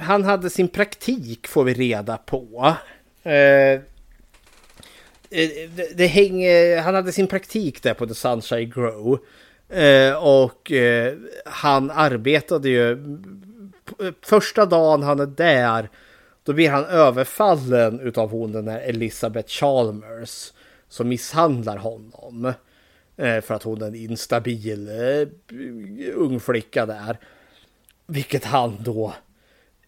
[0.00, 2.74] han hade sin praktik får vi reda på.
[3.22, 3.80] Eh, eh,
[5.30, 9.18] det, det hänger, han hade sin praktik där på The Sunshine Grow.
[9.68, 11.14] Eh, och eh,
[11.44, 12.98] han arbetade ju...
[14.22, 15.88] Första dagen han är där,
[16.44, 20.52] då blir han överfallen utav hon den här Elizabeth Chalmers.
[20.90, 22.52] Som misshandlar honom.
[23.16, 25.28] Eh, för att hon är en instabil eh,
[26.14, 27.18] ung flicka där.
[28.06, 29.14] Vilket han då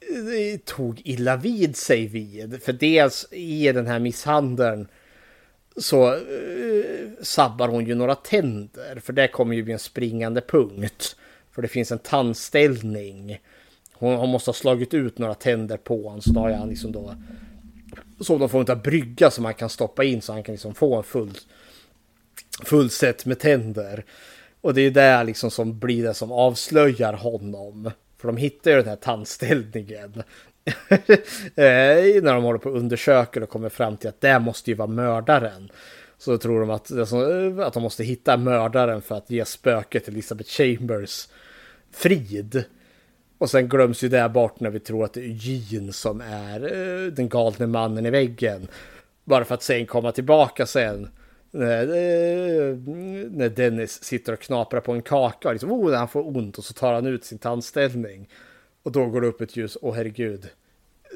[0.01, 2.63] eh, tog illa vid sig vid.
[2.63, 4.89] För dels i den här misshandeln
[5.77, 6.19] så
[7.23, 9.01] sabbar hon ju några tänder.
[9.01, 11.17] För det kommer ju bli en springande punkt.
[11.51, 13.39] För det finns en tandställning.
[13.93, 16.21] Hon, hon måste ha slagit ut några tänder på honom.
[16.21, 17.15] Så då har han liksom då...
[18.25, 20.97] Så de får inte brygga som man kan stoppa in så han kan liksom få
[20.97, 21.39] en full,
[22.65, 24.05] full set med tänder.
[24.61, 27.91] Och det är det liksom som blir det som avslöjar honom.
[28.19, 30.23] För de hittar ju den här tandställningen.
[31.55, 34.77] Eh, när de håller på och undersöker och kommer fram till att det måste ju
[34.77, 35.71] vara mördaren.
[36.19, 37.17] Så tror de att, alltså,
[37.61, 41.29] att de måste hitta mördaren för att ge spöket Elizabeth Chambers
[41.93, 42.65] frid.
[43.43, 46.63] Och sen glöms ju det bort när vi tror att det är Jean som är
[46.63, 48.69] eh, den galne mannen i väggen.
[49.25, 51.09] Bara för att sen komma tillbaka sen.
[51.51, 52.77] När, eh,
[53.31, 56.59] när Dennis sitter och knaprar på en kaka och liksom, oh, när han får ont
[56.59, 58.29] och så tar han ut sin tandställning.
[58.83, 60.49] Och då går det upp ett ljus, åh herregud.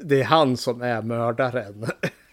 [0.03, 1.85] Det är han som är mördaren.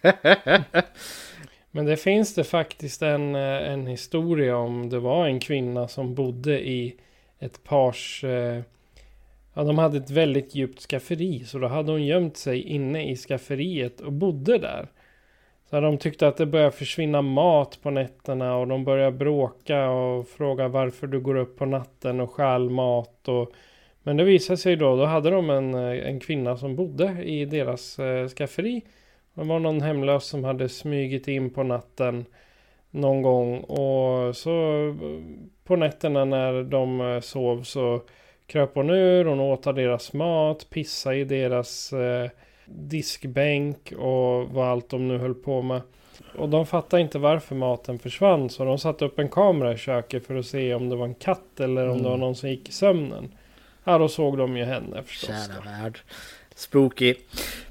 [1.71, 6.15] Men det finns det faktiskt en, eh, en historia om det var en kvinna som
[6.15, 6.97] bodde i
[7.39, 8.25] ett pars...
[8.25, 8.63] Eh,
[9.55, 11.45] Ja, de hade ett väldigt djupt skafferi.
[11.45, 14.89] Så då hade hon gömt sig inne i skafferiet och bodde där.
[15.71, 20.29] Så de tyckte att det började försvinna mat på nätterna och de började bråka och
[20.29, 23.29] fråga varför du går upp på natten och stjäl mat.
[23.29, 23.53] Och...
[24.03, 27.99] Men det visade sig då, då hade de en, en kvinna som bodde i deras
[27.99, 28.83] eh, skafferi.
[29.35, 32.25] Det var någon hemlös som hade smugit in på natten
[32.91, 34.95] någon gång och så eh,
[35.65, 38.03] på nätterna när de eh, sov så
[38.47, 42.31] kröp hon ur, hon åt av deras mat, pissade i deras eh,
[42.67, 45.81] diskbänk och vad allt de nu höll på med.
[46.39, 50.27] Och de fattade inte varför maten försvann så de satte upp en kamera i köket
[50.27, 52.21] för att se om det var en katt eller om det var Mm.
[52.21, 53.29] någon som gick i sömnen.
[53.85, 55.29] Ja, då såg de ju henne förstås.
[55.29, 55.99] Kära värld.
[56.55, 57.15] Spooky.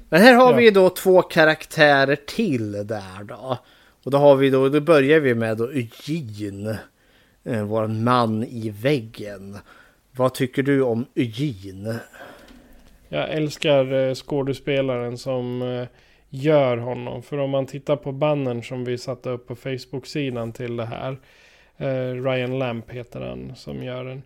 [0.08, 0.56] Men här har Ja.
[0.56, 3.58] vi då två karaktärer till där då.
[4.04, 6.78] Och då har vi då, då börjar vi med då Eugene.
[7.44, 9.58] Eh, vår man i väggen.
[10.16, 12.00] Vad tycker du om Eugene?
[13.08, 15.88] Jag älskar eh, skådespelaren som eh,
[16.28, 17.22] gör honom.
[17.22, 21.16] För om man tittar på bannern som vi satte upp på Facebook-sidan till det här.
[21.76, 24.22] Eh, Ryan Lamp heter han som gör den.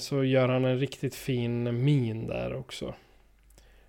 [0.00, 2.94] Så gör han en riktigt fin min där också.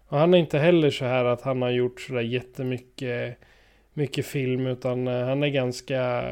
[0.07, 3.37] Och han är inte heller så här att han har gjort sådär jättemycket
[3.93, 4.67] mycket film.
[4.67, 6.23] Utan han är ganska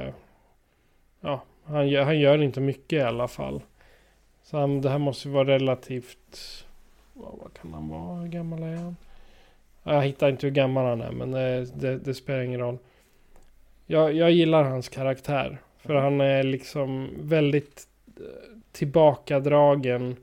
[1.22, 3.62] ja, han gör, han gör inte mycket i alla fall.
[4.54, 6.66] Så han, det här måste ju vara relativt...
[7.14, 8.20] Vad, kan han vara?
[8.20, 8.96] Hur gammal är han?
[9.84, 12.78] Jag hittar inte hur gammal han är men det, det, det spelar ingen roll.
[13.86, 15.58] Jag, jag gillar hans karaktär.
[15.78, 18.24] För han är liksom väldigt eh,
[18.72, 20.16] tillbakadragen.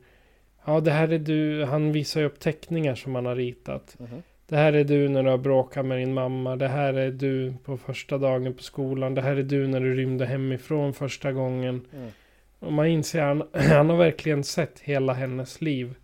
[0.64, 1.64] Ja, det här är du.
[1.64, 3.96] Han visar ju upp teckningar som han har ritat.
[3.98, 4.22] Mhm.
[4.46, 6.56] Det här är du när du har bråkat med din mamma.
[6.56, 9.14] Det här är du på första dagen på skolan.
[9.14, 11.80] Det här är du när du rymde hemifrån första gången.
[11.94, 12.10] Mm.
[12.60, 15.94] Och man inser han, han har verkligen sett hela hennes liv.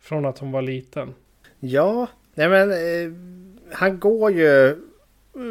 [0.00, 1.14] Från att hon var liten.
[1.60, 3.12] Ja, nej men eh,
[3.72, 4.76] han går ju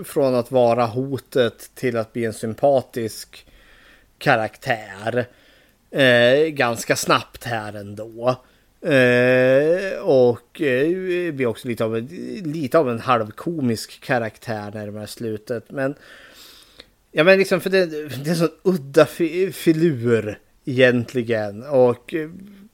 [0.04, 3.46] från att vara hotet till att bli en sympatisk
[4.18, 5.26] karaktär.
[5.92, 8.36] Eh, ganska snabbt här ändå.
[8.82, 12.06] Eh, och eh, blir också lite av, en,
[12.44, 15.72] lite av en halvkomisk karaktär närmare slutet.
[15.72, 15.96] Men
[17.12, 21.64] Ja men liksom för det, det är en sån udda fi, filur egentligen.
[21.64, 22.14] Och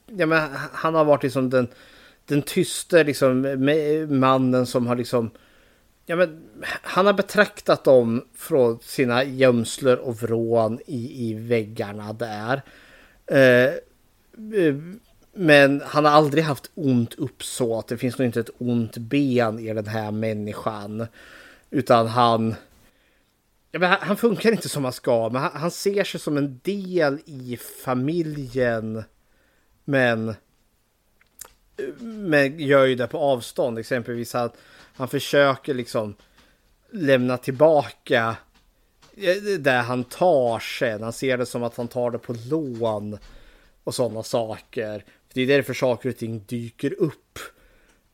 [0.06, 1.68] ja, men han har varit liksom den,
[2.26, 3.40] den tyste liksom,
[4.08, 5.30] mannen som har liksom
[6.10, 6.42] Ja, men
[6.82, 12.62] han har betraktat dem från sina gömslor och vrån i, i väggarna där.
[13.26, 13.74] Eh,
[14.60, 14.74] eh,
[15.34, 17.88] men han har aldrig haft ont uppsåt.
[17.88, 21.06] Det finns nog inte ett ont ben i den här människan.
[21.70, 22.54] Utan han...
[23.70, 26.36] Ja, men han, han funkar inte som han ska, men han, han ser sig som
[26.36, 29.04] en del i familjen.
[29.84, 30.34] Men...
[32.02, 33.78] Men gör ju det på avstånd.
[33.78, 34.56] Exempelvis att
[34.94, 36.14] han försöker liksom
[36.90, 38.36] lämna tillbaka
[39.16, 41.02] eh, det han tar sen.
[41.02, 43.18] Han ser det som att han tar det på lån
[43.84, 44.98] och sådana saker.
[44.98, 47.38] För det är därför saker och ting dyker upp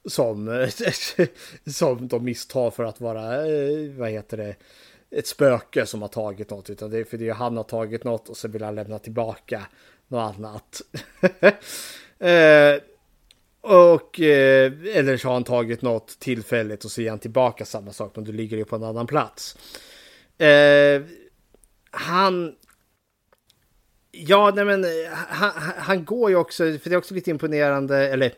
[0.08, 0.68] som,
[1.66, 4.54] som de misstar för att vara, eh, vad heter det,
[5.16, 6.70] ett spöke som har tagit något.
[6.70, 8.98] Utan det är för det är han har tagit något och så vill han lämna
[8.98, 9.66] tillbaka
[10.08, 10.80] något annat.
[12.18, 12.76] Eh,
[13.60, 17.92] och, eh, eller så har han tagit något tillfälligt och så ger han tillbaka samma
[17.92, 19.56] sak men du ligger ju på en annan plats.
[20.38, 21.02] Eh,
[21.90, 22.54] han...
[24.10, 28.08] Ja, nej men eh, han- han går ju också, för det är också lite imponerande,
[28.08, 28.34] eller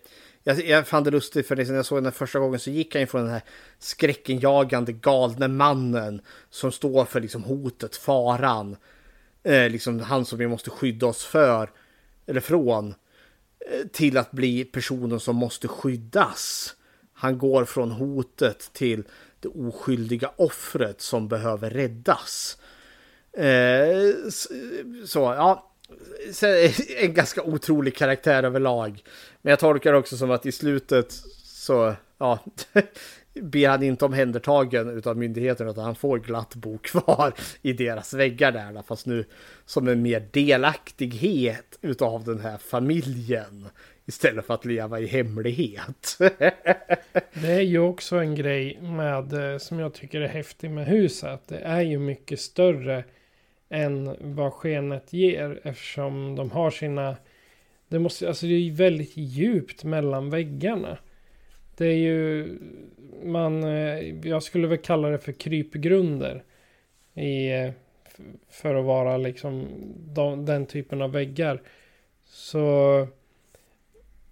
[0.47, 2.95] jag, jag fann det lustigt för liksom när jag såg den första gången så gick
[2.95, 3.43] han ju från den här
[3.79, 6.21] skräckenjagande galne mannen
[6.51, 8.77] som står för liksom hotet, faran,
[9.43, 11.71] eh, liksom han som vi måste skydda oss för,
[12.27, 12.95] eller från,
[13.61, 16.75] eh, till att bli personen som måste skyddas.
[17.13, 19.05] Han går från hotet till
[19.41, 22.59] det oskyldiga offret som behöver räddas.
[23.33, 24.31] Eh,
[25.05, 25.73] så, ja.
[27.01, 29.03] En ganska otrolig karaktär överlag.
[29.43, 31.13] Men jag tolkar också som att i slutet
[31.45, 32.39] så, ja,
[33.35, 38.53] blir han inte omhändertagen utav myndigheten utan han får glatt bo kvar i deras väggar
[38.53, 38.83] där.
[38.83, 39.25] Fast nu
[39.65, 43.69] som en mer delaktighet utav den här familjen.
[44.09, 46.19] Istället för att leva i hemlighet.
[47.35, 51.41] Det är ju också en grej med, eh, som jag tycker är häftig med huset.
[51.49, 53.05] Det är ju mycket större
[53.69, 57.17] än vad skenet ger eftersom de har sina...
[57.89, 60.99] Det, måste, alltså det är ju väldigt djupt mellan väggarna.
[61.77, 62.59] Det är ju...
[63.23, 66.43] Man, eh, jag skulle väl kalla det för krypgrunder.
[67.15, 67.71] I, eh,
[68.51, 69.67] för att vara liksom
[70.15, 71.63] de, den typen av väggar.
[72.25, 73.07] Så...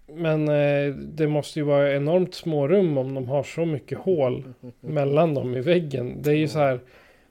[0.07, 4.53] Men eh, det måste ju vara enormt små rum om de har så mycket hål
[4.79, 6.21] mellan dem i väggen.
[6.21, 6.79] Det är ju så här.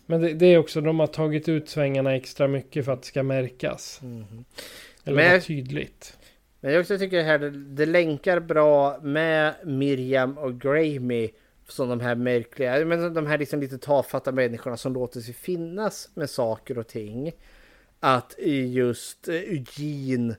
[0.06, 3.08] Men det, det är också, de har tagit ut svängarna extra mycket för att det
[3.08, 4.00] ska märkas.
[5.04, 6.18] Eller Men- vara tydligt.
[6.60, 11.30] Men jag också tycker här, det, det länkar bra med Miriam och Grammy.
[11.68, 16.08] Som de här märkliga, men de här liksom lite tafatta människorna som låter sig finnas
[16.14, 17.32] med saker och ting.
[18.00, 18.34] Att
[18.66, 20.36] just eh, Eugene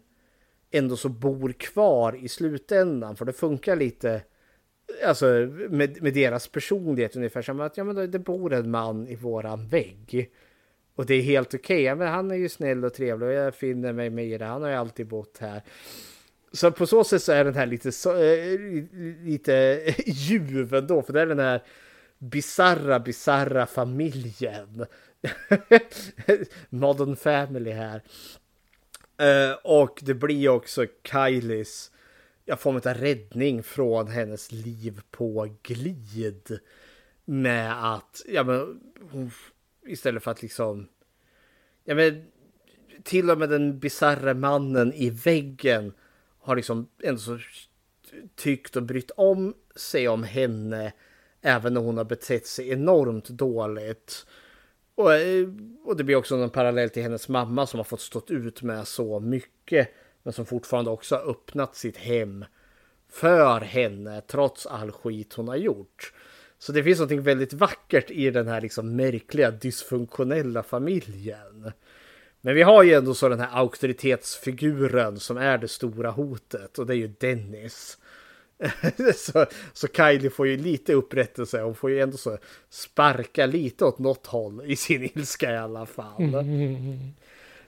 [0.71, 3.15] ändå så bor kvar i slutändan.
[3.15, 4.21] För det funkar lite
[5.05, 5.25] alltså
[5.69, 9.15] med, med deras personlighet ungefär som att ja, men det- det bor en man i
[9.15, 10.31] våran vägg.
[10.95, 11.81] Och det är helt okej.
[11.81, 14.45] Ja, men han är ju snäll och trevlig och jag finner mig med i det.
[14.45, 15.61] Han har ju alltid bott här.
[16.51, 18.59] Så på så sätt så är den här lite, så, äh,
[19.23, 21.01] lite ljuv ändå.
[21.01, 21.63] För det är den här
[22.17, 24.85] bizarra, bizarra familjen.
[26.69, 28.01] Modern family här.
[29.21, 31.91] Uh, och det blir också Kylies
[32.45, 36.59] jag får en räddning från hennes liv på glid.
[37.25, 38.79] Med att, ja men,
[39.11, 39.31] hon,
[39.85, 40.87] istället för att liksom,
[41.83, 42.25] ja men,
[43.03, 45.93] till och med den bizarre mannen i väggen
[46.39, 47.39] har liksom ändå så
[48.35, 50.93] tyckt och brytt om sig om henne.
[51.41, 54.25] Även när hon har betett sig enormt dåligt.
[54.95, 55.47] Och, eh,
[55.83, 58.87] och det blir också en parallell till hennes mamma som har fått stått ut med
[58.87, 59.89] så mycket.
[60.25, 62.45] Men som fortfarande också har öppnat sitt hem
[63.09, 66.13] för henne trots all skit hon har gjort.
[66.59, 71.71] Så det finns något väldigt vackert i den här liksom märkliga dysfunktionella familjen.
[72.41, 76.85] Men vi har ju ändå så den här auktoritetsfiguren som är det stora hotet och
[76.85, 77.97] det är ju Dennis.
[79.15, 81.61] så, så Kylie får ju lite upprättelse.
[81.61, 82.37] Hon får ju ändå så
[82.69, 86.23] sparka lite åt något håll i sin ilska i alla fall.
[86.23, 87.13] Mm.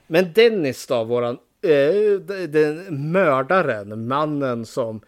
[0.06, 5.00] Men Dennis då, våran eh, den mördaren, mannen som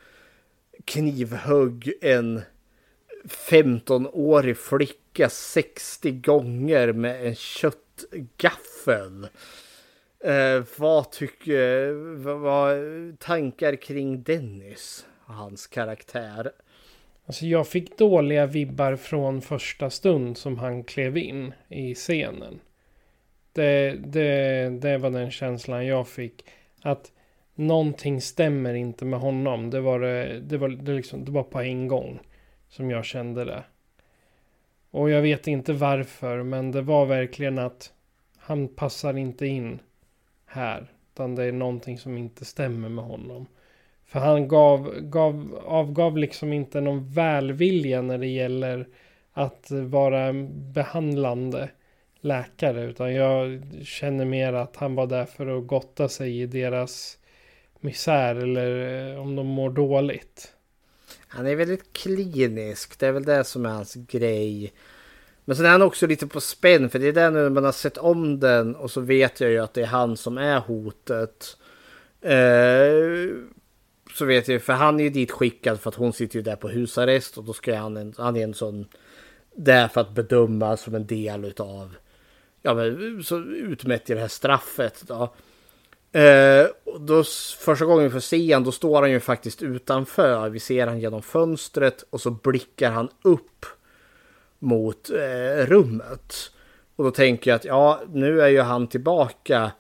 [0.85, 2.43] knivhögg en
[3.25, 9.29] 15-årig flicka 60 gånger med en köttgaffel.
[10.25, 12.79] Eh, vad tycker, vad, vad
[13.19, 15.07] tankar kring Dennis?
[15.31, 16.53] hans karaktär.
[17.27, 22.61] Alltså jag fick dåliga vibbar från första stund som han klev in i scenen.
[23.53, 26.45] Det, det, det var den känslan jag fick.
[26.83, 27.13] Att
[27.55, 29.71] någonting stämmer inte med honom.
[29.71, 30.01] Det var,
[30.41, 32.21] det, var, det, liksom, det var på en gång
[32.69, 33.65] som jag kände det.
[34.91, 37.93] Och jag vet inte varför, men det var verkligen att
[38.39, 39.79] han passar inte in
[40.47, 40.87] här.
[41.13, 43.47] Utan det är någonting som inte stämmer med honom.
[44.07, 48.89] För han gav, gav, avgav liksom inte någon välvilja när det gäller
[49.33, 50.33] att vara
[50.75, 51.71] behandlande
[52.21, 52.85] läkare.
[52.85, 57.19] Utan jag känner mer att han var där för att gotta sig i deras
[57.81, 60.55] misär eller eh, om de mår dåligt.
[61.29, 62.99] Han är väldigt klinisk.
[62.99, 64.73] Det är väl det som är hans grej.
[65.45, 66.91] Men sen är han också lite på spänn.
[66.91, 69.59] För det är det nu man har sett om den och så vet jag ju
[69.59, 71.57] att det är han som är hotet.
[72.21, 73.35] Eh,
[74.15, 76.57] så vet jag, för han är ju dit skickad för att hon sitter ju där
[76.57, 78.87] på husarrest och då ska han, han är en sån
[79.55, 81.95] där för att bedöma som en del utav,
[82.62, 85.35] ja men så utmätt i det här straffet då.
[86.12, 86.66] Eh,
[87.01, 87.24] då
[87.59, 90.51] första gången vi får se han, då står han ju faktiskt utanför.
[90.51, 93.66] Vi ser han genom fönstret och så blickar han upp
[94.59, 96.35] mot eh, rummet.
[96.97, 99.73] Och då tänker jag att ja, nu är ju han tillbaka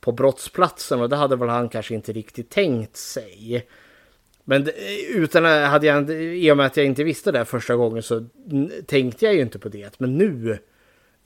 [0.00, 3.68] på brottsplatsen och det hade väl han kanske inte riktigt tänkt sig.
[4.44, 8.02] Men eh, utan hade jag, i och med att jag inte visste det första gången
[8.02, 8.26] så
[8.86, 9.98] tänkte jag ju inte på det.
[9.98, 10.58] Men nu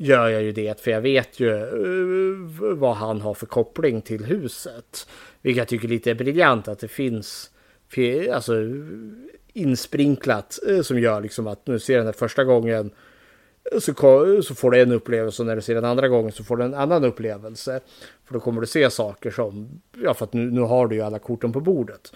[0.02, 4.24] gör jag ju det för jag vet ju uh, vad han har för koppling till
[4.24, 5.06] huset.
[5.42, 7.50] Vilket jag tycker lite är briljant att det finns
[8.32, 8.52] alltså,
[9.52, 12.90] insprinklat uh, eh, som gör liksom att nu ser den här första gången
[13.72, 13.92] eh, så,
[14.42, 16.64] så får du en upplevelse och när du ser den andra gången så får du
[16.64, 17.80] en annan upplevelse.
[18.24, 21.02] För då kommer du se saker som, ja för att nu, nu har du ju
[21.02, 22.12] alla korten på bordet.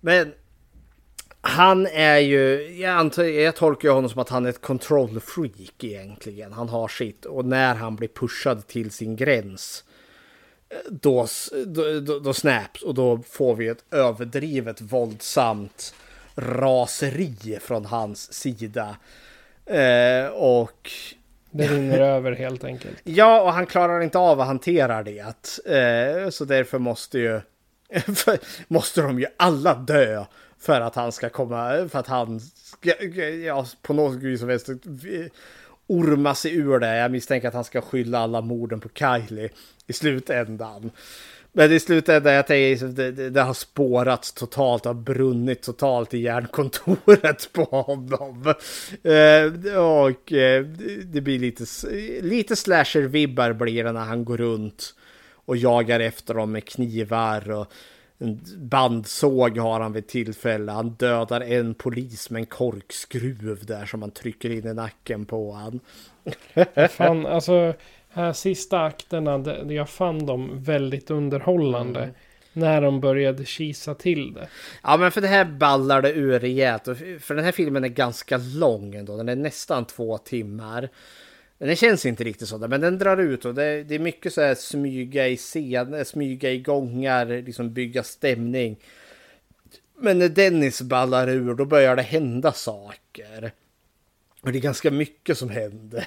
[0.00, 0.32] Men
[1.44, 5.84] han är ju, jag, antar, jag tolkar honom som att han är ett control freak
[5.84, 6.52] egentligen.
[6.52, 9.84] Han har sitt och när han blir pushad till sin gräns
[10.88, 11.26] då,
[11.66, 15.94] då, då snaps och då får vi ett överdrivet våldsamt
[16.34, 18.96] raseri från hans sida.
[19.66, 20.90] Eh, och...
[21.50, 22.96] Det rinner över helt enkelt.
[23.04, 25.18] Ja, och han klarar inte av att hantera det.
[25.66, 27.40] Eh, så därför måste ju...
[28.68, 30.24] måste de ju alla dö
[30.62, 33.04] för att han ska komma, för att han ska,
[33.46, 34.68] ja, på något vis som helst
[35.86, 36.96] orma sig ur det.
[36.96, 39.50] Jag misstänker att han ska skylla alla morden på Kylie
[39.86, 40.90] i slutändan.
[41.52, 46.14] Men i slutändan, jag tänker, liksom, det, det, det har spårats totalt, har brunnit totalt
[46.14, 48.54] i järnkontoret på honom.
[49.02, 50.64] Eh, och eh,
[51.04, 51.64] det blir lite,
[52.20, 54.94] lite slasher-vibbar blir det när han går runt
[55.44, 57.72] och jagar efter dem med knivar och
[58.22, 60.72] en bandsåg har han vid tillfälle.
[60.72, 65.52] Han dödar en polis med en korkskruv där som man trycker in i nacken på
[65.52, 65.80] han.
[66.90, 67.74] Fan, alltså
[68.08, 72.00] här sista akterna, jag fann dem väldigt underhållande.
[72.02, 72.14] Mm.
[72.54, 74.48] När de började kisa till det.
[74.82, 76.84] Ja men för det här ballar det ur rejält.
[77.20, 79.16] För den här filmen är ganska lång ändå.
[79.16, 80.88] Den är nästan två timmar.
[81.66, 84.40] Den känns inte riktigt så, men den drar ut och det, det är mycket så
[84.40, 88.76] här smyga i scener, eh, smyga i gångar, liksom bygga stämning.
[89.98, 93.52] Men när Dennis ballar ur, då börjar det hända saker.
[94.42, 96.06] Och det är ganska mycket som händer.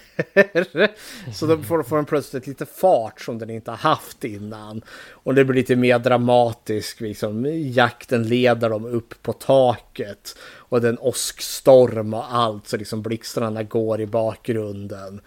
[1.34, 4.82] så då får, får den plötsligt lite fart som den inte har haft innan.
[5.10, 10.38] Och det blir lite mer dramatisk, liksom jakten leder dem upp på taket.
[10.44, 15.22] Och den åskstorm och allt, så liksom blixtarna går i bakgrunden.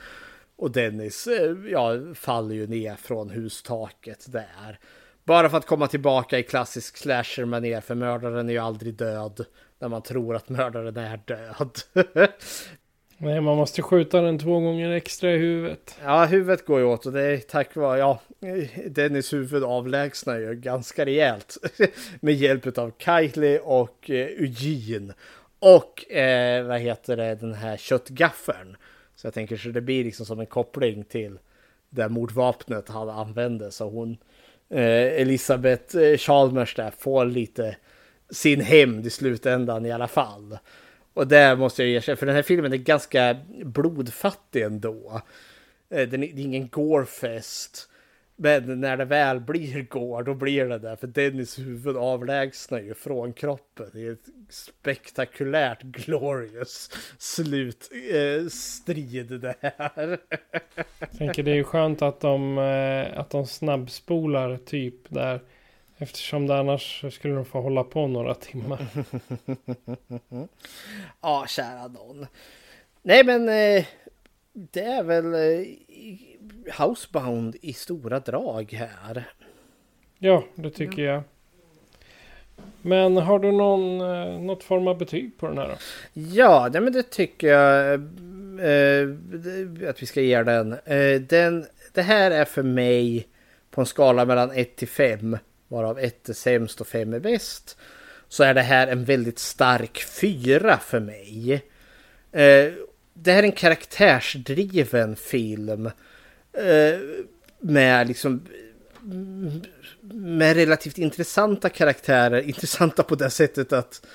[0.57, 4.79] Och Dennis, eh, ja, faller ju ner från hustaket där.
[5.25, 9.45] Bara för att komma tillbaka i klassisk slasher ner för mördaren är ju aldrig död
[9.79, 11.79] när man tror att mördaren är död.
[13.21, 15.99] Nej, man måste skjuta den två gånger extra i huvudet.
[16.05, 18.21] Ja, huvudet går ju åt och det är tack vare, ja,
[18.87, 21.57] Dennis huvud avlägsnar ju ganska rejält
[22.21, 25.15] med hjälp av Kylie och eh, Eugene.
[25.59, 28.77] Och eh, vad heter det, den här köttgaffeln.
[29.17, 31.39] Så jag tänker så det blir liksom som en koppling till
[31.91, 33.71] det mordvapnet han använde.
[33.71, 34.19] Så hon,
[34.71, 37.77] eh, Elisabeth eh, Chalmers där, får lite
[38.31, 40.59] sin hämnd i slutändan i alla fall.
[41.19, 45.23] Och där måste jag erkänna, för den här filmen är ganska blodfattig ändå.
[45.91, 47.89] Eh, den är, det är ingen gårfest.
[48.37, 50.97] Men när det väl blir går, då blir det där.
[50.97, 53.87] För Dennis huvud avlägsnar ju från kroppen.
[53.93, 60.19] Det är ett spektakulärt glorious slutstrid eh, det här.
[60.99, 65.41] Jag tänker det är ju skönt att de, eh, att de snabbspolar typ där.
[65.99, 68.87] Eftersom det annars skulle de få hålla på några timmar.
[71.21, 72.27] ja, kära någon.
[73.03, 73.85] Nej, men eh,
[74.53, 75.67] det är väl eh,
[76.79, 79.25] Housebound i stora drag här.
[80.19, 81.23] Ja, det tycker jag.
[82.83, 85.75] Men har du någon, eh, något form av betyg på den här då?
[86.13, 87.93] Ja, det, men det tycker jag
[88.61, 89.09] eh,
[89.91, 90.73] att vi ska ge den.
[90.73, 91.67] Eh, den.
[91.93, 93.29] Det här är för mig
[93.71, 95.37] på en skala mellan 1 till 5
[95.69, 97.77] varav ett är sämst och fem är bäst.
[98.29, 101.53] Så är det här en väldigt stark fyra för mig.
[102.33, 102.73] Eh,
[103.15, 105.87] det här är en karaktärsdriven film.
[106.53, 106.99] Eh,
[107.61, 108.43] med liksom
[110.13, 112.41] med relativt intressanta karaktärer.
[112.43, 114.07] Intressanta på det sättet att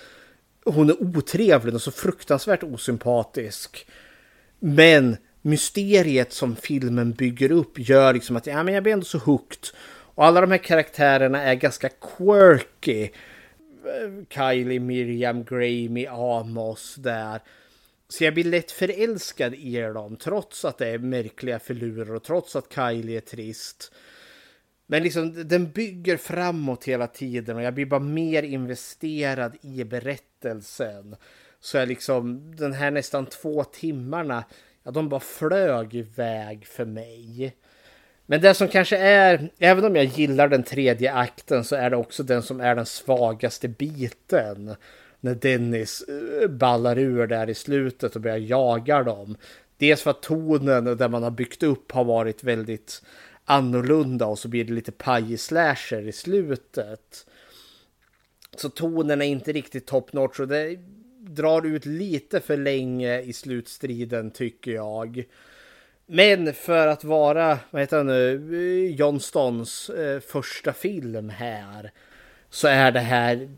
[0.66, 3.88] hon är otrevlig och så fruktansvärt osympatisk.
[4.60, 9.18] Men mysteriet som filmen bygger upp gör liksom att ja, men jag blir ändå så
[9.18, 9.68] hooked.
[10.16, 13.10] Och alla de här karaktärerna är ganska quirky.
[14.30, 17.42] Kylie, Miriam, Gramy, Amos där.
[18.08, 22.56] Så jag blir lätt förälskad i dem trots att det är märkliga filurer och trots
[22.56, 23.92] att Kylie är trist.
[24.88, 31.16] Men liksom den bygger framåt hela tiden och jag blir bara mer investerad i berättelsen.
[31.60, 34.44] Så jag liksom den här nästan två timmarna,
[34.84, 37.56] ja de bara flög iväg för mig.
[38.26, 41.98] Men det som kanske är, även om jag gillar den tredje akten så är det
[41.98, 44.76] också den som är den svagaste biten.
[45.20, 49.38] När Dennis eh, ballar ur där i slutet och börjar jaga dem.
[49.78, 53.02] Dels för att tonen där man har byggt upp har varit väldigt
[53.46, 57.26] annorlunda och så blir det lite paj-slasher i slutet.
[58.56, 60.80] Så tonen är inte riktigt top notch och det
[61.20, 65.24] drar ut lite för länge i slutstriden tycker jag.
[66.16, 71.92] Men för att vara, vad heter han nu, John Stons eh, första film här
[72.50, 73.50] så är det här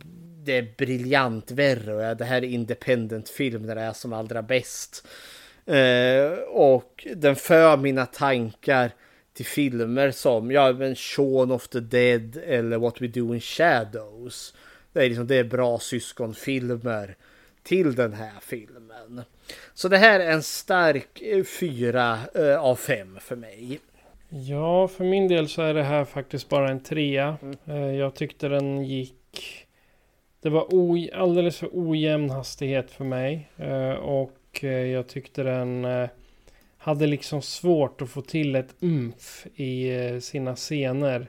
[0.44, 4.42] det är briljant värre och det här är independent film när det är som allra
[4.42, 5.08] bäst.
[5.66, 8.92] Eh, och den för mina tankar
[9.34, 14.54] till filmer som ja, men Shaun of the Dead eller What We Do in Shadows.
[14.94, 17.16] Det är, liksom, det är bra syskonfilmer
[17.66, 19.22] till den här filmen.
[19.74, 23.80] Så det här är en stark eh, fyra eh, av fem för mig.
[24.30, 27.38] Ja, för min del så är det här faktiskt bara en trea.
[27.42, 27.58] Mm.
[27.66, 29.68] Eh, jag tyckte den gick...
[30.42, 30.68] Det var
[31.14, 33.50] alldeles för ojämn hastighet för mig.
[34.02, 35.88] Och jag tyckte den
[36.78, 41.28] hade liksom svårt att få till ett umf i sina scener.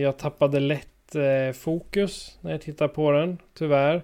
[0.00, 1.16] Jag tappade lätt
[1.54, 4.02] fokus när jag tittade på den, tyvärr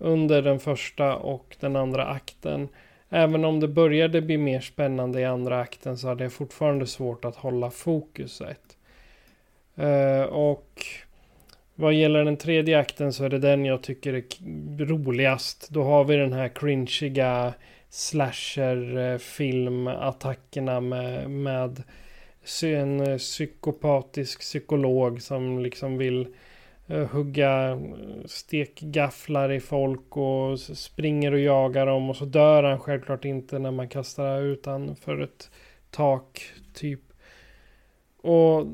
[0.00, 2.68] under den första och den andra akten.
[3.10, 7.24] Även om det började bli mer spännande i andra akten så hade jag fortfarande svårt
[7.24, 8.76] att hålla fokuset.
[9.76, 10.84] Eh, och
[11.74, 14.24] vad gäller den tredje akten så är det den jag tycker är
[14.84, 15.68] roligast.
[15.70, 17.54] Då har vi den här cringiga
[17.90, 21.82] slasher-filmattackerna med, med
[22.62, 26.30] en psykopatisk psykolog som liksom vill Eh,
[26.90, 32.78] Eh, hugga eh, stekgafflar i folk och springer och jagar dem och så dör han
[32.80, 35.50] självklart inte när man kastar ut han för ett
[35.90, 37.00] tak typ.
[38.16, 38.66] Och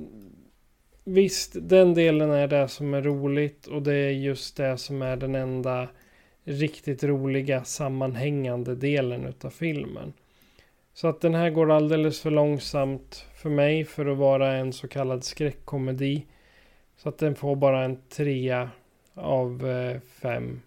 [1.05, 5.17] visst, den delen är det som är roligt och det är just det som är
[5.17, 5.89] den enda
[6.45, 10.13] riktigt roliga sammanhängande delen utav filmen.
[10.95, 14.89] Så att den här går alldeles för långsamt för mig för att vara en så
[14.89, 16.27] kallad skräckkomedi.
[16.97, 18.71] Så att den får bara en trea
[19.15, 20.63] av eh, fem.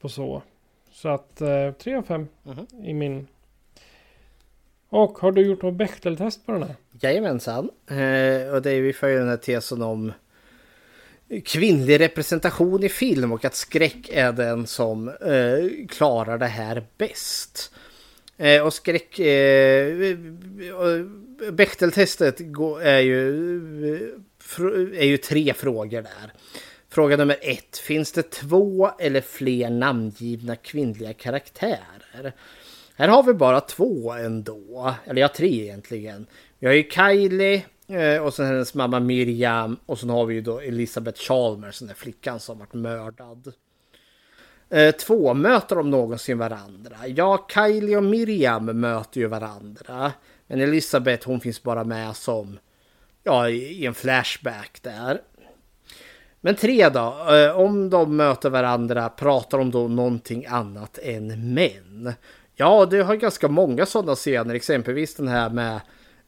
[0.00, 0.42] På så.
[0.92, 2.84] Så att eh, tre av fem mm -hmm.
[2.84, 3.26] i min.
[4.88, 6.76] Och har du gjort något Bechteltest på den här?
[7.00, 7.70] Jajamensan.
[7.86, 10.12] Eh, och det är vi för den här tesen om
[11.44, 17.72] kvinnlig representation i film och att skräck är den som eh, klarar det här bäst.
[18.36, 19.18] Eh, och skräck...
[19.18, 20.16] Eh,
[21.52, 22.40] Bechteltestet
[22.82, 24.14] är ju,
[24.94, 26.32] är ju tre frågor där.
[26.88, 27.78] Fråga nummer ett.
[27.78, 32.34] Finns det två eller fler namngivna kvinnliga karaktärer?
[32.94, 34.94] Här har vi bara två ändå.
[35.04, 36.26] Eller ja, tre egentligen.
[36.58, 39.76] Vi har ju Kylie eh, och sen hennes mamma Miriam.
[39.86, 43.52] Och sen har vi ju då Elisabeth Chalmers, den där flickan som varit mördad.
[44.70, 46.96] Eh, två, möter de någonsin varandra?
[47.06, 50.12] Ja, Kylie och Miriam möter ju varandra.
[50.46, 52.58] Men Elisabeth hon finns bara med som
[53.24, 55.20] ja, i en flashback där.
[56.40, 62.12] Men tre då, eh, om de möter varandra pratar de då någonting annat än män?
[62.54, 65.80] Ja, det har ganska många sådana scener, exempelvis den här med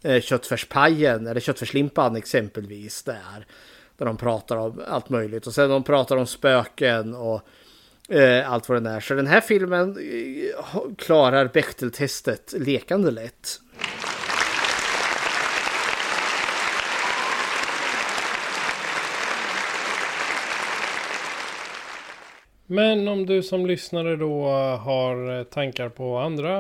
[0.03, 3.47] eh, köttfärspajen eller köttfärslimpan exempelvis där.
[3.97, 7.41] Där de pratar om allt möjligt och sen de pratar om spöken och
[8.09, 9.01] eh, allt vad det är.
[9.01, 13.61] Så den här filmen eh, klarar Bechteltestet lekande lätt.
[22.73, 24.45] Men om du som lyssnare då
[24.77, 26.51] har eh, tankar på andra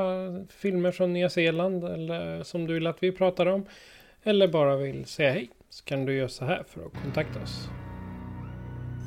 [0.48, 3.66] filmer från Nya Zeeland eller som du vill att vi pratar om
[4.22, 7.68] eller bara vill säga hej så kan du göra så här för att kontakta oss.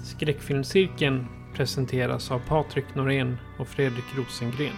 [0.06, 1.26] Skräckfilmscirkeln
[1.56, 4.76] presenteras av Patrik Norén och Fredrik Rosengren.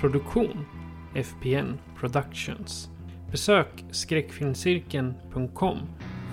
[0.00, 0.66] Produktion
[1.14, 2.88] FPN Productions.
[3.30, 5.78] Besök skräckfilmscirkeln.com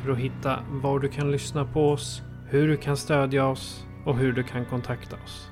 [0.04, 4.18] för att hitta var du kan lyssna på oss, hur du kan stödja oss och
[4.18, 5.50] hur du kan kontakta oss.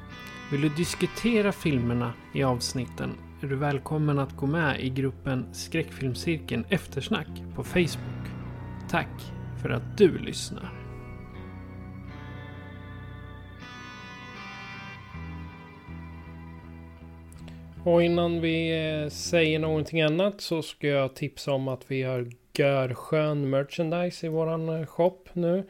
[0.52, 6.66] Vill du diskutera filmerna i avsnitten är du välkommen att gå med i gruppen Skräckfilmscirkeln
[6.70, 8.28] Eftersnack på Facebook.
[8.90, 9.10] Tack
[9.62, 10.74] för att du lyssnar.
[17.84, 22.28] Och innan vi eh, säger någonting annat så ska jag tipsa om att vi har
[22.54, 25.64] görskön merchandise i våran eh, shop nu.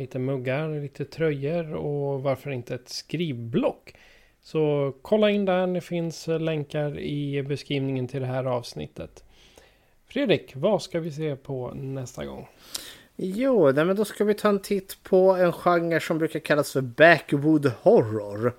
[0.00, 3.94] Lite muggar, lite tröjor och varför inte ett skrivblock.
[4.42, 9.24] Så kolla in där, det finns länkar i beskrivningen till det här avsnittet.
[10.08, 12.48] Fredrik, vad ska vi se på nästa gång?
[13.16, 16.72] Jo, nej men då ska vi ta en titt på en genre som brukar kallas
[16.72, 18.54] för backwood horror.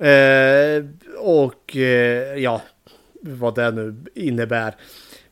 [0.00, 0.84] Eh,
[1.18, 2.62] och eh, ja,
[3.20, 4.74] vad det nu innebär.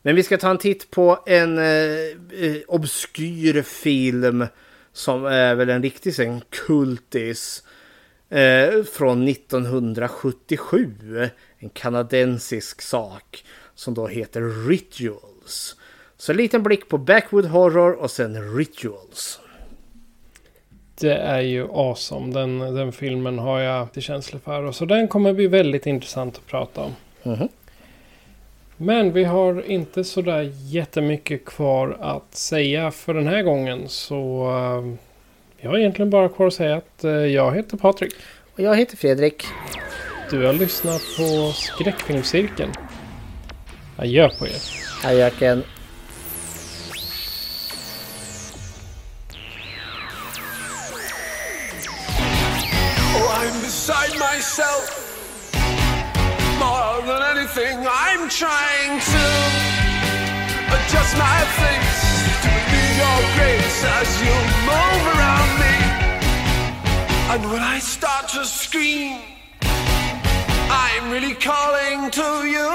[0.03, 4.47] Men vi ska ta en titt på en eh, eh obskyr film
[4.95, 7.62] som är väl en riktig en kultis.
[8.29, 11.31] Eh, från 1977.
[11.59, 13.45] En kanadensisk sak
[13.75, 15.77] som då heter Rituals.
[16.16, 19.41] Så en liten blick på Backwood Horror och sen Rituals.
[21.01, 22.35] Det är ju awesome.
[22.35, 24.62] Den, den filmen har jag till känsla för.
[24.62, 26.93] Och så den kommer bli väldigt intressant att prata om.
[27.23, 27.49] Mm -hmm.
[28.85, 33.89] Men vi har inte sådär jättemycket kvar att säga för den här gången.
[33.89, 34.94] Så uh,
[35.61, 38.15] vi har egentligen bara kvar att säga att uh, jag heter Patrik.
[38.55, 39.44] Och jag heter Fredrik.
[40.31, 42.73] Du har lyssnat på Skräckfilmscirkeln.
[43.97, 44.61] Adjö på er.
[45.05, 45.62] Adjöken.
[53.65, 55.05] inside myself
[56.59, 57.78] more than anything.
[57.78, 58.04] I'm
[58.39, 59.27] trying to
[60.74, 62.02] adjust my face
[62.43, 64.35] to be your grace as you
[64.66, 65.77] move around me.
[67.31, 69.20] And when I start to scream,
[69.62, 72.70] I'm really calling to you.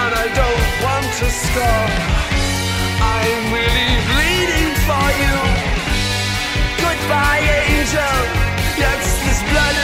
[0.00, 1.90] And I don't want to stop.
[2.98, 5.38] I'm really bleeding for you.
[6.82, 8.18] Goodbye, angel.
[8.74, 9.83] Yes, there's blood